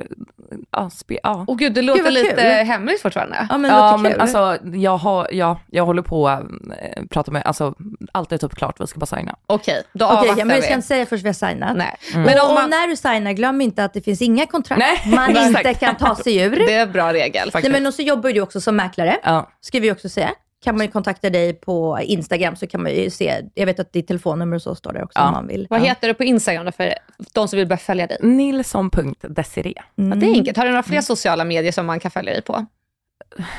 Ja, 0.72 0.90
spel, 0.90 1.20
ja. 1.24 1.46
Åh 1.48 1.58
gud, 1.58 1.74
det 1.74 1.82
låter 1.82 2.04
vad 2.04 2.14
lite 2.14 2.30
kul. 2.30 2.40
hemligt 2.68 3.02
fortfarande. 3.02 3.48
Ja, 3.50 3.58
men 3.58 3.72
ja, 3.72 3.92
vad 3.92 4.00
men 4.00 4.12
kul. 4.12 4.22
alltså 4.22 4.58
jag, 4.74 4.98
har, 4.98 5.28
ja, 5.32 5.60
jag 5.68 5.86
håller 5.86 6.02
på 6.02 6.28
att 6.30 6.42
eh, 6.44 7.04
prata 7.10 7.32
med, 7.32 7.42
alltså 7.46 7.74
allt 8.12 8.32
är 8.32 8.38
typ 8.38 8.56
klart, 8.56 8.80
vi 8.82 8.88
ska 8.88 9.00
bara 9.00 9.06
signa. 9.06 9.36
Okej, 9.48 9.84
då 9.94 10.06
Okej, 10.06 10.18
avvaktar 10.18 10.38
ja, 10.40 10.46
men 10.46 10.56
vi 10.56 10.62
vi. 10.62 10.66
ska 10.66 10.74
inte 10.74 10.88
säga 10.88 11.06
först 11.06 11.24
vi 11.24 11.30
har 11.30 11.34
signat. 11.34 11.78
Nej. 11.78 11.96
Men 12.14 12.24
Men 12.24 12.40
och, 12.40 12.48
om 12.50 12.54
man, 12.56 12.64
och 12.64 12.70
när 12.70 12.88
du 12.88 12.96
signar, 13.14 13.32
glöm 13.34 13.62
inte 13.62 13.84
att 13.84 13.94
det 13.94 14.02
finns 14.02 14.22
inga 14.22 14.46
kontrakt 14.46 14.80
Nej, 14.80 15.16
man 15.16 15.30
exakt. 15.30 15.68
inte 15.68 15.74
kan 15.74 15.96
ta 15.96 16.16
sig 16.16 16.38
ur. 16.38 16.50
det 16.68 16.74
är 16.74 16.84
en 16.84 16.92
bra 16.92 17.14
regel. 17.14 17.52
Nej, 17.54 17.70
men 17.72 17.86
och 17.86 17.94
så 17.94 18.02
jobbar 18.02 18.30
du 18.30 18.42
också 18.42 18.62
som 18.62 18.76
mäklare, 18.76 19.18
Ja. 19.24 19.50
ska 19.62 19.80
vi 19.80 19.92
också 19.92 20.10
säga. 20.10 20.30
Kan 20.64 20.78
man 20.78 20.86
ju 20.86 20.92
kontakta 20.92 21.30
dig 21.30 21.54
på 21.54 22.00
Instagram 22.04 22.56
så 22.56 22.68
kan 22.68 22.84
man 22.84 22.92
ju 22.92 23.10
se, 23.10 23.42
jag 23.54 23.66
vet 23.66 23.80
att 23.80 23.94
ditt 23.94 24.08
telefonnummer 24.08 24.56
och 24.56 24.62
så 24.62 24.76
står 24.76 24.94
där 24.94 25.04
också 25.04 25.20
Ja. 25.20 25.26
om 25.28 25.32
man 25.34 25.48
vill. 25.48 25.68
Vad 25.70 25.82
heter 25.82 26.08
du 26.08 26.14
på 26.14 26.24
Instagram 26.24 26.66
då 26.66 26.72
för 26.72 26.94
de 27.34 27.48
som 27.48 27.58
vill 27.58 27.68
börja 27.68 27.78
följa 27.78 28.08
dig? 28.08 28.18
Nilsson.desiree. 28.22 29.74
Ja, 29.96 30.04
det 30.04 30.26
är 30.26 30.34
enkelt. 30.34 30.58
Har 30.58 30.66
du 30.66 30.70
några 30.72 30.84
fler 30.84 31.02
sociala 31.02 31.44
medier 31.46 31.72
som 31.72 31.86
man 31.86 32.00
kan 32.00 32.12
följa 32.12 32.34
dig 32.34 32.42
på? 32.42 32.66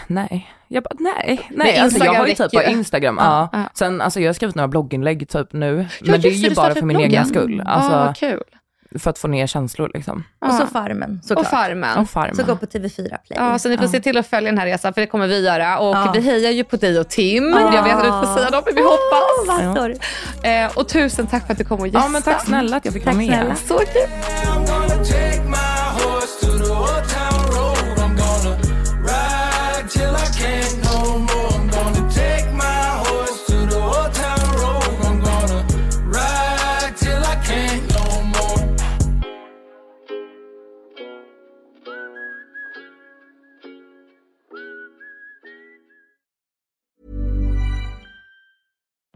Nej, 0.07 0.51
jag 0.69 0.83
bara, 0.85 0.95
nej. 0.99 1.41
Nej 1.51 1.79
alltså, 1.79 2.05
jag 2.05 2.15
har 2.15 2.27
ju 2.27 2.35
typ 2.35 2.51
på 2.53 2.63
ju. 2.63 2.71
Instagram. 2.71 3.17
Ja, 3.21 3.49
Ja, 3.53 3.59
ja. 3.59 3.71
Sen, 3.75 4.01
alltså, 4.01 4.21
jag 4.21 4.29
har 4.29 4.33
skrivit 4.35 4.55
några 4.55 4.69
blogginlägg 4.69 5.29
typ 5.29 5.53
nu, 5.53 5.87
men 6.01 6.21
det 6.21 6.29
är 6.29 6.33
ju 6.33 6.55
bara 6.55 6.75
för 6.75 6.83
min 6.83 6.89
bloggen. 6.97 7.11
egen 7.11 7.27
skull. 7.27 7.63
Alltså, 7.67 7.93
ah, 7.93 8.15
kul. 8.15 8.43
För 8.99 9.11
att 9.11 9.19
få 9.19 9.29
ner 9.29 9.47
känslor 9.47 9.91
liksom. 9.95 10.25
Och 10.47 10.53
så. 10.55 10.67
Farmen 10.67 11.19
Och 11.23 11.29
såklart. 11.29 11.47
Farmen. 11.51 11.99
Och 11.99 12.11
farmen. 12.11 12.37
Så 12.37 12.45
gå 12.45 12.57
på 12.57 12.67
TV4 12.67 13.09
Play. 13.09 13.19
Ja, 13.29 13.59
så 13.59 13.69
ni 13.69 13.79
får 13.79 13.87
se 13.87 14.01
till 14.01 14.17
att 14.19 14.27
följa 14.27 14.51
den 14.51 14.59
här 14.59 14.67
resan, 14.67 14.95
för 14.95 15.01
det 15.01 15.07
kommer 15.07 15.27
vi 15.27 15.45
göra. 15.45 15.79
Och 15.79 15.97
Ja. 15.97 16.11
vi 16.15 16.21
hejar 16.21 16.51
ju 16.51 16.65
på 16.65 16.77
dig 16.77 16.99
och 16.99 17.09
Tim. 17.09 17.45
Ja. 17.49 17.75
Jag 17.75 17.83
vet 17.83 17.95
att 17.95 18.05
du 18.05 18.11
får 18.27 18.35
säga 18.37 18.51
dem, 18.51 18.63
men 18.67 18.75
vi 18.75 18.83
hoppas. 18.83 19.99
Eh, 20.45 20.79
och 20.79 20.89
tusen 20.89 21.27
tack 21.27 21.47
för 21.47 21.53
att 21.53 21.59
du 21.59 21.65
kom 21.65 21.81
och 21.81 21.87
gästade. 21.87 22.05
Ja 22.05 22.09
men 22.09 22.23
tack 22.23 22.45
snälla 22.47 22.77
att 22.77 22.85
jag 22.85 22.95
fick 22.95 23.05
Tack 23.05 23.15
vara 23.15 23.27
med. 23.27 23.37
snälla. 23.39 23.55
Så 23.55 23.79
kul. 23.79 25.28